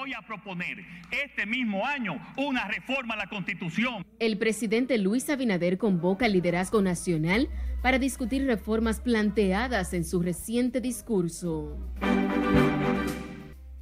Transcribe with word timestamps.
voy 0.00 0.14
a 0.14 0.22
proponer 0.22 0.78
este 1.10 1.44
mismo 1.44 1.84
año 1.84 2.18
una 2.38 2.66
reforma 2.68 3.12
a 3.12 3.18
la 3.18 3.26
Constitución. 3.26 4.02
El 4.18 4.38
presidente 4.38 4.96
Luis 4.96 5.28
Abinader 5.28 5.76
convoca 5.76 6.24
al 6.24 6.32
liderazgo 6.32 6.80
nacional 6.80 7.50
para 7.82 7.98
discutir 7.98 8.46
reformas 8.46 8.98
planteadas 8.98 9.92
en 9.92 10.04
su 10.04 10.22
reciente 10.22 10.80
discurso. 10.80 11.76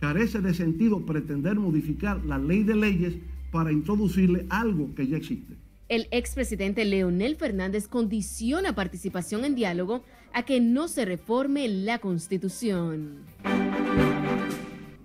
Carece 0.00 0.40
de 0.40 0.54
sentido 0.54 1.06
pretender 1.06 1.54
modificar 1.54 2.24
la 2.24 2.36
ley 2.38 2.64
de 2.64 2.74
leyes 2.74 3.14
para 3.52 3.70
introducirle 3.70 4.44
algo 4.50 4.92
que 4.96 5.06
ya 5.06 5.18
existe. 5.18 5.54
El 5.88 6.08
expresidente 6.10 6.84
Leonel 6.84 7.36
Fernández 7.36 7.86
condiciona 7.86 8.74
participación 8.74 9.44
en 9.44 9.54
diálogo 9.54 10.02
a 10.32 10.42
que 10.42 10.60
no 10.60 10.88
se 10.88 11.04
reforme 11.04 11.68
la 11.68 12.00
Constitución. 12.00 13.24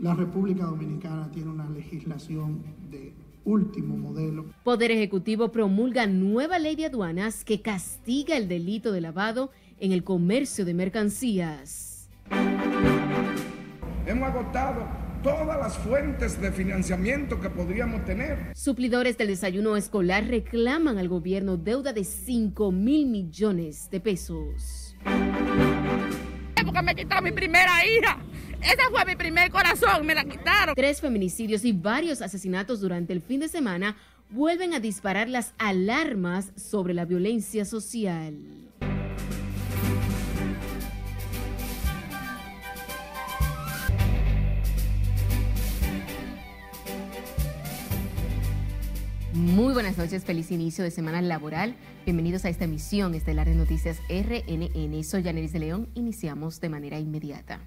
La 0.03 0.13
República 0.13 0.65
Dominicana 0.65 1.31
tiene 1.31 1.49
una 1.49 1.69
legislación 1.69 2.61
de 2.91 3.13
último 3.45 3.95
modelo. 3.95 4.47
Poder 4.65 4.91
Ejecutivo 4.91 5.49
promulga 5.49 6.07
nueva 6.07 6.59
ley 6.59 6.75
de 6.75 6.87
aduanas 6.87 7.45
que 7.45 7.61
castiga 7.61 8.35
el 8.35 8.49
delito 8.49 8.91
de 8.91 8.99
lavado 8.99 9.51
en 9.79 9.93
el 9.93 10.03
comercio 10.03 10.65
de 10.65 10.73
mercancías. 10.73 12.09
Hemos 14.05 14.27
agotado 14.27 14.85
todas 15.23 15.57
las 15.57 15.77
fuentes 15.77 16.41
de 16.41 16.51
financiamiento 16.51 17.39
que 17.39 17.49
podríamos 17.49 18.03
tener. 18.03 18.51
Suplidores 18.57 19.17
del 19.17 19.29
desayuno 19.29 19.77
escolar 19.77 20.27
reclaman 20.27 20.97
al 20.97 21.07
gobierno 21.07 21.55
deuda 21.55 21.93
de 21.93 22.03
5 22.03 22.73
mil 22.73 23.05
millones 23.05 23.89
de 23.89 24.01
pesos. 24.01 24.97
Porque 26.65 26.81
me 26.81 26.93
quitaron 26.93 27.23
mi 27.23 27.31
primera 27.31 27.71
hija. 27.85 28.19
Ese 28.63 28.81
fue 28.89 29.05
mi 29.05 29.15
primer 29.17 29.51
corazón, 29.51 30.05
me 30.05 30.15
la 30.15 30.23
quitaron. 30.23 30.73
Tres 30.73 31.01
feminicidios 31.01 31.65
y 31.65 31.73
varios 31.73 32.21
asesinatos 32.21 32.79
durante 32.79 33.11
el 33.11 33.21
fin 33.21 33.41
de 33.41 33.49
semana 33.49 33.97
vuelven 34.29 34.73
a 34.73 34.79
disparar 34.79 35.27
las 35.27 35.53
alarmas 35.57 36.53
sobre 36.55 36.93
la 36.93 37.03
violencia 37.03 37.65
social. 37.65 38.35
Muy 49.33 49.73
buenas 49.73 49.97
noches, 49.97 50.23
feliz 50.23 50.51
inicio 50.51 50.85
de 50.85 50.91
semana 50.91 51.21
laboral. 51.21 51.75
Bienvenidos 52.05 52.45
a 52.45 52.49
esta 52.49 52.63
emisión 52.63 53.13
estelar 53.13 53.47
de 53.47 53.55
Noticias 53.55 53.97
RNN. 54.07 55.03
Soy 55.03 55.23
Yaneris 55.23 55.51
de 55.51 55.59
León. 55.59 55.89
Iniciamos 55.95 56.61
de 56.61 56.69
manera 56.69 56.97
inmediata. 56.97 57.59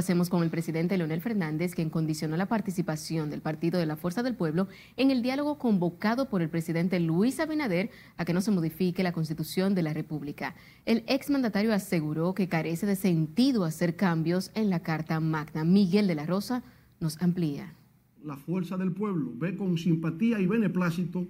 Pasemos 0.00 0.30
con 0.30 0.42
el 0.42 0.48
presidente 0.48 0.96
Leonel 0.96 1.20
Fernández, 1.20 1.74
quien 1.74 1.90
condicionó 1.90 2.34
la 2.38 2.48
participación 2.48 3.28
del 3.28 3.42
Partido 3.42 3.78
de 3.78 3.84
la 3.84 3.96
Fuerza 3.96 4.22
del 4.22 4.34
Pueblo 4.34 4.66
en 4.96 5.10
el 5.10 5.20
diálogo 5.20 5.58
convocado 5.58 6.30
por 6.30 6.40
el 6.40 6.48
presidente 6.48 6.98
Luis 7.00 7.38
Abinader 7.38 7.90
a 8.16 8.24
que 8.24 8.32
no 8.32 8.40
se 8.40 8.50
modifique 8.50 9.02
la 9.02 9.12
Constitución 9.12 9.74
de 9.74 9.82
la 9.82 9.92
República. 9.92 10.54
El 10.86 11.04
exmandatario 11.06 11.74
aseguró 11.74 12.32
que 12.32 12.48
carece 12.48 12.86
de 12.86 12.96
sentido 12.96 13.66
hacer 13.66 13.94
cambios 13.94 14.50
en 14.54 14.70
la 14.70 14.80
Carta 14.80 15.20
Magna. 15.20 15.64
Miguel 15.64 16.06
de 16.06 16.14
la 16.14 16.24
Rosa 16.24 16.62
nos 16.98 17.20
amplía. 17.20 17.74
La 18.24 18.38
Fuerza 18.38 18.78
del 18.78 18.92
Pueblo 18.92 19.32
ve 19.34 19.54
con 19.54 19.76
simpatía 19.76 20.40
y 20.40 20.46
beneplácito 20.46 21.26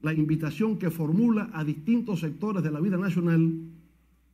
la 0.00 0.14
invitación 0.14 0.78
que 0.78 0.88
formula 0.88 1.50
a 1.52 1.64
distintos 1.64 2.20
sectores 2.20 2.62
de 2.62 2.70
la 2.70 2.80
vida 2.80 2.96
nacional 2.96 3.60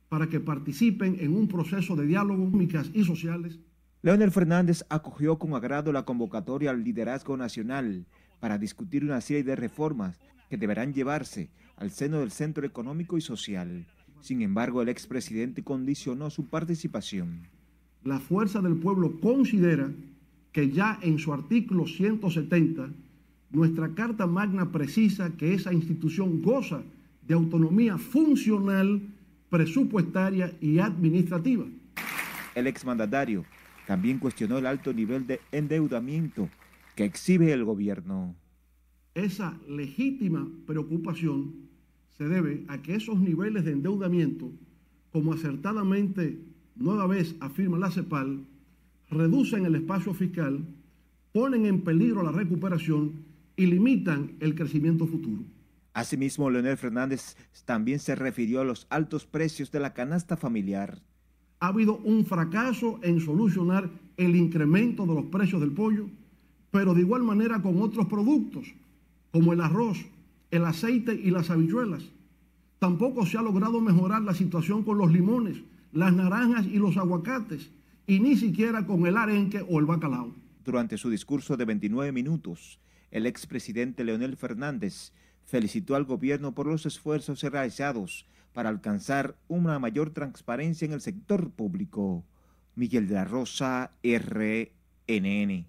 para 0.09 0.27
que 0.27 0.39
participen 0.39 1.17
en 1.19 1.35
un 1.35 1.47
proceso 1.47 1.95
de 1.95 2.05
diálogo 2.05 2.43
económicas 2.43 2.89
y 2.93 3.03
sociales. 3.03 3.59
Leonel 4.01 4.31
Fernández 4.31 4.83
acogió 4.89 5.37
con 5.37 5.53
agrado 5.53 5.91
la 5.91 6.03
convocatoria 6.03 6.71
al 6.71 6.83
liderazgo 6.83 7.35
nacional 7.35 8.05
para 8.39 8.57
discutir 8.57 9.03
una 9.03 9.21
serie 9.21 9.43
de 9.43 9.55
reformas 9.55 10.19
que 10.49 10.57
deberán 10.57 10.93
llevarse 10.93 11.49
al 11.75 11.91
seno 11.91 12.19
del 12.19 12.31
centro 12.31 12.65
económico 12.65 13.17
y 13.17 13.21
social. 13.21 13.85
Sin 14.21 14.41
embargo, 14.41 14.81
el 14.81 14.89
expresidente 14.89 15.63
condicionó 15.63 16.29
su 16.29 16.45
participación. 16.45 17.41
La 18.03 18.19
fuerza 18.19 18.61
del 18.61 18.77
pueblo 18.77 19.19
considera 19.19 19.91
que 20.51 20.71
ya 20.71 20.99
en 21.01 21.19
su 21.19 21.33
artículo 21.33 21.85
170, 21.85 22.89
nuestra 23.51 23.93
Carta 23.93 24.25
Magna 24.25 24.71
precisa 24.71 25.35
que 25.37 25.53
esa 25.53 25.73
institución 25.73 26.41
goza 26.41 26.81
de 27.27 27.33
autonomía 27.33 27.97
funcional 27.97 29.01
presupuestaria 29.49 30.55
y 30.61 30.79
administrativa. 30.79 31.65
El 32.55 32.67
exmandatario 32.67 33.45
también 33.85 34.19
cuestionó 34.19 34.57
el 34.57 34.65
alto 34.65 34.93
nivel 34.93 35.27
de 35.27 35.39
endeudamiento 35.51 36.49
que 36.95 37.05
exhibe 37.05 37.53
el 37.53 37.63
gobierno. 37.63 38.35
Esa 39.13 39.57
legítima 39.67 40.47
preocupación 40.65 41.67
se 42.17 42.27
debe 42.27 42.65
a 42.67 42.81
que 42.81 42.95
esos 42.95 43.19
niveles 43.19 43.65
de 43.65 43.71
endeudamiento, 43.71 44.51
como 45.11 45.33
acertadamente 45.33 46.39
nueva 46.75 47.07
vez 47.07 47.35
afirma 47.39 47.77
la 47.77 47.91
CEPAL, 47.91 48.45
reducen 49.09 49.65
el 49.65 49.75
espacio 49.75 50.13
fiscal, 50.13 50.65
ponen 51.31 51.65
en 51.65 51.81
peligro 51.81 52.23
la 52.23 52.31
recuperación 52.31 53.11
y 53.55 53.67
limitan 53.67 54.31
el 54.39 54.55
crecimiento 54.55 55.07
futuro. 55.07 55.43
Asimismo, 55.97 56.51
Leonel 56.51 56.77
Fernández 56.77 57.35
también 57.65 57.97
se 57.97 58.13
refirió 58.13 58.61
a 58.61 58.63
los 58.63 58.85
altos 58.91 59.25
precios 59.25 59.71
de 59.71 59.79
la 59.79 59.95
canasta 59.95 60.37
familiar. 60.37 61.01
Ha 61.59 61.69
habido 61.69 61.97
un 61.97 62.23
fracaso 62.23 62.99
en 63.01 63.19
solucionar 63.19 63.89
el 64.15 64.35
incremento 64.35 65.07
de 65.07 65.15
los 65.15 65.25
precios 65.25 65.59
del 65.59 65.71
pollo, 65.71 66.05
pero 66.69 66.93
de 66.93 67.01
igual 67.01 67.23
manera 67.23 67.63
con 67.63 67.81
otros 67.81 68.05
productos, 68.05 68.75
como 69.31 69.53
el 69.53 69.61
arroz, 69.61 69.97
el 70.51 70.65
aceite 70.65 71.15
y 71.15 71.31
las 71.31 71.49
habichuelas. 71.49 72.03
Tampoco 72.77 73.25
se 73.25 73.39
ha 73.39 73.41
logrado 73.41 73.81
mejorar 73.81 74.21
la 74.21 74.35
situación 74.35 74.83
con 74.83 74.99
los 74.99 75.11
limones, 75.11 75.63
las 75.93 76.13
naranjas 76.13 76.67
y 76.67 76.77
los 76.77 76.95
aguacates, 76.97 77.71
y 78.05 78.19
ni 78.19 78.37
siquiera 78.37 78.85
con 78.85 79.07
el 79.07 79.17
arenque 79.17 79.65
o 79.67 79.79
el 79.79 79.87
bacalao. 79.87 80.31
Durante 80.63 80.99
su 80.99 81.09
discurso 81.09 81.57
de 81.57 81.65
29 81.65 82.11
minutos, 82.11 82.79
el 83.09 83.25
expresidente 83.25 84.03
Leonel 84.03 84.37
Fernández 84.37 85.11
felicitó 85.47 85.95
al 85.95 86.03
gobierno 86.03 86.53
por 86.53 86.67
los 86.67 86.85
esfuerzos 86.85 87.41
realizados 87.41 88.27
para 88.53 88.69
alcanzar 88.69 89.37
una 89.47 89.79
mayor 89.79 90.11
transparencia 90.11 90.85
en 90.85 90.91
el 90.91 91.01
sector 91.01 91.51
público. 91.51 92.23
Miguel 92.75 93.07
de 93.07 93.15
la 93.15 93.25
Rosa, 93.25 93.91
RNN. 94.03 95.65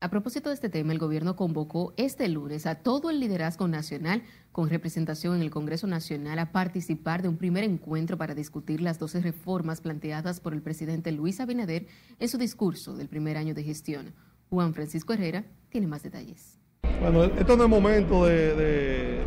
A 0.00 0.10
propósito 0.10 0.50
de 0.50 0.54
este 0.54 0.68
tema, 0.68 0.92
el 0.92 0.98
gobierno 0.98 1.34
convocó 1.34 1.94
este 1.96 2.28
lunes 2.28 2.66
a 2.66 2.76
todo 2.76 3.10
el 3.10 3.20
liderazgo 3.20 3.68
nacional 3.68 4.22
con 4.52 4.68
representación 4.68 5.36
en 5.36 5.42
el 5.42 5.50
Congreso 5.50 5.86
Nacional 5.86 6.38
a 6.38 6.52
participar 6.52 7.22
de 7.22 7.28
un 7.28 7.38
primer 7.38 7.64
encuentro 7.64 8.16
para 8.16 8.34
discutir 8.34 8.80
las 8.80 8.98
12 8.98 9.22
reformas 9.22 9.80
planteadas 9.80 10.40
por 10.40 10.52
el 10.52 10.62
presidente 10.62 11.10
Luis 11.10 11.40
Abinader 11.40 11.86
en 12.18 12.28
su 12.28 12.38
discurso 12.38 12.94
del 12.94 13.08
primer 13.08 13.38
año 13.38 13.54
de 13.54 13.64
gestión. 13.64 14.14
Juan 14.50 14.74
Francisco 14.74 15.14
Herrera 15.14 15.46
tiene 15.70 15.86
más 15.86 16.02
detalles. 16.02 16.63
Bueno, 17.04 17.24
esto 17.24 17.54
no 17.54 17.64
es 17.64 17.68
momento 17.68 18.24
de, 18.24 19.20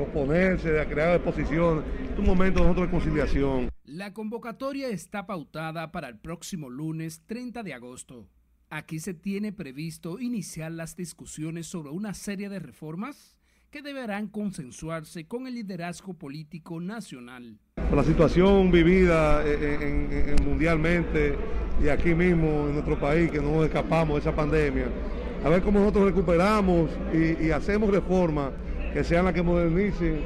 oponerse, 0.00 0.70
de 0.70 0.86
crear 0.86 1.16
oposición, 1.16 1.82
es 2.12 2.16
un 2.16 2.24
momento 2.24 2.60
de 2.60 2.66
nosotros 2.66 2.86
de 2.86 2.92
conciliación. 2.92 3.68
La 3.86 4.12
convocatoria 4.12 4.86
está 4.86 5.26
pautada 5.26 5.90
para 5.90 6.06
el 6.06 6.20
próximo 6.20 6.70
lunes 6.70 7.22
30 7.26 7.64
de 7.64 7.74
agosto. 7.74 8.28
Aquí 8.68 9.00
se 9.00 9.14
tiene 9.14 9.52
previsto 9.52 10.20
iniciar 10.20 10.70
las 10.70 10.94
discusiones 10.94 11.66
sobre 11.66 11.90
una 11.90 12.14
serie 12.14 12.48
de 12.48 12.60
reformas 12.60 13.36
que 13.70 13.82
deberán 13.82 14.28
consensuarse 14.28 15.26
con 15.26 15.48
el 15.48 15.54
liderazgo 15.54 16.14
político 16.14 16.78
nacional. 16.78 17.58
La 17.92 18.04
situación 18.04 18.70
vivida 18.70 19.42
mundialmente 20.44 21.34
y 21.82 21.88
aquí 21.88 22.14
mismo 22.14 22.68
en 22.68 22.74
nuestro 22.74 22.96
país, 22.96 23.28
que 23.28 23.40
no 23.40 23.64
escapamos 23.64 24.14
de 24.14 24.20
esa 24.20 24.36
pandemia, 24.36 24.86
a 25.44 25.48
ver 25.48 25.62
cómo 25.62 25.80
nosotros 25.80 26.06
recuperamos 26.06 26.90
y, 27.12 27.50
hacemos 27.50 27.90
reformas 27.90 28.52
que 28.92 29.04
sean 29.04 29.24
las 29.24 29.34
que 29.34 29.42
modernicen 29.42 30.20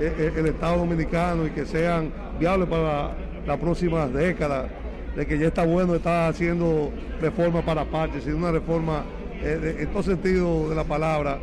eh, 0.00 0.14
eh, 0.18 0.32
el, 0.36 0.46
Estado 0.46 0.78
dominicano 0.78 1.46
y 1.46 1.50
que 1.50 1.64
sean 1.64 2.12
viables 2.38 2.68
para 2.68 3.16
las 3.46 3.58
próximas 3.58 4.12
décadas, 4.12 4.70
de 5.14 5.26
que 5.26 5.38
ya 5.38 5.48
está 5.48 5.64
bueno 5.64 5.94
estar 5.94 6.30
haciendo 6.30 6.92
reformas 7.20 7.64
para 7.64 7.84
partes, 7.84 8.24
sino 8.24 8.36
una 8.36 8.50
reforma 8.50 9.04
eh, 9.40 9.76
en 9.80 9.92
todo 9.92 10.02
sentido 10.02 10.68
de 10.68 10.74
la 10.74 10.84
palabra 10.84 11.38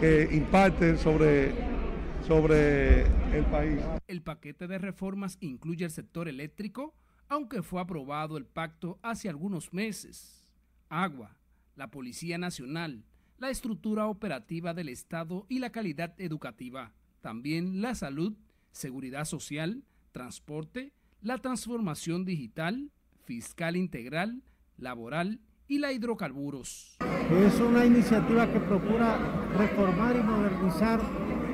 que 0.00 0.28
impacte 0.30 0.96
sobre, 0.96 1.52
sobre 2.26 3.02
el 3.36 3.44
país. 3.50 3.80
El 4.06 4.22
paquete 4.22 4.68
de 4.68 4.78
reformas 4.78 5.36
incluye 5.40 5.84
el 5.84 5.90
sector 5.90 6.28
eléctrico, 6.28 6.94
aunque 7.28 7.62
fue 7.62 7.80
aprobado 7.80 8.36
el 8.36 8.46
pacto 8.46 8.98
hace 9.02 9.28
algunos 9.28 9.72
meses. 9.72 10.46
Agua, 10.88 11.37
la 11.78 11.90
Policía 11.92 12.38
Nacional, 12.38 13.04
la 13.38 13.50
estructura 13.50 14.08
operativa 14.08 14.74
del 14.74 14.88
Estado 14.88 15.46
y 15.48 15.60
la 15.60 15.70
calidad 15.70 16.12
educativa. 16.18 16.92
También 17.20 17.80
la 17.80 17.94
salud, 17.94 18.36
seguridad 18.72 19.24
social, 19.24 19.84
transporte, 20.10 20.92
la 21.22 21.38
transformación 21.38 22.24
digital, 22.24 22.90
fiscal 23.22 23.76
integral, 23.76 24.42
laboral 24.76 25.40
y 25.68 25.78
la 25.78 25.92
hidrocarburos. 25.92 26.98
Es 27.30 27.60
una 27.60 27.86
iniciativa 27.86 28.52
que 28.52 28.58
procura 28.58 29.16
reformar 29.56 30.16
y 30.16 30.22
modernizar 30.22 31.00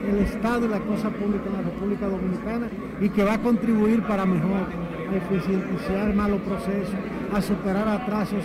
el 0.09 0.19
Estado 0.21 0.65
y 0.65 0.69
la 0.71 0.81
cosa 0.81 1.11
pública 1.11 1.47
en 1.47 1.53
la 1.53 1.62
República 1.62 2.09
Dominicana 2.09 2.71
y 2.99 3.11
que 3.11 3.25
va 3.25 3.35
a 3.35 3.43
contribuir 3.43 4.03
para 4.05 4.25
mejor, 4.25 4.69
eficientizar 5.12 6.15
malos 6.15 6.41
procesos, 6.43 6.94
a 7.31 7.43
superar 7.43 7.88
atrasos 7.88 8.44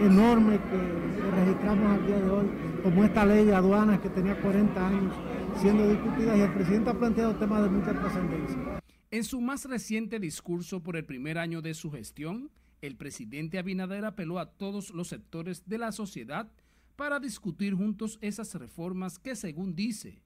enormes 0.00 0.60
que 0.60 1.07
registramos 1.38 1.98
al 1.98 2.06
día 2.06 2.20
de 2.20 2.30
hoy, 2.30 2.46
como 2.82 3.04
esta 3.04 3.24
ley 3.24 3.44
de 3.44 3.54
aduanas 3.54 4.00
que 4.00 4.08
tenía 4.08 4.40
40 4.40 4.86
años 4.86 5.14
siendo 5.60 5.88
discutida 5.88 6.36
y 6.36 6.40
el 6.40 6.52
presidente 6.52 6.90
ha 6.90 6.94
planteado 6.94 7.34
temas 7.36 7.62
de 7.62 7.68
mucha 7.68 7.92
trascendencia. 7.92 8.80
En 9.10 9.24
su 9.24 9.40
más 9.40 9.64
reciente 9.64 10.20
discurso 10.20 10.82
por 10.82 10.96
el 10.96 11.04
primer 11.04 11.38
año 11.38 11.62
de 11.62 11.74
su 11.74 11.90
gestión, 11.90 12.50
el 12.80 12.96
presidente 12.96 13.58
Abinader 13.58 14.04
apeló 14.04 14.38
a 14.38 14.52
todos 14.52 14.90
los 14.90 15.08
sectores 15.08 15.66
de 15.66 15.78
la 15.78 15.90
sociedad 15.90 16.48
para 16.94 17.18
discutir 17.18 17.74
juntos 17.74 18.18
esas 18.20 18.54
reformas 18.54 19.18
que, 19.18 19.34
según 19.34 19.74
dice, 19.74 20.22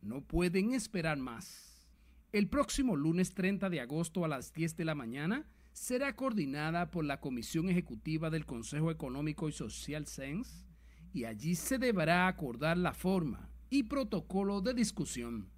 no 0.00 0.22
pueden 0.22 0.72
esperar 0.72 1.18
más. 1.18 1.88
El 2.32 2.48
próximo 2.48 2.96
lunes 2.96 3.34
30 3.34 3.68
de 3.68 3.80
agosto 3.80 4.24
a 4.24 4.28
las 4.28 4.52
10 4.54 4.76
de 4.76 4.84
la 4.84 4.94
mañana 4.94 5.46
será 5.72 6.16
coordinada 6.16 6.90
por 6.90 7.04
la 7.04 7.20
Comisión 7.20 7.68
Ejecutiva 7.68 8.30
del 8.30 8.46
Consejo 8.46 8.90
Económico 8.90 9.48
y 9.48 9.52
Social 9.52 10.06
SENS 10.06 10.66
y 11.12 11.24
allí 11.24 11.54
se 11.54 11.78
deberá 11.78 12.26
acordar 12.28 12.76
la 12.76 12.92
forma 12.92 13.50
y 13.68 13.84
protocolo 13.84 14.60
de 14.60 14.74
discusión. 14.74 15.48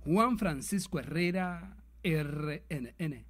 Juan 0.00 0.38
Francisco 0.38 0.98
Herrera, 0.98 1.76
RNN. 2.02 3.26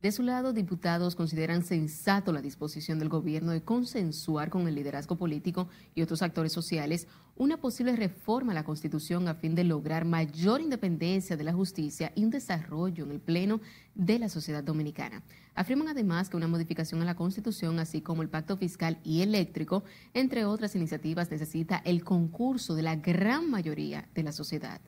De 0.00 0.12
su 0.12 0.22
lado, 0.22 0.52
diputados 0.52 1.16
consideran 1.16 1.64
sensato 1.64 2.32
la 2.32 2.40
disposición 2.40 3.00
del 3.00 3.08
gobierno 3.08 3.50
de 3.50 3.64
consensuar 3.64 4.48
con 4.48 4.68
el 4.68 4.76
liderazgo 4.76 5.16
político 5.16 5.68
y 5.96 6.02
otros 6.02 6.22
actores 6.22 6.52
sociales 6.52 7.08
una 7.38 7.56
posible 7.56 7.94
reforma 7.94 8.50
a 8.50 8.54
la 8.54 8.64
Constitución 8.64 9.28
a 9.28 9.34
fin 9.34 9.54
de 9.54 9.62
lograr 9.62 10.04
mayor 10.04 10.60
independencia 10.60 11.36
de 11.36 11.44
la 11.44 11.52
justicia 11.52 12.12
y 12.16 12.24
un 12.24 12.30
desarrollo 12.30 13.04
en 13.04 13.12
el 13.12 13.20
pleno 13.20 13.60
de 13.94 14.18
la 14.18 14.28
sociedad 14.28 14.64
dominicana. 14.64 15.22
Afirman 15.54 15.88
además 15.88 16.28
que 16.28 16.36
una 16.36 16.48
modificación 16.48 17.00
a 17.00 17.04
la 17.04 17.14
Constitución, 17.14 17.78
así 17.78 18.00
como 18.00 18.22
el 18.22 18.28
pacto 18.28 18.56
fiscal 18.56 18.98
y 19.04 19.22
eléctrico, 19.22 19.84
entre 20.14 20.44
otras 20.44 20.74
iniciativas, 20.74 21.30
necesita 21.30 21.78
el 21.84 22.02
concurso 22.02 22.74
de 22.74 22.82
la 22.82 22.96
gran 22.96 23.48
mayoría 23.48 24.08
de 24.14 24.24
la 24.24 24.32
sociedad. 24.32 24.80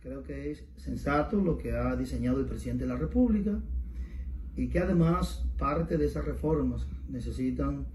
Creo 0.00 0.22
que 0.22 0.50
es 0.50 0.64
sensato 0.76 1.40
lo 1.40 1.58
que 1.58 1.72
ha 1.72 1.94
diseñado 1.94 2.40
el 2.40 2.46
presidente 2.46 2.84
de 2.84 2.90
la 2.90 2.98
República 2.98 3.60
y 4.56 4.68
que 4.68 4.78
además 4.78 5.44
parte 5.58 5.98
de 5.98 6.06
esas 6.06 6.24
reformas 6.24 6.86
necesitan 7.08 7.86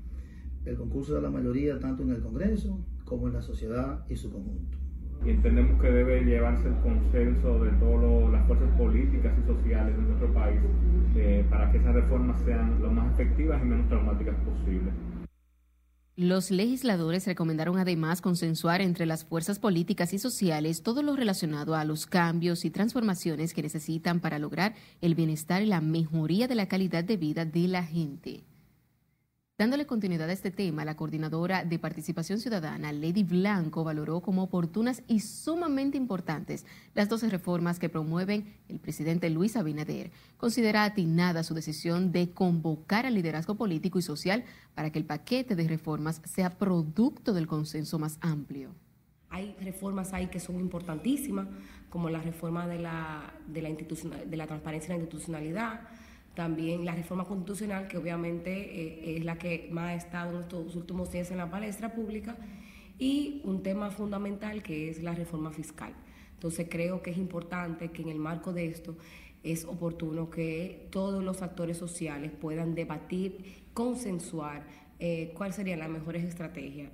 el 0.66 0.76
concurso 0.76 1.16
de 1.16 1.22
la 1.22 1.30
mayoría 1.32 1.80
tanto 1.80 2.04
en 2.04 2.12
el 2.12 2.22
Congreso 2.22 2.86
como 3.10 3.28
en 3.28 3.34
la 3.34 3.42
sociedad 3.42 4.06
y 4.08 4.16
su 4.16 4.32
conjunto. 4.32 4.78
Y 5.26 5.32
entendemos 5.32 5.82
que 5.82 5.92
debe 5.92 6.24
llevarse 6.24 6.68
el 6.68 6.76
consenso 6.76 7.62
de 7.64 7.72
todas 7.72 8.32
las 8.32 8.48
fuerzas 8.48 8.70
políticas 8.78 9.34
y 9.38 9.48
sociales 9.48 9.98
de 9.98 10.04
nuestro 10.04 10.34
país 10.34 10.62
eh, 11.16 11.46
para 11.50 11.70
que 11.72 11.80
esas 11.80 11.94
reformas 11.94 12.40
sean 12.46 12.82
lo 12.82 12.92
más 12.92 13.12
efectivas 13.14 13.62
y 13.62 13.66
menos 13.66 13.90
traumáticas 13.90 14.36
posibles. 14.46 14.94
Los 16.16 16.52
legisladores 16.52 17.26
recomendaron 17.26 17.78
además 17.78 18.20
consensuar 18.22 18.82
entre 18.82 19.06
las 19.06 19.24
fuerzas 19.24 19.58
políticas 19.58 20.14
y 20.14 20.20
sociales 20.20 20.84
todo 20.84 21.02
lo 21.02 21.16
relacionado 21.16 21.76
a 21.76 21.86
los 21.86 22.06
cambios 22.06 22.66
y 22.66 22.70
transformaciones 22.70 23.54
que 23.54 23.62
necesitan 23.62 24.20
para 24.20 24.38
lograr 24.38 24.76
el 25.02 25.16
bienestar 25.16 25.64
y 25.64 25.68
la 25.68 25.80
mejoría 25.80 26.50
de 26.50 26.56
la 26.56 26.68
calidad 26.68 27.06
de 27.06 27.16
vida 27.16 27.46
de 27.46 27.70
la 27.70 27.84
gente. 27.84 28.44
Dándole 29.60 29.86
continuidad 29.86 30.30
a 30.30 30.32
este 30.32 30.52
tema, 30.52 30.86
la 30.86 30.96
coordinadora 30.96 31.66
de 31.66 31.80
participación 31.80 32.40
ciudadana, 32.40 32.94
Lady 32.94 33.24
Blanco, 33.24 33.84
valoró 33.84 34.22
como 34.22 34.44
oportunas 34.44 35.04
y 35.06 35.20
sumamente 35.20 35.98
importantes 35.98 36.66
las 36.96 37.10
12 37.10 37.28
reformas 37.28 37.78
que 37.78 37.90
promueven 37.90 38.54
el 38.70 38.80
presidente 38.80 39.30
Luis 39.30 39.58
Abinader. 39.58 40.12
Considera 40.38 40.86
atinada 40.86 41.44
su 41.44 41.56
decisión 41.56 42.14
de 42.14 42.32
convocar 42.32 43.06
al 43.06 43.16
liderazgo 43.16 43.56
político 43.56 44.00
y 44.00 44.02
social 44.02 44.46
para 44.76 44.94
que 44.94 45.00
el 45.00 45.04
paquete 45.04 45.58
de 45.58 45.68
reformas 45.68 46.22
sea 46.24 46.58
producto 46.58 47.34
del 47.34 47.46
consenso 47.46 48.00
más 48.00 48.18
amplio. 48.22 48.74
Hay 49.30 49.58
reformas 49.60 50.14
ahí 50.14 50.28
que 50.28 50.40
son 50.40 50.56
importantísimas, 50.62 51.50
como 51.90 52.10
la 52.10 52.22
reforma 52.22 52.66
de 52.66 52.80
la, 52.80 53.34
de 53.46 53.62
la, 53.62 54.48
transparencia 54.48 54.88
y 54.88 54.98
la 54.98 55.04
institucionalidad 55.04 55.82
también 56.40 56.86
la 56.86 56.96
reforma 56.96 57.26
constitucional, 57.26 57.90
que 57.90 57.98
obviamente 57.98 58.50
eh, 58.54 59.18
es 59.18 59.26
la 59.26 59.38
que 59.38 59.68
más 59.74 59.90
ha 59.90 59.96
estado 59.96 60.38
en 60.38 60.44
estos 60.44 60.74
últimos 60.74 61.12
días 61.12 61.30
en 61.32 61.38
la 61.38 61.52
palestra 61.52 61.92
pública, 61.92 62.38
y 62.98 63.42
un 63.44 63.62
tema 63.62 63.92
fundamental 63.92 64.64
que 64.64 64.90
es 64.90 65.04
la 65.04 65.14
reforma 65.14 65.52
fiscal. 65.52 65.94
Entonces 66.36 66.68
creo 66.70 67.02
que 67.02 67.12
es 67.12 67.18
importante 67.18 67.92
que 67.92 68.04
en 68.04 68.08
el 68.08 68.20
marco 68.20 68.54
de 68.54 68.68
esto 68.68 68.96
es 69.44 69.66
oportuno 69.66 70.30
que 70.30 70.88
todos 70.92 71.22
los 71.22 71.42
actores 71.42 71.76
sociales 71.76 72.32
puedan 72.32 72.74
debatir, 72.74 73.66
consensuar 73.74 74.66
eh, 74.98 75.34
cuáles 75.36 75.58
serían 75.58 75.80
las 75.80 75.90
mejores 75.90 76.24
estrategias. 76.24 76.90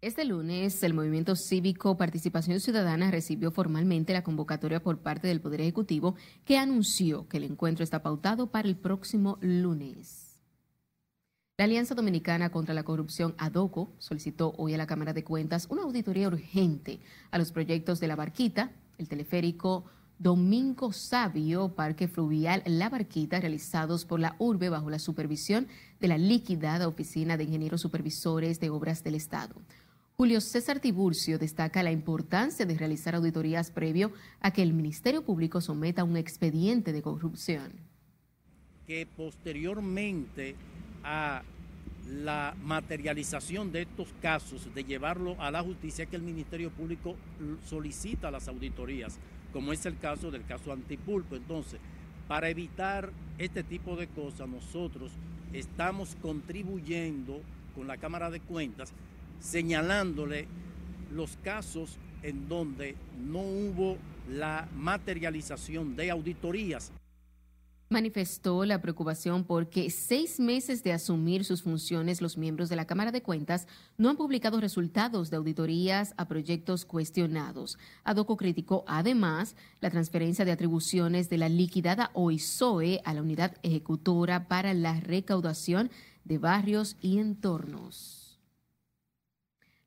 Este 0.00 0.24
lunes, 0.24 0.80
el 0.84 0.94
Movimiento 0.94 1.34
Cívico 1.34 1.96
Participación 1.96 2.60
Ciudadana 2.60 3.10
recibió 3.10 3.50
formalmente 3.50 4.12
la 4.12 4.22
convocatoria 4.22 4.80
por 4.80 4.98
parte 4.98 5.26
del 5.26 5.40
Poder 5.40 5.60
Ejecutivo 5.60 6.14
que 6.44 6.56
anunció 6.56 7.26
que 7.26 7.38
el 7.38 7.42
encuentro 7.42 7.82
está 7.82 8.00
pautado 8.00 8.52
para 8.52 8.68
el 8.68 8.76
próximo 8.76 9.38
lunes. 9.40 10.40
La 11.56 11.64
Alianza 11.64 11.96
Dominicana 11.96 12.52
contra 12.52 12.74
la 12.74 12.84
Corrupción, 12.84 13.34
ADOCO, 13.38 13.92
solicitó 13.98 14.54
hoy 14.56 14.72
a 14.72 14.78
la 14.78 14.86
Cámara 14.86 15.12
de 15.12 15.24
Cuentas 15.24 15.66
una 15.68 15.82
auditoría 15.82 16.28
urgente 16.28 17.00
a 17.32 17.38
los 17.38 17.50
proyectos 17.50 17.98
de 17.98 18.06
La 18.06 18.14
Barquita, 18.14 18.70
el 18.98 19.08
teleférico 19.08 19.86
Domingo 20.20 20.92
Sabio, 20.92 21.74
Parque 21.74 22.06
Fluvial 22.06 22.62
La 22.66 22.88
Barquita, 22.88 23.40
realizados 23.40 24.04
por 24.04 24.20
la 24.20 24.36
URBE 24.38 24.68
bajo 24.68 24.90
la 24.90 25.00
supervisión 25.00 25.66
de 25.98 26.06
la 26.06 26.18
liquidada 26.18 26.86
Oficina 26.86 27.36
de 27.36 27.42
Ingenieros 27.42 27.80
Supervisores 27.80 28.60
de 28.60 28.70
Obras 28.70 29.02
del 29.02 29.16
Estado. 29.16 29.56
Julio 30.20 30.40
César 30.40 30.80
Tiburcio 30.80 31.38
destaca 31.38 31.80
la 31.84 31.92
importancia 31.92 32.66
de 32.66 32.76
realizar 32.76 33.14
auditorías 33.14 33.70
previo 33.70 34.10
a 34.40 34.50
que 34.50 34.62
el 34.62 34.72
Ministerio 34.72 35.22
Público 35.22 35.60
someta 35.60 36.02
un 36.02 36.16
expediente 36.16 36.92
de 36.92 37.02
corrupción. 37.02 37.70
Que 38.84 39.06
posteriormente 39.06 40.56
a 41.04 41.44
la 42.08 42.56
materialización 42.64 43.70
de 43.70 43.82
estos 43.82 44.08
casos, 44.20 44.74
de 44.74 44.82
llevarlo 44.82 45.40
a 45.40 45.52
la 45.52 45.62
justicia, 45.62 46.06
que 46.06 46.16
el 46.16 46.22
Ministerio 46.22 46.72
Público 46.72 47.14
solicita 47.64 48.32
las 48.32 48.48
auditorías, 48.48 49.20
como 49.52 49.72
es 49.72 49.86
el 49.86 49.98
caso 49.98 50.32
del 50.32 50.44
caso 50.46 50.72
Antipulpo. 50.72 51.36
Entonces, 51.36 51.78
para 52.26 52.48
evitar 52.48 53.12
este 53.38 53.62
tipo 53.62 53.94
de 53.94 54.08
cosas, 54.08 54.48
nosotros 54.48 55.12
estamos 55.52 56.16
contribuyendo 56.20 57.40
con 57.76 57.86
la 57.86 57.98
Cámara 57.98 58.30
de 58.30 58.40
Cuentas 58.40 58.92
señalándole 59.40 60.46
los 61.12 61.36
casos 61.42 61.96
en 62.22 62.48
donde 62.48 62.96
no 63.18 63.40
hubo 63.40 63.96
la 64.30 64.68
materialización 64.74 65.96
de 65.96 66.10
auditorías. 66.10 66.92
Manifestó 67.90 68.66
la 68.66 68.82
preocupación 68.82 69.44
porque 69.44 69.88
seis 69.88 70.38
meses 70.38 70.84
de 70.84 70.92
asumir 70.92 71.46
sus 71.46 71.62
funciones 71.62 72.20
los 72.20 72.36
miembros 72.36 72.68
de 72.68 72.76
la 72.76 72.86
Cámara 72.86 73.12
de 73.12 73.22
Cuentas 73.22 73.66
no 73.96 74.10
han 74.10 74.18
publicado 74.18 74.60
resultados 74.60 75.30
de 75.30 75.38
auditorías 75.38 76.12
a 76.18 76.28
proyectos 76.28 76.84
cuestionados. 76.84 77.78
Adoco 78.04 78.36
criticó 78.36 78.84
además 78.86 79.56
la 79.80 79.88
transferencia 79.88 80.44
de 80.44 80.52
atribuciones 80.52 81.30
de 81.30 81.38
la 81.38 81.48
liquidada 81.48 82.10
OISOE 82.12 83.00
a 83.06 83.14
la 83.14 83.22
unidad 83.22 83.56
ejecutora 83.62 84.48
para 84.48 84.74
la 84.74 85.00
recaudación 85.00 85.90
de 86.24 86.36
barrios 86.36 86.98
y 87.00 87.20
entornos 87.20 88.17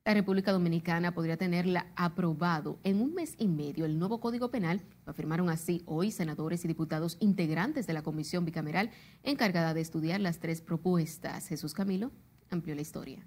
la 0.04 0.14
República 0.14 0.50
Dominicana 0.50 1.14
podría 1.14 1.36
tenerla 1.36 1.86
aprobado 1.94 2.80
en 2.82 3.00
un 3.00 3.14
mes 3.14 3.36
y 3.38 3.46
medio 3.46 3.84
el 3.84 4.00
nuevo 4.00 4.18
Código 4.18 4.50
Penal, 4.50 4.82
lo 5.06 5.12
afirmaron 5.12 5.48
así 5.48 5.82
hoy 5.86 6.10
senadores 6.10 6.64
y 6.64 6.68
diputados 6.68 7.16
integrantes 7.20 7.86
de 7.86 7.92
la 7.92 8.02
Comisión 8.02 8.44
Bicameral 8.44 8.90
encargada 9.22 9.74
de 9.74 9.80
estudiar 9.80 10.20
las 10.20 10.40
tres 10.40 10.60
propuestas. 10.60 11.46
Jesús 11.46 11.72
Camilo 11.72 12.10
amplió 12.50 12.74
la 12.74 12.80
historia. 12.80 13.24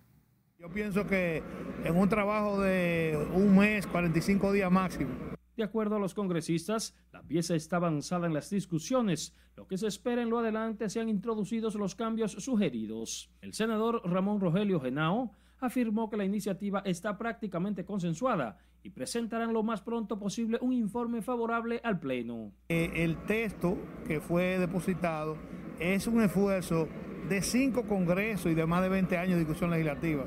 Yo 0.60 0.70
pienso 0.70 1.08
que 1.08 1.44
en 1.86 1.96
un 1.96 2.10
trabajo 2.10 2.60
de 2.60 3.26
un 3.34 3.56
mes, 3.56 3.88
45 3.88 4.52
días 4.52 4.72
máximo. 4.72 5.14
De 5.56 5.64
acuerdo 5.64 5.96
a 5.96 6.00
los 6.00 6.14
congresistas, 6.14 6.94
la 7.14 7.24
pieza 7.24 7.56
está 7.56 7.78
avanzada 7.78 8.28
en 8.28 8.34
las 8.34 8.50
discusiones. 8.50 9.34
Lo 9.56 9.66
que 9.68 9.78
se 9.78 9.88
espera 9.88 10.22
en 10.22 10.30
lo 10.30 10.40
adelante 10.40 10.90
sean 10.90 11.08
introducidos 11.08 11.76
los 11.76 11.96
cambios 11.96 12.34
sugeridos. 12.34 13.32
El 13.40 13.54
senador 13.54 14.02
Ramón 14.04 14.42
Rogelio 14.42 14.82
Genao 14.82 15.32
afirmó 15.66 16.10
que 16.10 16.18
la 16.18 16.26
iniciativa 16.26 16.82
está 16.86 17.18
prácticamente 17.18 17.86
consensuada 17.86 18.58
y 18.84 18.92
presentarán 18.92 19.52
lo 19.52 19.64
más 19.64 19.82
pronto 19.82 20.20
posible 20.20 20.60
un 20.62 20.72
informe 20.72 21.22
favorable 21.22 21.82
al 21.84 22.00
Pleno. 22.00 22.52
Eh, 22.70 22.92
el 22.96 23.18
texto 23.26 23.78
que 24.08 24.20
fue 24.20 24.60
depositado 24.60 25.38
es 25.80 26.06
un 26.08 26.22
esfuerzo 26.22 26.88
de 27.28 27.42
cinco 27.42 27.84
congresos 27.84 28.52
y 28.52 28.56
de 28.56 28.66
más 28.66 28.84
de 28.84 28.90
20 28.90 29.18
años 29.18 29.34
de 29.34 29.40
discusión 29.40 29.72
legislativa. 29.72 30.26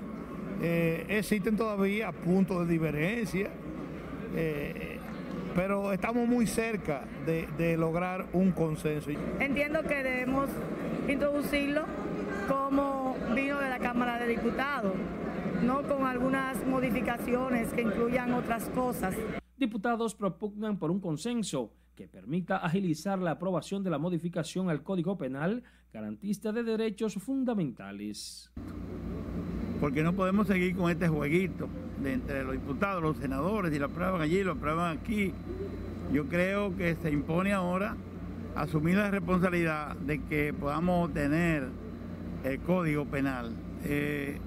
Eh, 0.60 1.06
existen 1.08 1.56
todavía 1.56 2.10
puntos 2.10 2.66
de 2.66 2.72
diferencia, 2.72 3.48
eh, 4.34 4.98
pero 5.54 5.92
estamos 5.92 6.26
muy 6.26 6.48
cerca 6.48 7.04
de, 7.24 7.48
de 7.56 7.76
lograr 7.76 8.26
un 8.32 8.50
consenso. 8.50 9.10
Entiendo 9.38 9.82
que 9.82 10.02
debemos 10.02 10.50
introducirlo 11.08 11.84
como 12.48 13.14
vino 13.34 13.58
de 13.60 13.68
la 13.68 13.78
Cámara 13.78 14.18
de 14.18 14.26
Diputados, 14.28 14.94
no 15.62 15.82
con 15.82 16.06
algunas 16.06 16.66
modificaciones 16.66 17.72
que 17.72 17.82
incluyan 17.82 18.32
otras 18.32 18.68
cosas. 18.70 19.14
Diputados 19.56 20.14
propugnan 20.14 20.78
por 20.78 20.90
un 20.90 21.00
consenso 21.00 21.72
que 21.94 22.08
permita 22.08 22.58
agilizar 22.58 23.18
la 23.18 23.32
aprobación 23.32 23.82
de 23.82 23.90
la 23.90 23.98
modificación 23.98 24.70
al 24.70 24.82
Código 24.82 25.18
Penal 25.18 25.62
garantista 25.92 26.52
de 26.52 26.62
derechos 26.62 27.14
fundamentales. 27.14 28.50
Porque 29.80 30.02
no 30.02 30.14
podemos 30.14 30.46
seguir 30.46 30.76
con 30.76 30.90
este 30.90 31.08
jueguito 31.08 31.68
de 32.02 32.14
entre 32.14 32.44
los 32.44 32.52
diputados, 32.52 33.02
los 33.02 33.16
senadores, 33.16 33.74
y 33.74 33.78
lo 33.78 33.86
aprueban 33.86 34.20
allí, 34.20 34.42
lo 34.42 34.52
aprueban 34.52 34.96
aquí. 34.96 35.32
Yo 36.12 36.26
creo 36.26 36.76
que 36.76 36.94
se 36.96 37.10
impone 37.10 37.52
ahora 37.52 37.96
asumir 38.54 38.96
la 38.96 39.10
responsabilidad 39.10 39.96
de 39.96 40.22
que 40.24 40.52
podamos 40.52 41.12
tener 41.12 41.68
el 42.44 42.60
Código 42.60 43.04
Penal. 43.06 43.52
Eh, 43.84 44.38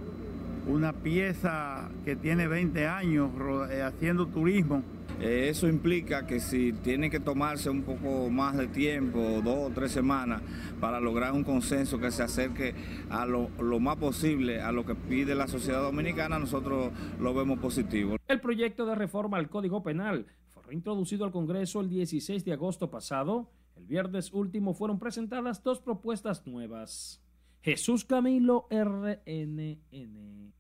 una 0.67 0.93
pieza 0.93 1.89
que 2.05 2.15
tiene 2.15 2.47
20 2.47 2.87
años 2.87 3.31
eh, 3.71 3.81
haciendo 3.81 4.27
turismo 4.27 4.83
eh, 5.21 5.49
eso 5.49 5.67
implica 5.67 6.25
que 6.25 6.39
si 6.39 6.73
tiene 6.73 7.11
que 7.11 7.19
tomarse 7.19 7.69
un 7.69 7.83
poco 7.83 8.31
más 8.31 8.57
de 8.57 8.67
tiempo, 8.67 9.19
dos 9.43 9.69
o 9.69 9.71
tres 9.71 9.91
semanas, 9.91 10.41
para 10.79 10.99
lograr 10.99 11.33
un 11.33 11.43
consenso 11.43 11.99
que 11.99 12.09
se 12.09 12.23
acerque 12.23 12.73
a 13.11 13.27
lo, 13.27 13.49
lo 13.59 13.79
más 13.79 13.97
posible 13.97 14.61
a 14.61 14.71
lo 14.71 14.83
que 14.83 14.95
pide 14.95 15.35
la 15.35 15.47
sociedad 15.47 15.83
dominicana, 15.83 16.39
nosotros 16.39 16.91
lo 17.19 17.33
vemos 17.35 17.59
positivo. 17.59 18.17
El 18.27 18.41
proyecto 18.41 18.87
de 18.87 18.95
reforma 18.95 19.37
al 19.37 19.47
Código 19.47 19.83
Penal 19.83 20.25
fue 20.47 20.63
reintroducido 20.63 21.23
al 21.23 21.31
Congreso 21.31 21.81
el 21.81 21.89
16 21.89 22.43
de 22.43 22.53
agosto 22.53 22.89
pasado. 22.89 23.51
El 23.75 23.85
viernes 23.85 24.33
último 24.33 24.73
fueron 24.73 24.97
presentadas 24.97 25.61
dos 25.61 25.79
propuestas 25.81 26.47
nuevas. 26.47 27.21
Jesús 27.63 28.05
Camilo, 28.05 28.67
RNN. 28.71 30.51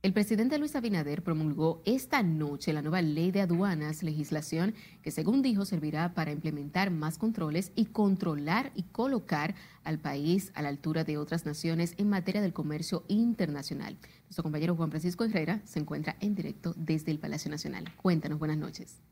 El 0.00 0.12
presidente 0.12 0.56
Luis 0.58 0.76
Abinader 0.76 1.24
promulgó 1.24 1.82
esta 1.84 2.22
noche 2.22 2.72
la 2.72 2.82
nueva 2.82 3.02
ley 3.02 3.32
de 3.32 3.40
aduanas, 3.40 4.04
legislación 4.04 4.74
que 5.02 5.10
según 5.10 5.42
dijo 5.42 5.64
servirá 5.64 6.14
para 6.14 6.30
implementar 6.30 6.92
más 6.92 7.18
controles 7.18 7.72
y 7.74 7.86
controlar 7.86 8.70
y 8.76 8.84
colocar 8.84 9.56
al 9.82 9.98
país 9.98 10.52
a 10.54 10.62
la 10.62 10.68
altura 10.68 11.02
de 11.02 11.18
otras 11.18 11.44
naciones 11.44 11.94
en 11.98 12.08
materia 12.08 12.40
del 12.40 12.52
comercio 12.52 13.02
internacional. 13.08 13.98
Nuestro 14.26 14.44
compañero 14.44 14.76
Juan 14.76 14.90
Francisco 14.90 15.24
Herrera 15.24 15.60
se 15.64 15.80
encuentra 15.80 16.16
en 16.20 16.36
directo 16.36 16.72
desde 16.76 17.10
el 17.10 17.18
Palacio 17.18 17.50
Nacional. 17.50 17.84
Cuéntanos, 17.96 18.38
buenas 18.38 18.58
noches. 18.58 19.02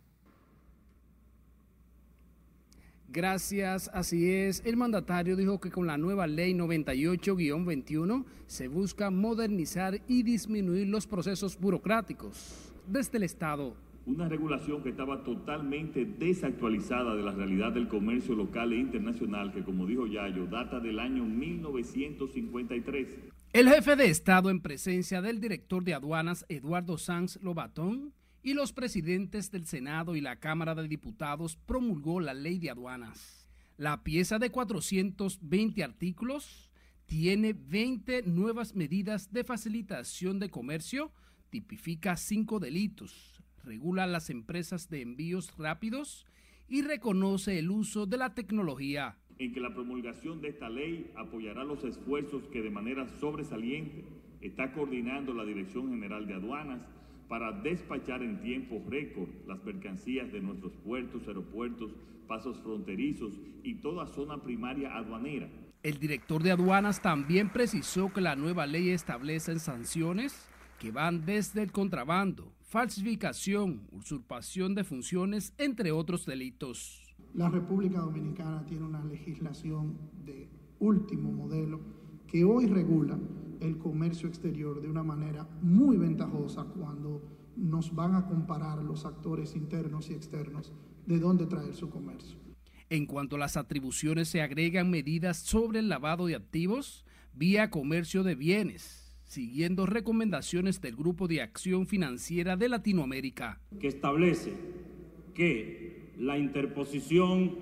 Gracias, 3.17 3.91
así 3.95 4.31
es. 4.31 4.63
El 4.67 4.77
mandatario 4.77 5.37
dijo 5.37 5.59
que 5.59 5.71
con 5.71 5.87
la 5.87 5.97
nueva 5.97 6.27
ley 6.27 6.53
98-21 6.53 8.27
se 8.47 8.69
busca 8.69 9.11
modernizar 9.11 10.03
y 10.07 10.23
disminuir 10.23 10.89
los 10.89 11.07
procesos 11.07 11.59
burocráticos 11.59 12.75
desde 12.87 13.17
el 13.17 13.23
Estado. 13.23 13.75
Una 14.05 14.29
regulación 14.29 14.83
que 14.83 14.91
estaba 14.91 15.25
totalmente 15.25 16.05
desactualizada 16.05 17.17
de 17.17 17.23
la 17.23 17.33
realidad 17.33 17.73
del 17.73 17.89
comercio 17.89 18.35
local 18.35 18.75
e 18.75 18.81
internacional 18.81 19.51
que, 19.51 19.65
como 19.65 19.87
dijo 19.87 20.07
Yayo, 20.07 20.45
data 20.45 20.79
del 20.79 20.99
año 20.99 21.25
1953. 21.25 23.09
El 23.55 23.71
jefe 23.71 23.97
de 23.97 24.11
Estado 24.11 24.51
en 24.51 24.61
presencia 24.61 25.23
del 25.23 25.41
director 25.41 25.83
de 25.83 25.95
aduanas 25.95 26.45
Eduardo 26.51 26.99
Sanz 26.99 27.39
Lobatón 27.43 28.13
y 28.47 28.55
los 28.55 28.73
presidentes 28.73 29.51
del 29.51 29.67
Senado 29.67 30.15
y 30.15 30.21
la 30.21 30.37
Cámara 30.37 30.77
de 30.77 30.87
Diputados 30.87 31.57
promulgó 31.57 32.21
la 32.21 32.33
ley 32.33 32.61
de 32.61 32.71
aduanas. 32.71 33.51
La 33.77 34.05
pieza 34.05 34.39
de 34.39 34.51
420 34.51 35.83
artículos 35.83 36.71
tiene 37.07 37.55
20 37.55 38.23
nuevas 38.23 38.77
medidas 38.77 39.33
de 39.33 39.43
facilitación 39.43 40.39
de 40.39 40.49
comercio, 40.49 41.11
tipifica 41.51 42.17
cinco 42.17 42.61
delitos, 42.61 43.43
regula 43.65 44.07
las 44.07 44.31
empresas 44.31 44.89
de 44.91 45.03
envíos 45.03 45.53
rápidos 45.59 46.25
y 46.69 46.83
reconoce 46.83 47.59
el 47.59 47.69
uso 47.73 48.07
de 48.07 48.19
la 48.19 48.33
tecnología. 48.37 49.19
En 49.41 49.53
que 49.53 49.59
la 49.59 49.75
promulgación 49.75 50.41
de 50.41 50.51
esta 50.51 50.71
ley 50.71 51.11
apoyará 51.17 51.65
los 51.65 51.83
esfuerzos 51.83 52.45
que 52.53 52.63
de 52.63 52.71
manera 52.71 53.09
sobresaliente 53.19 54.05
está 54.41 54.73
coordinando 54.73 55.35
la 55.35 55.45
Dirección 55.45 55.91
General 55.91 56.29
de 56.29 56.35
Aduanas 56.35 56.96
para 57.29 57.53
despachar 57.53 58.23
en 58.23 58.41
tiempo 58.41 58.83
récord 58.89 59.29
las 59.47 59.63
mercancías 59.65 60.31
de 60.33 60.41
nuestros 60.41 60.73
puertos, 60.77 61.27
aeropuertos, 61.27 61.93
pasos 62.27 62.59
fronterizos 62.61 63.33
y 63.63 63.77
toda 63.77 64.07
zona 64.07 64.43
primaria 64.43 64.97
aduanera. 64.97 65.49
El 65.83 65.99
director 65.99 66.43
de 66.43 66.53
aduanas 66.53 67.01
también 67.01 67.53
precisó 67.53 68.13
que 68.13 68.21
la 68.21 68.37
nueva 68.37 68.67
ley 68.67 68.91
establece 68.91 69.59
sanciones 69.59 70.49
que 70.81 70.91
van 70.91 71.25
desde 71.25 71.63
el 71.63 71.73
contrabando, 71.73 72.53
falsificación, 72.63 73.87
usurpación 73.93 74.75
de 74.75 74.85
funciones, 74.85 75.55
entre 75.59 75.93
otros 75.93 76.27
delitos. 76.27 77.03
La 77.35 77.49
República 77.49 78.01
Dominicana 78.01 78.65
tiene 78.67 78.85
una 78.85 79.05
legislación 79.05 79.99
de 80.25 80.49
último 80.79 81.33
modelo 81.33 81.81
que 82.27 82.45
hoy 82.45 82.67
regula 82.67 83.19
el 83.61 83.79
comercio 83.79 84.29
exterior 84.29 84.81
de 84.81 84.89
una 84.89 85.03
manera 85.03 85.49
muy 85.63 85.97
ventajosa 85.97 86.65
cuando 86.65 87.23
nos 87.57 87.95
van 87.95 88.15
a 88.15 88.27
comparar 88.27 88.83
los 88.83 89.07
actores 89.07 89.57
internos 89.57 90.11
y 90.11 90.15
externos 90.15 90.73
de 91.07 91.19
dónde 91.19 91.47
traer 91.47 91.75
su 91.75 91.89
comercio. 91.89 92.37
En 92.91 93.07
cuanto 93.07 93.37
a 93.37 93.39
las 93.39 93.57
atribuciones, 93.57 94.29
se 94.29 94.43
agregan 94.43 94.91
medidas 94.91 95.39
sobre 95.39 95.81
el 95.81 95.89
lavado 95.89 96.27
de 96.27 96.37
activos 96.37 97.05
vía 97.35 97.71
comercio 97.71 98.23
de 98.23 98.35
bienes, 98.35 99.15
siguiendo 99.25 99.87
recomendaciones 99.87 100.81
del 100.81 100.97
Grupo 100.97 101.29
de 101.29 101.43
Acción 101.43 101.87
Financiera 101.87 102.57
de 102.57 102.69
Latinoamérica. 102.69 103.61
Que 103.79 103.89
establece 103.89 104.53
que 105.35 106.15
la 106.19 106.39
interposición 106.39 107.59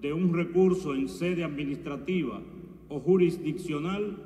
de 0.00 0.12
un 0.12 0.32
recurso 0.32 0.94
en 0.94 1.08
sede 1.08 1.44
administrativa 1.44 2.40
o 2.88 3.00
jurisdiccional 3.00 4.16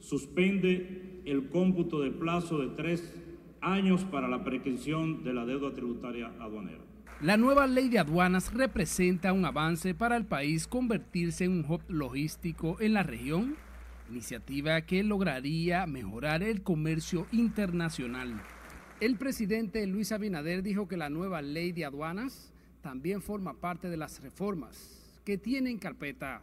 suspende 0.00 1.22
el 1.24 1.48
cómputo 1.48 2.00
de 2.00 2.10
plazo 2.10 2.58
de 2.58 2.68
tres 2.68 3.12
años 3.60 4.04
para 4.04 4.28
la 4.28 4.44
prescripción 4.44 5.24
de 5.24 5.34
la 5.34 5.44
deuda 5.44 5.72
tributaria 5.74 6.32
aduanera. 6.40 6.84
La 7.20 7.36
nueva 7.36 7.66
ley 7.66 7.88
de 7.88 7.98
aduanas 7.98 8.52
representa 8.52 9.32
un 9.32 9.44
avance 9.44 9.94
para 9.94 10.16
el 10.16 10.26
país 10.26 10.66
convertirse 10.66 11.44
en 11.44 11.52
un 11.52 11.64
hub 11.66 11.80
logístico 11.88 12.76
en 12.78 12.92
la 12.92 13.02
región, 13.02 13.56
iniciativa 14.10 14.82
que 14.82 15.02
lograría 15.02 15.86
mejorar 15.86 16.42
el 16.42 16.62
comercio 16.62 17.26
internacional. 17.32 18.42
El 19.00 19.16
presidente 19.16 19.86
Luis 19.86 20.12
Abinader 20.12 20.62
dijo 20.62 20.88
que 20.88 20.96
la 20.96 21.10
nueva 21.10 21.42
ley 21.42 21.72
de 21.72 21.86
aduanas 21.86 22.52
también 22.82 23.20
forma 23.20 23.54
parte 23.54 23.88
de 23.88 23.96
las 23.96 24.22
reformas 24.22 25.20
que 25.24 25.38
tienen 25.38 25.78
carpeta. 25.78 26.42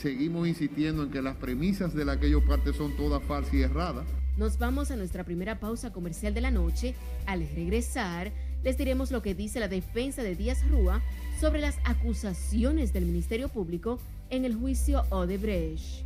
seguimos 0.00 0.48
insistiendo 0.48 1.02
en 1.02 1.10
que 1.10 1.22
las 1.22 1.36
premisas 1.36 1.94
de 1.94 2.04
la 2.04 2.18
que 2.18 2.26
ellos 2.26 2.42
parten 2.48 2.72
son 2.72 2.96
todas 2.96 3.22
falsas 3.22 3.54
y 3.54 3.62
erradas. 3.62 4.06
Nos 4.36 4.58
vamos 4.58 4.90
a 4.90 4.96
nuestra 4.96 5.24
primera 5.24 5.60
pausa 5.60 5.92
comercial 5.92 6.32
de 6.32 6.40
la 6.40 6.50
noche. 6.50 6.94
Al 7.26 7.46
regresar, 7.54 8.32
les 8.62 8.78
diremos 8.78 9.10
lo 9.10 9.22
que 9.22 9.34
dice 9.34 9.60
la 9.60 9.68
defensa 9.68 10.22
de 10.22 10.34
Díaz 10.34 10.66
Rúa 10.68 11.02
sobre 11.38 11.60
las 11.60 11.76
acusaciones 11.84 12.92
del 12.92 13.04
Ministerio 13.04 13.48
Público 13.48 13.98
en 14.30 14.44
el 14.44 14.54
juicio 14.54 15.04
Odebrecht. 15.10 16.04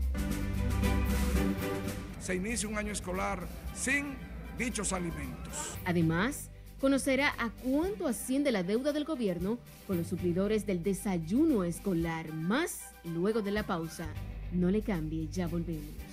Se 2.21 2.35
inicia 2.35 2.69
un 2.69 2.77
año 2.77 2.93
escolar 2.93 3.47
sin 3.75 4.17
dichos 4.59 4.93
alimentos. 4.93 5.77
Además, 5.85 6.51
conocerá 6.85 7.35
a 7.39 7.49
cuánto 7.49 8.07
asciende 8.07 8.53
la 8.53 8.63
deuda 8.63 8.93
del 8.93 9.07
gobierno 9.07 9.59
con 9.87 9.97
los 9.97 10.07
suplidores 10.07 10.67
del 10.67 10.83
desayuno 10.83 11.65
escolar. 11.65 12.31
Más 12.35 12.83
luego 13.05 13.41
de 13.41 13.53
la 13.53 13.63
pausa. 13.63 14.07
No 14.53 14.71
le 14.71 14.83
cambie, 14.83 15.27
ya 15.29 15.47
volvemos. 15.47 16.04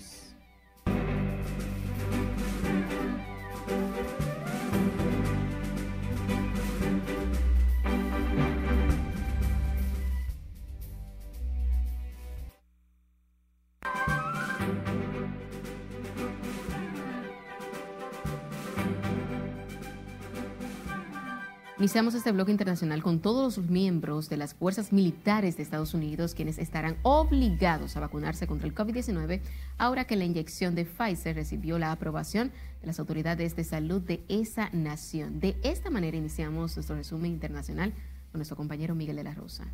Iniciamos 21.82 22.14
este 22.14 22.32
bloque 22.32 22.52
internacional 22.52 23.02
con 23.02 23.22
todos 23.22 23.58
los 23.58 23.68
miembros 23.68 24.30
de 24.30 24.38
las 24.38 24.54
fuerzas 24.54 24.94
militares 24.94 25.58
de 25.58 25.64
Estados 25.64 25.96
Unidos 25.96 26.36
quienes 26.36 26.60
estarán 26.60 26.96
obligados 27.02 27.98
a 27.98 28.02
vacunarse 28.02 28.46
contra 28.46 28.68
el 28.68 28.76
COVID-19 28.76 29.42
ahora 29.80 30.06
que 30.06 30.16
la 30.16 30.26
inyección 30.26 30.76
de 30.76 30.86
Pfizer 30.86 31.36
recibió 31.36 31.80
la 31.80 31.92
aprobación 31.92 32.52
de 32.82 32.86
las 32.86 33.00
autoridades 33.00 33.56
de 33.56 33.64
salud 33.64 34.00
de 34.00 34.24
esa 34.30 34.70
nación. 34.74 35.40
De 35.40 35.58
esta 35.64 35.90
manera 35.90 36.16
iniciamos 36.16 36.76
nuestro 36.76 36.96
resumen 36.98 37.32
internacional 37.32 37.94
con 38.32 38.38
nuestro 38.38 38.58
compañero 38.58 38.94
Miguel 38.94 39.16
de 39.16 39.24
la 39.24 39.34
Rosa. 39.34 39.66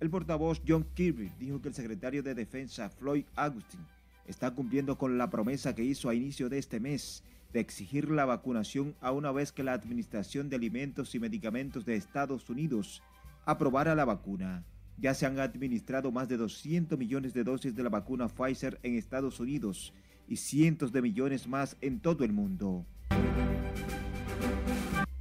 El 0.00 0.10
portavoz 0.10 0.60
John 0.68 0.86
Kirby 0.92 1.32
dijo 1.38 1.62
que 1.62 1.68
el 1.68 1.74
secretario 1.74 2.22
de 2.22 2.34
Defensa 2.34 2.90
Floyd 2.90 3.24
Augustin 3.36 3.80
está 4.26 4.50
cumpliendo 4.50 4.98
con 4.98 5.16
la 5.16 5.30
promesa 5.30 5.74
que 5.74 5.82
hizo 5.82 6.10
a 6.10 6.14
inicio 6.14 6.50
de 6.50 6.58
este 6.58 6.78
mes 6.78 7.24
de 7.52 7.60
exigir 7.60 8.10
la 8.10 8.24
vacunación 8.24 8.94
a 9.00 9.12
una 9.12 9.30
vez 9.30 9.52
que 9.52 9.62
la 9.62 9.74
Administración 9.74 10.48
de 10.48 10.56
Alimentos 10.56 11.14
y 11.14 11.20
Medicamentos 11.20 11.84
de 11.84 11.96
Estados 11.96 12.48
Unidos 12.48 13.02
aprobara 13.44 13.94
la 13.94 14.04
vacuna. 14.04 14.64
Ya 14.98 15.14
se 15.14 15.26
han 15.26 15.38
administrado 15.38 16.10
más 16.12 16.28
de 16.28 16.36
200 16.36 16.98
millones 16.98 17.34
de 17.34 17.44
dosis 17.44 17.74
de 17.74 17.82
la 17.82 17.90
vacuna 17.90 18.28
Pfizer 18.28 18.78
en 18.82 18.96
Estados 18.96 19.40
Unidos 19.40 19.92
y 20.28 20.36
cientos 20.36 20.92
de 20.92 21.02
millones 21.02 21.46
más 21.46 21.76
en 21.80 22.00
todo 22.00 22.24
el 22.24 22.32
mundo. 22.32 22.86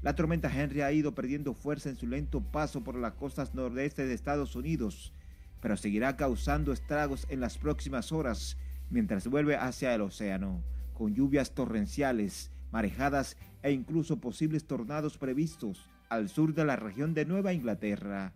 La 0.02 0.16
tormenta 0.16 0.52
Henry 0.52 0.82
ha 0.82 0.92
ido 0.92 1.14
perdiendo 1.14 1.54
fuerza 1.54 1.90
en 1.90 1.96
su 1.96 2.08
lento 2.08 2.42
paso 2.42 2.84
por 2.84 2.96
las 2.96 3.14
costas 3.14 3.54
nordeste 3.54 4.06
de 4.06 4.14
Estados 4.14 4.56
Unidos, 4.56 5.14
pero 5.62 5.78
seguirá 5.78 6.16
causando 6.16 6.72
estragos 6.72 7.28
en 7.30 7.40
las 7.40 7.58
próximas 7.58 8.12
horas 8.12 8.58
mientras 8.90 9.28
vuelve 9.28 9.56
hacia 9.58 9.94
el 9.94 10.02
océano 10.02 10.64
con 11.02 11.16
lluvias 11.16 11.56
torrenciales, 11.56 12.52
marejadas 12.72 13.36
e 13.64 13.72
incluso 13.72 14.18
posibles 14.18 14.66
tornados 14.66 15.18
previstos 15.18 15.90
al 16.10 16.30
sur 16.30 16.54
de 16.54 16.64
la 16.64 16.76
región 16.76 17.16
de 17.16 17.26
Nueva 17.26 17.54
Inglaterra. 17.54 18.34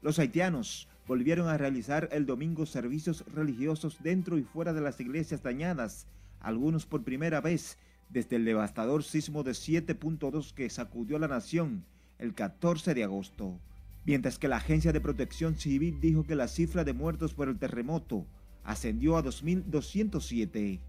Los 0.00 0.18
haitianos 0.18 0.88
volvieron 1.06 1.48
a 1.48 1.58
realizar 1.58 2.08
el 2.12 2.24
domingo 2.24 2.64
servicios 2.64 3.26
religiosos 3.34 3.98
dentro 4.02 4.38
y 4.38 4.42
fuera 4.42 4.72
de 4.72 4.80
las 4.80 4.98
iglesias 5.00 5.42
dañadas, 5.42 6.06
algunos 6.40 6.86
por 6.86 7.02
primera 7.02 7.42
vez 7.42 7.76
desde 8.08 8.36
el 8.36 8.46
devastador 8.46 9.04
sismo 9.04 9.42
de 9.42 9.50
7.2 9.50 10.54
que 10.54 10.70
sacudió 10.70 11.18
la 11.18 11.28
nación 11.28 11.84
el 12.18 12.32
14 12.32 12.94
de 12.94 13.04
agosto, 13.04 13.58
mientras 14.06 14.38
que 14.38 14.48
la 14.48 14.56
Agencia 14.56 14.94
de 14.94 15.00
Protección 15.02 15.56
Civil 15.56 16.00
dijo 16.00 16.24
que 16.24 16.36
la 16.36 16.48
cifra 16.48 16.84
de 16.84 16.94
muertos 16.94 17.34
por 17.34 17.50
el 17.50 17.58
terremoto 17.58 18.24
ascendió 18.64 19.16
a 19.16 19.24
2.207. 19.24 20.80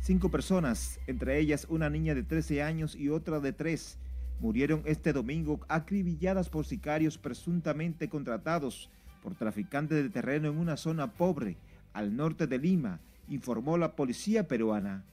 Cinco 0.00 0.30
personas, 0.30 0.98
entre 1.06 1.38
ellas 1.38 1.66
una 1.68 1.88
niña 1.88 2.14
de 2.14 2.24
13 2.24 2.62
años 2.62 2.96
y 2.96 3.08
otra 3.08 3.38
de 3.38 3.52
3, 3.52 3.98
murieron 4.40 4.82
este 4.84 5.12
domingo 5.12 5.60
acribilladas 5.68 6.48
por 6.48 6.66
sicarios 6.66 7.18
presuntamente 7.18 8.08
contratados 8.08 8.90
por 9.22 9.36
traficantes 9.36 10.02
de 10.02 10.10
terreno 10.10 10.48
en 10.48 10.58
una 10.58 10.76
zona 10.76 11.12
pobre 11.12 11.56
al 11.92 12.16
norte 12.16 12.48
de 12.48 12.58
Lima, 12.58 12.98
informó 13.28 13.78
la 13.78 13.94
policía 13.94 14.48
peruana. 14.48 15.04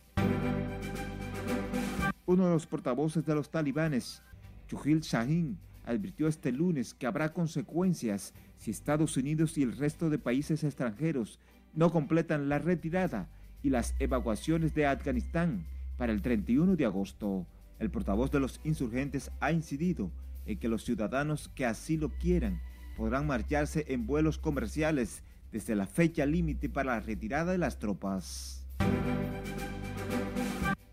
Uno 2.25 2.45
de 2.45 2.53
los 2.53 2.65
portavoces 2.65 3.25
de 3.25 3.35
los 3.35 3.49
talibanes, 3.51 4.23
Chujil 4.67 5.01
Shahin, 5.01 5.57
advirtió 5.89 6.27
este 6.27 6.51
lunes 6.51 6.93
que 6.93 7.07
habrá 7.07 7.33
consecuencias 7.33 8.33
si 8.57 8.69
Estados 8.69 9.17
Unidos 9.17 9.57
y 9.57 9.63
el 9.63 9.75
resto 9.75 10.11
de 10.11 10.19
países 10.19 10.63
extranjeros 10.63 11.39
no 11.73 11.91
completan 11.91 12.47
la 12.47 12.59
retirada 12.59 13.27
y 13.63 13.71
las 13.71 13.95
evacuaciones 13.97 14.75
de 14.75 14.85
Afganistán 14.85 15.65
para 15.97 16.13
el 16.13 16.21
31 16.21 16.75
de 16.75 16.85
agosto. 16.85 17.47
El 17.79 17.89
portavoz 17.89 18.29
de 18.29 18.39
los 18.39 18.59
insurgentes 18.63 19.31
ha 19.39 19.51
incidido 19.51 20.11
en 20.45 20.59
que 20.59 20.67
los 20.67 20.83
ciudadanos 20.83 21.49
que 21.55 21.65
así 21.65 21.97
lo 21.97 22.09
quieran 22.09 22.61
podrán 22.95 23.25
marcharse 23.25 23.85
en 23.87 24.05
vuelos 24.05 24.37
comerciales 24.37 25.23
desde 25.51 25.75
la 25.75 25.87
fecha 25.87 26.25
límite 26.27 26.69
para 26.69 26.93
la 26.93 26.99
retirada 26.99 27.51
de 27.51 27.57
las 27.57 27.79
tropas. 27.79 28.63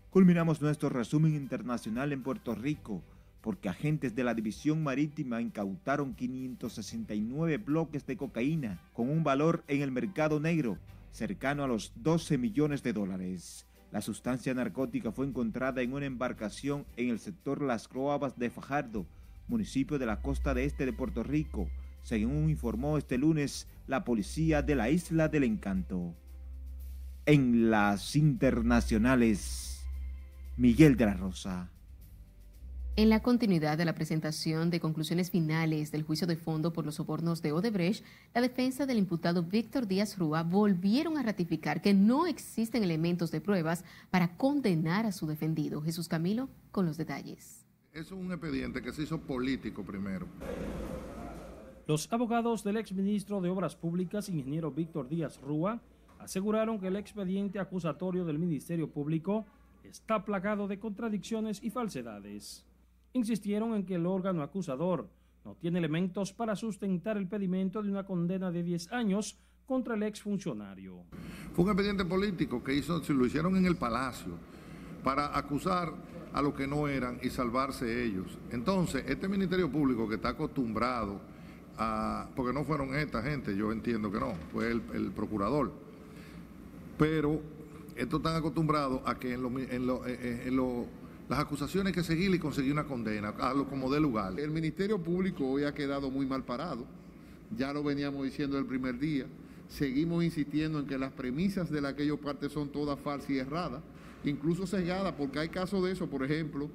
Culminamos 0.09 0.61
nuestro 0.61 0.89
resumen 0.89 1.35
internacional 1.35 2.11
en 2.11 2.23
Puerto 2.23 2.55
Rico 2.55 3.03
porque 3.41 3.69
agentes 3.69 4.15
de 4.15 4.23
la 4.23 4.33
División 4.33 4.83
Marítima 4.83 5.41
incautaron 5.41 6.13
569 6.15 7.57
bloques 7.57 8.05
de 8.05 8.17
cocaína 8.17 8.81
con 8.93 9.09
un 9.09 9.23
valor 9.23 9.63
en 9.67 9.81
el 9.81 9.91
mercado 9.91 10.39
negro 10.39 10.77
cercano 11.11 11.63
a 11.63 11.67
los 11.67 11.93
12 11.95 12.37
millones 12.37 12.83
de 12.83 12.93
dólares. 12.93 13.65
La 13.91 14.01
sustancia 14.01 14.53
narcótica 14.53 15.11
fue 15.11 15.25
encontrada 15.25 15.81
en 15.81 15.93
una 15.93 16.05
embarcación 16.05 16.85
en 16.95 17.09
el 17.09 17.19
sector 17.19 17.61
Las 17.61 17.87
Croabas 17.87 18.37
de 18.37 18.49
Fajardo, 18.49 19.05
municipio 19.47 19.97
de 19.97 20.05
la 20.05 20.21
costa 20.21 20.53
de 20.53 20.65
este 20.65 20.85
de 20.85 20.93
Puerto 20.93 21.23
Rico, 21.23 21.69
según 22.03 22.49
informó 22.49 22.97
este 22.97 23.17
lunes 23.17 23.67
la 23.87 24.03
policía 24.03 24.61
de 24.61 24.75
la 24.75 24.89
Isla 24.89 25.29
del 25.29 25.43
Encanto. 25.43 26.13
En 27.25 27.69
las 27.69 28.15
internacionales, 28.15 29.85
Miguel 30.55 30.97
de 30.97 31.05
la 31.05 31.13
Rosa. 31.13 31.71
En 32.99 33.09
la 33.09 33.21
continuidad 33.21 33.77
de 33.77 33.85
la 33.85 33.93
presentación 33.93 34.71
de 34.71 34.79
conclusiones 34.79 35.29
finales 35.29 35.91
del 35.91 36.01
juicio 36.01 36.25
de 36.25 36.35
fondo 36.35 36.73
por 36.73 36.83
los 36.83 36.95
sobornos 36.95 37.43
de 37.43 37.51
Odebrecht, 37.51 38.03
la 38.33 38.41
defensa 38.41 38.87
del 38.87 38.97
imputado 38.97 39.43
Víctor 39.43 39.85
Díaz 39.85 40.17
Rúa 40.17 40.41
volvieron 40.41 41.15
a 41.15 41.21
ratificar 41.21 41.83
que 41.83 41.93
no 41.93 42.25
existen 42.25 42.83
elementos 42.83 43.29
de 43.29 43.39
pruebas 43.39 43.85
para 44.09 44.35
condenar 44.35 45.05
a 45.05 45.11
su 45.11 45.27
defendido. 45.27 45.79
Jesús 45.83 46.07
Camilo 46.07 46.49
con 46.71 46.87
los 46.87 46.97
detalles. 46.97 47.67
Es 47.93 48.11
un 48.11 48.31
expediente 48.31 48.81
que 48.81 48.91
se 48.91 49.03
hizo 49.03 49.19
político 49.21 49.83
primero. 49.83 50.25
Los 51.85 52.11
abogados 52.11 52.63
del 52.63 52.77
exministro 52.77 53.41
de 53.41 53.49
Obras 53.49 53.75
Públicas, 53.75 54.27
ingeniero 54.27 54.71
Víctor 54.71 55.07
Díaz 55.07 55.39
Rúa, 55.39 55.79
aseguraron 56.17 56.79
que 56.79 56.87
el 56.87 56.95
expediente 56.95 57.59
acusatorio 57.59 58.25
del 58.25 58.39
Ministerio 58.39 58.89
Público 58.89 59.45
está 59.83 60.25
plagado 60.25 60.67
de 60.67 60.79
contradicciones 60.79 61.61
y 61.61 61.69
falsedades 61.69 62.65
insistieron 63.13 63.73
en 63.75 63.85
que 63.85 63.95
el 63.95 64.05
órgano 64.05 64.41
acusador 64.41 65.09
no 65.45 65.55
tiene 65.55 65.79
elementos 65.79 66.33
para 66.33 66.55
sustentar 66.55 67.17
el 67.17 67.27
pedimento 67.27 67.81
de 67.81 67.89
una 67.89 68.05
condena 68.05 68.51
de 68.51 68.63
10 68.63 68.91
años 68.91 69.39
contra 69.65 69.95
el 69.95 70.03
exfuncionario. 70.03 71.03
Fue 71.53 71.65
un 71.65 71.71
expediente 71.71 72.05
político 72.05 72.63
que 72.63 72.73
hizo, 72.73 73.01
lo 73.09 73.25
hicieron 73.25 73.55
en 73.57 73.65
el 73.65 73.75
Palacio 73.75 74.33
para 75.03 75.37
acusar 75.37 75.93
a 76.33 76.41
los 76.41 76.53
que 76.53 76.67
no 76.67 76.87
eran 76.87 77.19
y 77.21 77.29
salvarse 77.29 78.03
ellos. 78.03 78.37
Entonces, 78.51 79.03
este 79.07 79.27
Ministerio 79.27 79.71
Público 79.71 80.07
que 80.07 80.15
está 80.15 80.29
acostumbrado 80.29 81.19
a, 81.77 82.29
porque 82.35 82.53
no 82.53 82.63
fueron 82.63 82.95
esta 82.95 83.21
gente, 83.21 83.55
yo 83.55 83.71
entiendo 83.71 84.11
que 84.11 84.19
no, 84.19 84.33
fue 84.51 84.71
el, 84.71 85.11
procurador, 85.11 85.71
pero 86.97 87.41
estos 87.95 88.19
están 88.19 88.35
acostumbrados 88.35 89.01
a 89.05 89.17
que 89.17 89.33
en 89.33 89.43
lo, 89.43 89.59
en 89.59 89.87
lo, 89.87 90.05
en 90.05 90.55
lo 90.55 90.87
las 91.29 91.39
acusaciones 91.39 91.93
que 91.93 92.03
seguir 92.03 92.33
y 92.33 92.39
conseguir 92.39 92.71
una 92.71 92.85
condena, 92.85 93.29
a 93.29 93.53
lo 93.53 93.67
como 93.67 93.91
de 93.91 93.99
lugar. 93.99 94.39
El 94.39 94.51
Ministerio 94.51 95.01
Público 95.01 95.45
hoy 95.45 95.63
ha 95.63 95.73
quedado 95.73 96.09
muy 96.09 96.25
mal 96.25 96.43
parado, 96.43 96.85
ya 97.55 97.73
lo 97.73 97.83
veníamos 97.83 98.23
diciendo 98.23 98.57
el 98.57 98.65
primer 98.65 98.97
día, 98.97 99.25
seguimos 99.67 100.23
insistiendo 100.23 100.79
en 100.79 100.87
que 100.87 100.97
las 100.97 101.11
premisas 101.11 101.69
de 101.69 101.81
la 101.81 101.95
que 101.95 102.03
ellos 102.03 102.19
parten 102.19 102.49
son 102.49 102.69
todas 102.69 102.99
falsas 102.99 103.29
y 103.29 103.39
erradas, 103.39 103.81
incluso 104.23 104.65
sesgadas, 104.65 105.13
porque 105.13 105.39
hay 105.39 105.49
casos 105.49 105.83
de 105.83 105.91
eso, 105.91 106.07
por 106.09 106.23
ejemplo, 106.23 106.69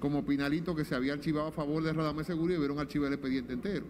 como 0.00 0.24
Pinalito 0.24 0.74
que 0.74 0.84
se 0.84 0.96
había 0.96 1.12
archivado 1.12 1.48
a 1.48 1.52
favor 1.52 1.82
de 1.82 1.92
Radamés 1.92 2.26
Seguro 2.26 2.52
y 2.52 2.58
vieron 2.58 2.80
archivar 2.80 3.08
el 3.08 3.14
expediente 3.14 3.52
entero. 3.52 3.86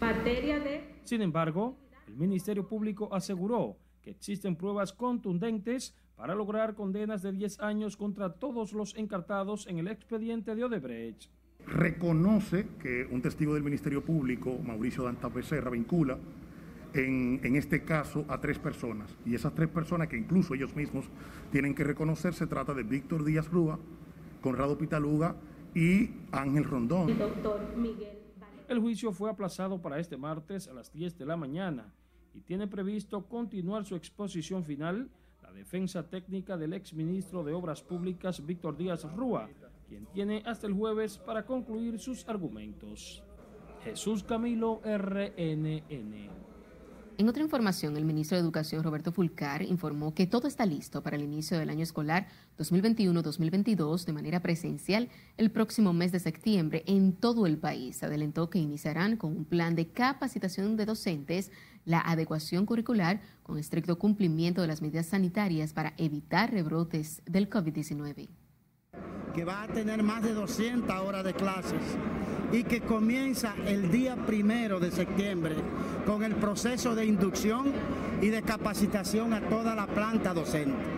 Materia 0.00 0.60
de... 0.60 0.96
Sin 1.04 1.22
embargo, 1.22 1.78
el 2.06 2.16
Ministerio 2.16 2.68
Público 2.68 3.08
aseguró 3.14 3.78
que 4.02 4.10
existen 4.10 4.54
pruebas 4.54 4.92
contundentes 4.92 5.94
para 6.16 6.34
lograr 6.34 6.74
condenas 6.74 7.22
de 7.22 7.32
10 7.32 7.60
años 7.60 7.96
contra 7.96 8.32
todos 8.32 8.72
los 8.72 8.96
encartados 8.96 9.66
en 9.66 9.78
el 9.78 9.88
expediente 9.88 10.54
de 10.54 10.64
Odebrecht. 10.64 11.30
Reconoce 11.66 12.68
que 12.80 13.06
un 13.10 13.20
testigo 13.20 13.54
del 13.54 13.62
Ministerio 13.62 14.02
Público, 14.04 14.58
Mauricio 14.64 15.04
Danta 15.04 15.28
Becerra, 15.28 15.70
vincula 15.70 16.18
en, 16.94 17.40
en, 17.42 17.56
este 17.56 17.84
caso 17.84 18.24
a 18.28 18.40
tres 18.40 18.58
personas. 18.58 19.14
Y 19.26 19.34
esas 19.34 19.54
tres 19.54 19.68
personas 19.68 20.08
que 20.08 20.16
incluso 20.16 20.54
ellos 20.54 20.74
mismos 20.74 21.04
tienen 21.52 21.74
que 21.74 21.84
reconocer, 21.84 22.32
se 22.34 22.46
trata 22.46 22.72
de 22.72 22.82
Víctor 22.82 23.24
Díaz 23.24 23.50
Rúa, 23.50 23.78
Conrado 24.40 24.78
Pitaluga 24.78 25.36
y 25.74 26.10
Ángel 26.32 26.64
Rondón. 26.64 27.10
El 27.10 27.18
doctor 27.18 27.76
Miguel. 27.76 28.16
El 28.68 28.80
juicio 28.80 29.12
fue 29.12 29.30
aplazado 29.30 29.80
para 29.80 29.98
este 29.98 30.16
martes 30.16 30.66
a 30.66 30.72
las 30.72 30.92
10 30.92 31.18
de 31.18 31.26
la 31.26 31.36
mañana 31.36 31.92
y 32.34 32.40
tiene 32.40 32.66
previsto 32.66 33.26
continuar 33.26 33.84
su 33.84 33.94
exposición 33.94 34.64
final 34.64 35.10
defensa 35.52 36.02
técnica 36.02 36.56
del 36.56 36.72
exministro 36.72 37.42
de 37.44 37.52
Obras 37.52 37.82
Públicas 37.82 38.44
Víctor 38.44 38.76
Díaz 38.76 39.04
Rúa, 39.14 39.48
quien 39.88 40.06
tiene 40.06 40.42
hasta 40.46 40.66
el 40.66 40.74
jueves 40.74 41.18
para 41.18 41.44
concluir 41.44 41.98
sus 41.98 42.28
argumentos. 42.28 43.22
Jesús 43.84 44.24
Camilo 44.24 44.80
RNN. 44.84 46.46
En 47.18 47.30
otra 47.30 47.42
información, 47.42 47.96
el 47.96 48.04
ministro 48.04 48.36
de 48.36 48.42
Educación, 48.42 48.82
Roberto 48.82 49.10
Fulcar, 49.10 49.62
informó 49.62 50.12
que 50.12 50.26
todo 50.26 50.46
está 50.46 50.66
listo 50.66 51.02
para 51.02 51.16
el 51.16 51.22
inicio 51.22 51.58
del 51.58 51.70
año 51.70 51.82
escolar 51.82 52.26
2021-2022 52.58 54.04
de 54.04 54.12
manera 54.12 54.40
presencial 54.40 55.08
el 55.38 55.50
próximo 55.50 55.94
mes 55.94 56.12
de 56.12 56.20
septiembre 56.20 56.82
en 56.86 57.14
todo 57.14 57.46
el 57.46 57.56
país. 57.56 58.02
Adelantó 58.02 58.50
que 58.50 58.58
iniciarán 58.58 59.16
con 59.16 59.34
un 59.34 59.46
plan 59.46 59.74
de 59.74 59.88
capacitación 59.88 60.76
de 60.76 60.84
docentes, 60.84 61.50
la 61.86 62.00
adecuación 62.00 62.66
curricular 62.66 63.20
con 63.42 63.58
estricto 63.58 63.98
cumplimiento 63.98 64.60
de 64.60 64.66
las 64.66 64.82
medidas 64.82 65.06
sanitarias 65.06 65.72
para 65.72 65.94
evitar 65.96 66.50
rebrotes 66.50 67.22
del 67.24 67.48
COVID-19. 67.48 68.28
Que 69.34 69.44
va 69.44 69.62
a 69.62 69.68
tener 69.68 70.02
más 70.02 70.22
de 70.22 70.34
200 70.34 70.94
horas 71.00 71.24
de 71.24 71.32
clases 71.32 71.80
y 72.52 72.64
que 72.64 72.80
comienza 72.80 73.54
el 73.66 73.90
día 73.90 74.16
primero 74.16 74.80
de 74.80 74.90
septiembre 74.90 75.54
con 76.04 76.22
el 76.22 76.34
proceso 76.34 76.94
de 76.94 77.06
inducción 77.06 77.72
y 78.20 78.28
de 78.28 78.42
capacitación 78.42 79.32
a 79.32 79.40
toda 79.48 79.74
la 79.74 79.86
planta 79.86 80.34
docente. 80.34 80.96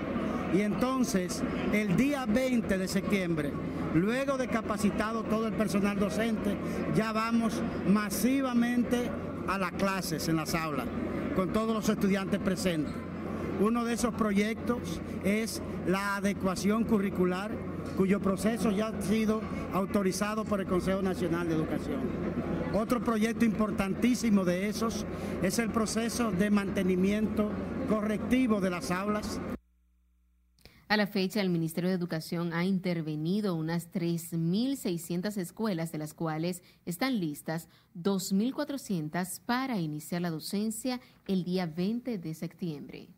Y 0.55 0.62
entonces, 0.62 1.42
el 1.72 1.96
día 1.96 2.24
20 2.24 2.79
de 2.79 2.88
septiembre, 2.88 3.53
luego 3.94 4.38
de 4.38 4.48
capacitado 4.48 5.22
todo 5.24 5.46
el 5.46 5.53
personal 5.53 5.98
docente, 5.98 6.57
ya 6.94 7.12
vamos 7.12 7.61
masivamente 7.87 9.11
a 9.48 9.58
las 9.58 9.72
clases 9.72 10.28
en 10.28 10.37
las 10.37 10.54
aulas, 10.54 10.87
con 11.34 11.52
todos 11.52 11.74
los 11.74 11.88
estudiantes 11.88 12.38
presentes. 12.40 12.92
Uno 13.61 13.84
de 13.84 13.94
esos 13.94 14.14
proyectos 14.14 15.00
es 15.24 15.61
la 15.87 16.16
adecuación 16.16 16.84
curricular, 16.84 17.50
cuyo 17.96 18.20
proceso 18.20 18.70
ya 18.70 18.88
ha 18.88 19.02
sido 19.02 19.40
autorizado 19.72 20.44
por 20.44 20.61
el 20.61 20.66
Consejo 20.66 21.02
Nacional 21.02 21.48
de 21.48 21.56
Educación. 21.56 22.00
Otro 22.72 23.00
proyecto 23.00 23.44
importantísimo 23.44 24.44
de 24.44 24.68
esos 24.68 25.04
es 25.42 25.58
el 25.58 25.70
proceso 25.70 26.30
de 26.30 26.50
mantenimiento 26.50 27.50
correctivo 27.88 28.61
de 28.61 28.70
las 28.70 28.90
aulas. 28.90 29.40
A 30.90 30.96
la 30.96 31.07
fecha, 31.07 31.42
el 31.42 31.51
Ministerio 31.51 31.90
de 31.90 31.96
Educación 31.96 32.55
ha 32.55 32.64
intervenido 32.64 33.55
unas 33.55 33.92
3.600 33.92 35.37
escuelas, 35.37 35.92
de 35.92 35.98
las 35.98 36.14
cuales 36.14 36.62
están 36.87 37.20
listas 37.20 37.68
2.400 37.94 39.42
para 39.44 39.79
iniciar 39.79 40.22
la 40.22 40.31
docencia 40.31 40.98
el 41.27 41.44
día 41.44 41.66
20 41.66 42.16
de 42.16 42.33
septiembre. 42.33 43.11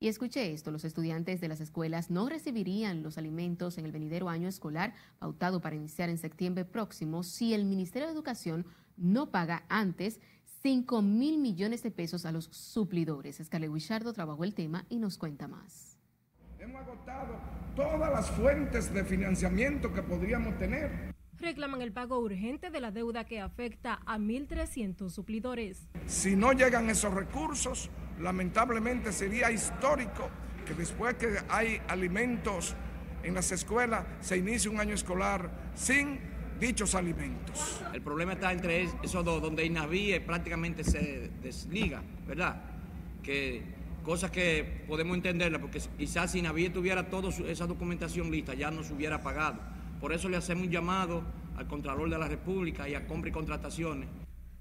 Y 0.00 0.08
escuche 0.08 0.52
esto, 0.52 0.72
los 0.72 0.84
estudiantes 0.84 1.40
de 1.40 1.46
las 1.46 1.60
escuelas 1.60 2.10
no 2.10 2.28
recibirían 2.28 3.04
los 3.04 3.18
alimentos 3.18 3.78
en 3.78 3.84
el 3.84 3.92
venidero 3.92 4.28
año 4.28 4.48
escolar 4.48 4.94
pautado 5.20 5.60
para 5.60 5.76
iniciar 5.76 6.08
en 6.08 6.18
septiembre 6.18 6.64
próximo 6.64 7.22
si 7.22 7.54
el 7.54 7.66
Ministerio 7.66 8.08
de 8.08 8.14
Educación 8.14 8.66
no 8.96 9.30
paga 9.30 9.64
antes 9.68 10.18
5 10.62 11.02
mil 11.02 11.38
millones 11.38 11.84
de 11.84 11.92
pesos 11.92 12.26
a 12.26 12.32
los 12.32 12.46
suplidores. 12.46 13.38
Escale 13.38 13.68
Guichardo 13.68 14.12
trabajó 14.12 14.42
el 14.42 14.54
tema 14.54 14.86
y 14.88 14.98
nos 14.98 15.18
cuenta 15.18 15.46
más. 15.46 15.97
Hemos 16.60 16.82
agotado 16.82 17.38
todas 17.76 18.10
las 18.10 18.30
fuentes 18.30 18.92
de 18.92 19.04
financiamiento 19.04 19.92
que 19.92 20.02
podríamos 20.02 20.58
tener. 20.58 21.14
Reclaman 21.38 21.82
el 21.82 21.92
pago 21.92 22.18
urgente 22.18 22.70
de 22.70 22.80
la 22.80 22.90
deuda 22.90 23.24
que 23.24 23.40
afecta 23.40 24.00
a 24.04 24.18
1.300 24.18 25.08
suplidores. 25.08 25.86
Si 26.06 26.34
no 26.34 26.52
llegan 26.52 26.90
esos 26.90 27.14
recursos, 27.14 27.90
lamentablemente 28.18 29.12
sería 29.12 29.52
histórico 29.52 30.30
que 30.66 30.74
después 30.74 31.14
que 31.14 31.36
hay 31.48 31.80
alimentos 31.86 32.74
en 33.22 33.34
las 33.34 33.52
escuelas 33.52 34.04
se 34.20 34.36
inicie 34.36 34.68
un 34.68 34.80
año 34.80 34.94
escolar 34.94 35.70
sin 35.76 36.18
dichos 36.58 36.96
alimentos. 36.96 37.80
El 37.94 38.02
problema 38.02 38.32
está 38.32 38.50
entre 38.50 38.88
esos 39.04 39.24
dos, 39.24 39.40
donde 39.40 39.64
INAVIE 39.64 40.20
prácticamente 40.22 40.82
se 40.82 41.30
desliga, 41.40 42.02
¿verdad? 42.26 42.60
Que 43.22 43.77
cosas 44.08 44.30
que 44.30 44.84
podemos 44.88 45.14
entenderla, 45.14 45.60
porque 45.60 45.82
quizás 45.98 46.32
si 46.32 46.38
INAVIE 46.38 46.70
tuviera 46.70 47.10
toda 47.10 47.28
esa 47.28 47.66
documentación 47.66 48.30
lista, 48.30 48.54
ya 48.54 48.70
nos 48.70 48.90
hubiera 48.90 49.22
pagado. 49.22 49.60
Por 50.00 50.14
eso 50.14 50.30
le 50.30 50.38
hacemos 50.38 50.64
un 50.64 50.72
llamado 50.72 51.22
al 51.58 51.66
Contralor 51.66 52.08
de 52.08 52.16
la 52.16 52.26
República 52.26 52.88
y 52.88 52.94
a 52.94 53.06
compra 53.06 53.28
y 53.28 53.32
contrataciones 53.32 54.08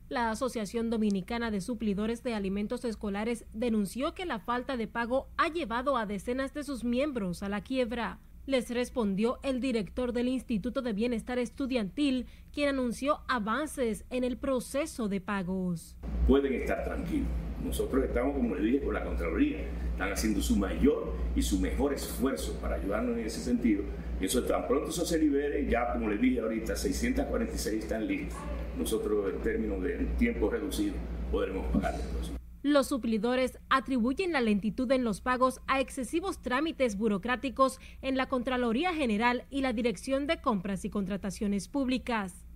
la 0.09 0.31
Asociación 0.31 0.89
Dominicana 0.89 1.51
de 1.51 1.59
Suplidores 1.59 2.23
de 2.23 2.33
Alimentos 2.33 2.85
Escolares 2.85 3.45
denunció 3.51 4.13
que 4.13 4.25
la 4.25 4.39
falta 4.39 4.77
de 4.77 4.87
pago 4.87 5.27
ha 5.35 5.49
llevado 5.49 5.97
a 5.97 6.05
decenas 6.05 6.53
de 6.53 6.63
sus 6.63 6.85
miembros 6.85 7.43
a 7.43 7.49
la 7.49 7.59
quiebra. 7.59 8.19
Les 8.45 8.69
respondió 8.69 9.39
el 9.43 9.59
director 9.59 10.13
del 10.13 10.29
Instituto 10.29 10.81
de 10.81 10.93
Bienestar 10.93 11.39
Estudiantil, 11.39 12.25
quien 12.53 12.69
anunció 12.69 13.19
avances 13.27 14.05
en 14.09 14.23
el 14.23 14.37
proceso 14.37 15.09
de 15.09 15.19
pagos. 15.19 15.97
Pueden 16.25 16.53
estar 16.53 16.85
tranquilos. 16.85 17.46
Nosotros 17.67 18.03
estamos, 18.05 18.35
como 18.35 18.55
le 18.55 18.61
dije, 18.61 18.81
con 18.81 18.93
la 18.93 19.03
Contraloría. 19.03 19.59
Están 19.91 20.11
haciendo 20.11 20.41
su 20.41 20.55
mayor 20.55 21.13
y 21.35 21.41
su 21.41 21.59
mejor 21.59 21.93
esfuerzo 21.93 22.57
para 22.61 22.75
ayudarnos 22.75 23.17
en 23.17 23.25
ese 23.25 23.39
sentido. 23.39 23.83
Eso 24.19 24.43
tan 24.43 24.67
pronto 24.67 24.89
eso 24.89 25.05
se 25.05 25.19
libere, 25.19 25.69
ya 25.69 25.93
como 25.93 26.09
le 26.09 26.17
dije 26.17 26.39
ahorita, 26.39 26.75
646 26.75 27.83
están 27.83 28.07
listos 28.07 28.37
nosotros 28.77 29.33
en 29.33 29.41
términos 29.41 29.81
de 29.81 29.95
tiempo 30.17 30.49
reducido 30.49 30.93
podremos 31.31 31.65
pagar 31.67 31.97
después. 31.97 32.31
Los 32.63 32.87
suplidores 32.87 33.59
atribuyen 33.69 34.33
la 34.33 34.41
lentitud 34.41 34.91
en 34.91 35.03
los 35.03 35.21
pagos 35.21 35.61
a 35.67 35.79
excesivos 35.79 36.41
trámites 36.41 36.97
burocráticos 36.97 37.79
en 38.01 38.17
la 38.17 38.27
Contraloría 38.27 38.93
General 38.93 39.45
y 39.49 39.61
la 39.61 39.73
Dirección 39.73 40.27
de 40.27 40.41
Compras 40.41 40.83
y 40.83 40.89
Contrataciones 40.89 41.67
Públicas. 41.67 42.46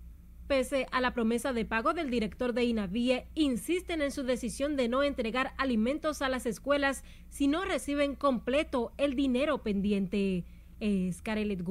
Pese 0.52 0.86
a 0.92 1.00
la 1.00 1.14
promesa 1.14 1.54
de 1.54 1.64
pago 1.64 1.94
del 1.94 2.10
director 2.10 2.52
de 2.52 2.66
INAVIE, 2.66 3.26
insisten 3.36 4.02
en 4.02 4.12
su 4.12 4.24
decisión 4.24 4.76
de 4.76 4.90
no 4.90 5.02
entregar 5.02 5.54
alimentos 5.58 6.22
a 6.22 6.28
las 6.28 6.46
escuelas 6.46 7.06
si 7.30 7.48
no 7.48 7.64
reciben 7.64 8.16
completo 8.16 8.92
el 8.98 9.16
dinero 9.16 9.64
pendiente. 9.64 10.44
Es 10.82 11.22
Carelet 11.22 11.64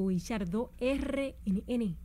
RNN. 0.79 1.95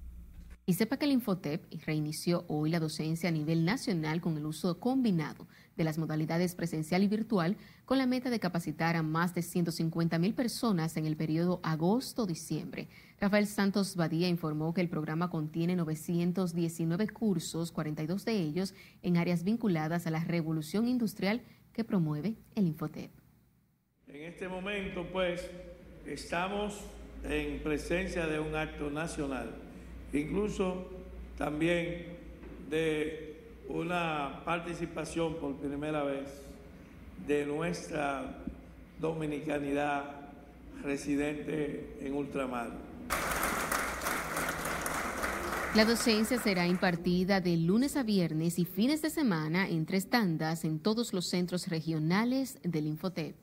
Y 0.67 0.73
sepa 0.75 0.99
que 0.99 1.07
el 1.07 1.13
Infotep 1.13 1.65
reinició 1.87 2.45
hoy 2.47 2.69
la 2.69 2.81
docencia 2.81 3.31
a 3.31 3.33
nivel 3.33 3.65
nacional 3.65 4.21
con 4.21 4.37
el 4.37 4.45
uso 4.45 4.79
combinado 4.79 5.49
de 5.79 5.85
las 5.85 5.97
modalidades 5.97 6.55
presencial 6.55 7.03
y 7.03 7.09
virtual 7.09 7.57
con 7.87 7.97
la 7.97 8.07
meta 8.07 8.29
de 8.29 8.39
capacitar 8.39 8.97
a 8.97 9.03
más 9.03 9.35
de 9.35 9.41
150 9.41 10.19
mil 10.19 10.35
personas 10.35 10.99
en 10.99 11.07
el 11.07 11.17
periodo 11.17 11.59
agosto-diciembre. 11.63 12.91
Rafael 13.19 13.47
Santos 13.47 13.97
Badía 13.97 14.29
informó 14.29 14.75
que 14.75 14.81
el 14.81 14.89
programa 14.89 15.31
contiene 15.31 15.75
919 15.77 17.09
cursos, 17.09 17.73
42 17.73 18.25
de 18.25 18.33
ellos 18.33 18.75
en 19.03 19.17
áreas 19.17 19.43
vinculadas 19.43 20.07
a 20.07 20.11
la 20.11 20.23
revolución 20.25 20.87
industrial 20.87 21.43
que 21.73 21.85
promueve 21.85 22.37
el 22.55 22.67
Infotep. 22.67 23.11
En 24.09 24.23
este 24.23 24.49
momento, 24.49 25.07
pues, 25.13 25.51
estamos 26.05 26.81
en 27.25 27.63
presencia 27.63 28.27
de 28.27 28.39
un 28.39 28.55
acto 28.55 28.91
nacional 28.91 29.67
incluso 30.13 30.87
también 31.37 32.07
de 32.71 33.37
una 33.69 34.43
participación 34.45 35.37
por 35.37 35.57
primera 35.57 36.03
vez 36.05 36.43
de 37.27 37.45
nuestra 37.47 38.39
dominicanidad 39.01 40.05
residente 40.83 41.97
en 42.01 42.15
ultramar. 42.15 42.71
La 45.77 45.85
docencia 45.85 46.39
será 46.39 46.67
impartida 46.67 47.43
de 47.43 47.57
lunes 47.59 47.97
a 47.97 48.03
viernes 48.03 48.59
y 48.59 48.65
fines 48.65 49.03
de 49.03 49.11
semana 49.11 49.69
en 49.69 49.85
tres 49.85 50.09
tandas 50.09 50.65
en 50.65 50.79
todos 50.79 51.13
los 51.13 51.27
centros 51.27 51.69
regionales 51.69 52.59
del 52.63 52.87
Infotep. 52.87 53.37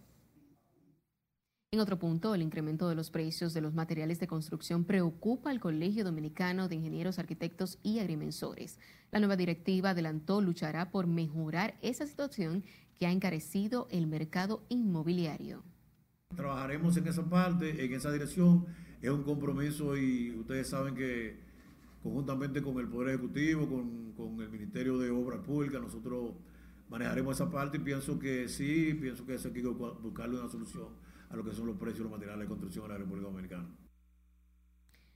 En 1.73 1.79
otro 1.79 1.97
punto, 1.97 2.35
el 2.35 2.41
incremento 2.41 2.89
de 2.89 2.95
los 2.95 3.09
precios 3.09 3.53
de 3.53 3.61
los 3.61 3.73
materiales 3.73 4.19
de 4.19 4.27
construcción 4.27 4.83
preocupa 4.83 5.51
al 5.51 5.59
Colegio 5.59 6.03
Dominicano 6.03 6.67
de 6.67 6.75
Ingenieros, 6.75 7.19
Arquitectos 7.19 7.79
y 7.81 7.99
Agrimensores. 7.99 8.79
La 9.11 9.19
nueva 9.19 9.35
directiva 9.35 9.91
adelantó 9.91 10.41
luchará 10.41 10.91
por 10.91 11.07
mejorar 11.07 11.75
esa 11.81 12.05
situación 12.05 12.63
que 12.99 13.05
ha 13.05 13.11
encarecido 13.11 13.87
el 13.91 14.07
mercado 14.07 14.63
inmobiliario. 14.69 15.63
Trabajaremos 16.35 16.97
en 16.97 17.07
esa 17.07 17.23
parte, 17.29 17.85
en 17.85 17.93
esa 17.93 18.11
dirección. 18.11 18.65
Es 19.03 19.09
un 19.09 19.23
compromiso 19.23 19.97
y 19.97 20.31
ustedes 20.31 20.69
saben 20.69 20.95
que 20.95 21.35
conjuntamente 22.01 22.61
con 22.61 22.79
el 22.79 22.87
Poder 22.87 23.09
Ejecutivo, 23.09 23.67
con, 23.67 24.13
con 24.13 24.39
el 24.39 24.49
Ministerio 24.49 24.97
de 24.97 25.09
Obras 25.09 25.41
Públicas, 25.41 25.81
nosotros 25.81 26.31
manejaremos 26.89 27.35
esa 27.35 27.51
parte 27.51 27.75
y 27.75 27.81
pienso 27.81 28.17
que 28.17 28.47
sí, 28.47 28.93
pienso 28.93 29.25
que 29.25 29.33
hay 29.33 29.51
que 29.51 29.67
buscarle 29.67 30.39
una 30.39 30.49
solución 30.49 30.87
a 31.29 31.35
lo 31.35 31.43
que 31.43 31.53
son 31.53 31.67
los 31.67 31.75
precios 31.75 31.97
de 31.97 32.03
los 32.03 32.11
materiales 32.13 32.43
de 32.43 32.47
construcción 32.47 32.85
en 32.85 32.91
la 32.91 32.97
República 32.97 33.27
Dominicana. 33.27 33.67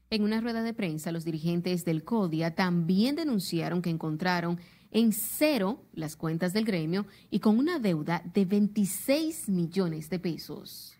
En 0.09 0.23
una 0.23 0.41
rueda 0.41 0.63
de 0.63 0.73
prensa, 0.73 1.13
los 1.13 1.23
dirigentes 1.23 1.85
del 1.85 2.03
CODIA 2.03 2.55
también 2.55 3.15
denunciaron 3.15 3.81
que 3.81 3.89
encontraron 3.89 4.59
en 4.91 5.13
cero 5.13 5.81
las 5.93 6.17
cuentas 6.17 6.51
del 6.51 6.65
gremio 6.65 7.05
y 7.29 7.39
con 7.39 7.57
una 7.57 7.79
deuda 7.79 8.21
de 8.33 8.43
26 8.43 9.47
millones 9.47 10.09
de 10.09 10.19
pesos. 10.19 10.96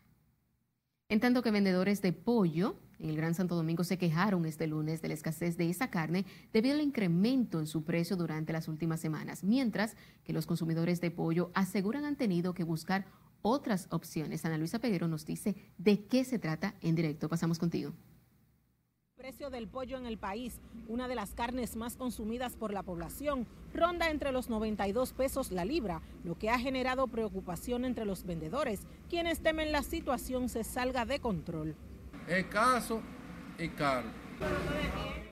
En 1.10 1.22
tanto 1.22 1.42
que 1.42 1.52
vendedores 1.52 2.02
de 2.02 2.12
pollo 2.12 2.76
en 3.00 3.10
el 3.10 3.16
Gran 3.16 3.34
Santo 3.34 3.56
Domingo 3.56 3.86
se 3.86 3.98
quejaron 3.98 4.46
este 4.46 4.68
lunes 4.68 5.02
de 5.02 5.08
la 5.08 5.14
escasez 5.14 5.56
de 5.56 5.70
esa 5.70 5.90
carne 5.90 6.26
debido 6.52 6.76
al 6.76 6.82
incremento 6.82 7.62
en 7.62 7.68
su 7.68 7.86
precio 7.86 8.18
durante 8.18 8.52
las 8.52 8.68
últimas 8.68 9.00
semanas, 9.00 9.42
mientras 9.42 9.96
que 10.26 10.34
los 10.34 10.46
consumidores 10.46 11.00
de 11.00 11.10
pollo 11.10 11.50
aseguran 11.54 12.04
han 12.04 12.18
tenido 12.18 12.54
que 12.54 12.66
buscar 12.66 13.06
otras 13.42 13.88
opciones. 13.90 14.44
Ana 14.44 14.58
Luisa 14.58 14.80
Peguero 14.80 15.08
nos 15.08 15.26
dice 15.26 15.56
de 15.78 16.04
qué 16.08 16.26
se 16.26 16.40
trata 16.40 16.76
en 16.82 16.96
directo. 16.96 17.30
Pasamos 17.30 17.58
contigo. 17.58 17.94
El 19.18 19.24
precio 19.34 19.50
del 19.50 19.68
pollo 19.68 19.98
en 19.98 20.06
el 20.06 20.20
país, 20.20 20.62
una 20.88 21.08
de 21.08 21.16
las 21.16 21.34
carnes 21.34 21.76
más 21.76 21.96
consumidas 21.96 22.56
por 22.56 22.72
la 22.72 22.84
población, 22.84 23.48
ronda 23.74 24.12
entre 24.12 24.32
los 24.32 24.48
92 24.48 25.14
pesos 25.14 25.52
la 25.52 25.66
libra, 25.66 26.04
lo 26.24 26.38
que 26.38 26.52
ha 26.52 26.60
generado 26.60 27.08
preocupación 27.08 27.84
entre 27.84 28.06
los 28.06 28.26
vendedores, 28.26 28.82
quienes 29.10 29.42
temen 29.42 29.72
la 29.72 29.82
situación 29.82 30.50
se 30.50 30.64
salga 30.64 31.06
de 31.06 31.20
control. 31.20 31.76
Escaso 32.28 33.02
y 33.58 33.70
caro. 33.70 34.08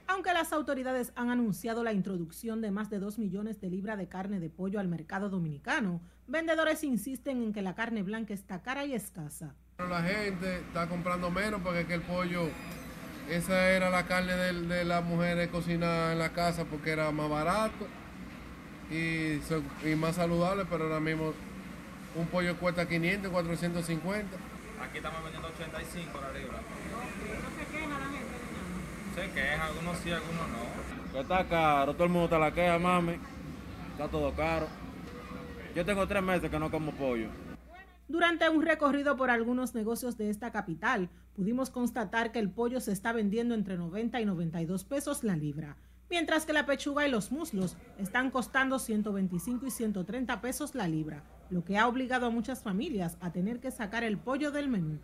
Aunque 0.08 0.34
las 0.34 0.52
autoridades 0.52 1.14
han 1.16 1.30
anunciado 1.30 1.84
la 1.84 1.94
introducción 1.94 2.62
de 2.62 2.72
más 2.72 2.90
de 2.90 2.98
2 2.98 3.20
millones 3.20 3.62
de 3.62 3.70
libras 3.70 4.00
de 4.00 4.08
carne 4.08 4.40
de 4.40 4.50
pollo 4.50 4.80
al 4.80 4.88
mercado 4.88 5.30
dominicano, 5.30 6.02
vendedores 6.26 6.84
insisten 6.84 7.44
en 7.44 7.54
que 7.54 7.62
la 7.62 7.76
carne 7.76 8.02
blanca 8.02 8.34
está 8.34 8.64
cara 8.64 8.84
y 8.84 8.96
escasa. 8.96 9.54
La 9.78 10.02
gente 10.02 10.58
está 10.58 10.90
comprando 10.90 11.30
menos 11.30 11.62
porque 11.62 11.86
que 11.86 11.94
el 11.94 12.02
pollo, 12.02 12.50
esa 13.30 13.70
era 13.70 13.90
la 13.90 14.06
carne 14.06 14.36
de, 14.36 14.86
las 14.86 15.04
mujeres 15.04 15.50
cocinadas 15.50 16.14
en 16.14 16.20
la 16.20 16.30
casa 16.30 16.66
porque 16.66 16.92
era 16.92 17.12
más 17.12 17.30
barato 17.30 17.88
y, 18.92 19.40
y 19.88 19.96
más 19.96 20.16
saludable, 20.16 20.66
pero 20.70 20.86
ahora 20.86 21.00
mismo 21.00 21.34
un 22.16 22.28
pollo 22.28 22.56
cuesta 22.58 22.88
500, 22.88 23.32
450. 23.32 24.38
Aquí 24.82 24.98
estamos 24.98 25.24
vendiendo 25.24 25.48
85 25.50 26.22
la 26.22 26.40
libra. 26.40 26.60
Se 29.16 29.32
queja, 29.32 29.66
algunos 29.66 29.98
sí, 29.98 30.12
algunos 30.12 30.48
no. 30.50 31.12
Que 31.12 31.20
está 31.22 31.48
caro, 31.48 31.94
todo 31.94 32.04
el 32.04 32.10
mundo 32.10 32.26
está 32.26 32.40
la 32.40 32.54
queja, 32.54 32.78
mami. 32.78 33.18
Está 33.92 34.08
todo 34.08 34.34
caro. 34.34 34.68
Yo 35.74 35.86
tengo 35.86 36.08
tres 36.08 36.22
meses 36.22 36.50
que 36.50 36.60
no 36.60 36.70
como 36.70 36.92
pollo. 36.92 37.30
Durante 38.08 38.48
un 38.50 38.62
recorrido 38.62 39.18
por 39.18 39.32
algunos 39.32 39.74
negocios 39.74 40.18
de 40.18 40.30
esta 40.30 40.52
capital, 40.52 41.10
pudimos 41.36 41.70
constatar 41.70 42.32
que 42.32 42.40
el 42.40 42.50
pollo 42.50 42.80
se 42.80 42.92
está 42.92 43.12
vendiendo 43.12 43.56
entre 43.56 43.78
90 43.78 44.22
y 44.22 44.26
92 44.26 44.86
pesos 44.86 45.24
la 45.24 45.36
libra, 45.36 45.78
mientras 46.10 46.46
que 46.46 46.54
la 46.54 46.66
pechuga 46.66 47.08
y 47.08 47.12
los 47.12 47.32
muslos 47.32 47.76
están 47.98 48.32
costando 48.32 48.80
125 48.80 49.66
y 49.66 49.72
130 49.72 50.42
pesos 50.42 50.76
la 50.76 50.88
libra, 50.88 51.24
lo 51.50 51.64
que 51.64 51.78
ha 51.78 51.88
obligado 51.88 52.28
a 52.28 52.30
muchas 52.30 52.64
familias 52.64 53.18
a 53.20 53.32
tener 53.32 53.60
que 53.60 53.72
sacar 53.72 54.04
el 54.04 54.18
pollo 54.18 54.52
del 54.52 54.70
menú. 54.70 55.00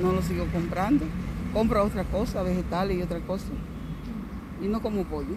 No 0.00 0.12
lo 0.12 0.22
sigo 0.22 0.46
comprando, 0.52 1.04
compro 1.52 1.84
otra 1.84 2.04
cosa, 2.04 2.42
vegetales 2.42 2.98
y 2.98 3.02
otra 3.02 3.20
cosa, 3.20 3.52
y 4.62 4.66
no 4.66 4.80
como 4.80 5.04
pollo. 5.04 5.36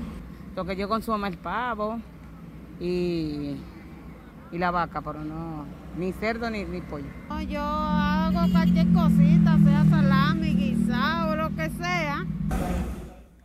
Lo 0.56 0.66
que 0.66 0.76
yo 0.76 0.88
consumo 0.88 1.26
es 1.28 1.38
pavo 1.38 2.00
y, 2.80 3.58
y 4.52 4.58
la 4.58 4.72
vaca, 4.72 5.02
pero 5.02 5.24
no, 5.24 5.66
ni 5.98 6.14
cerdo 6.14 6.50
ni, 6.50 6.64
ni 6.66 6.82
pollo. 6.82 7.08
Yo 7.48 7.62
hago 7.62 8.52
cualquier 8.52 8.88
cosita, 8.94 9.58
sea 9.64 9.86
salami, 9.90 10.54
guisado, 10.54 11.36
lo 11.36 11.56
que 11.56 11.70
sea. 11.72 12.26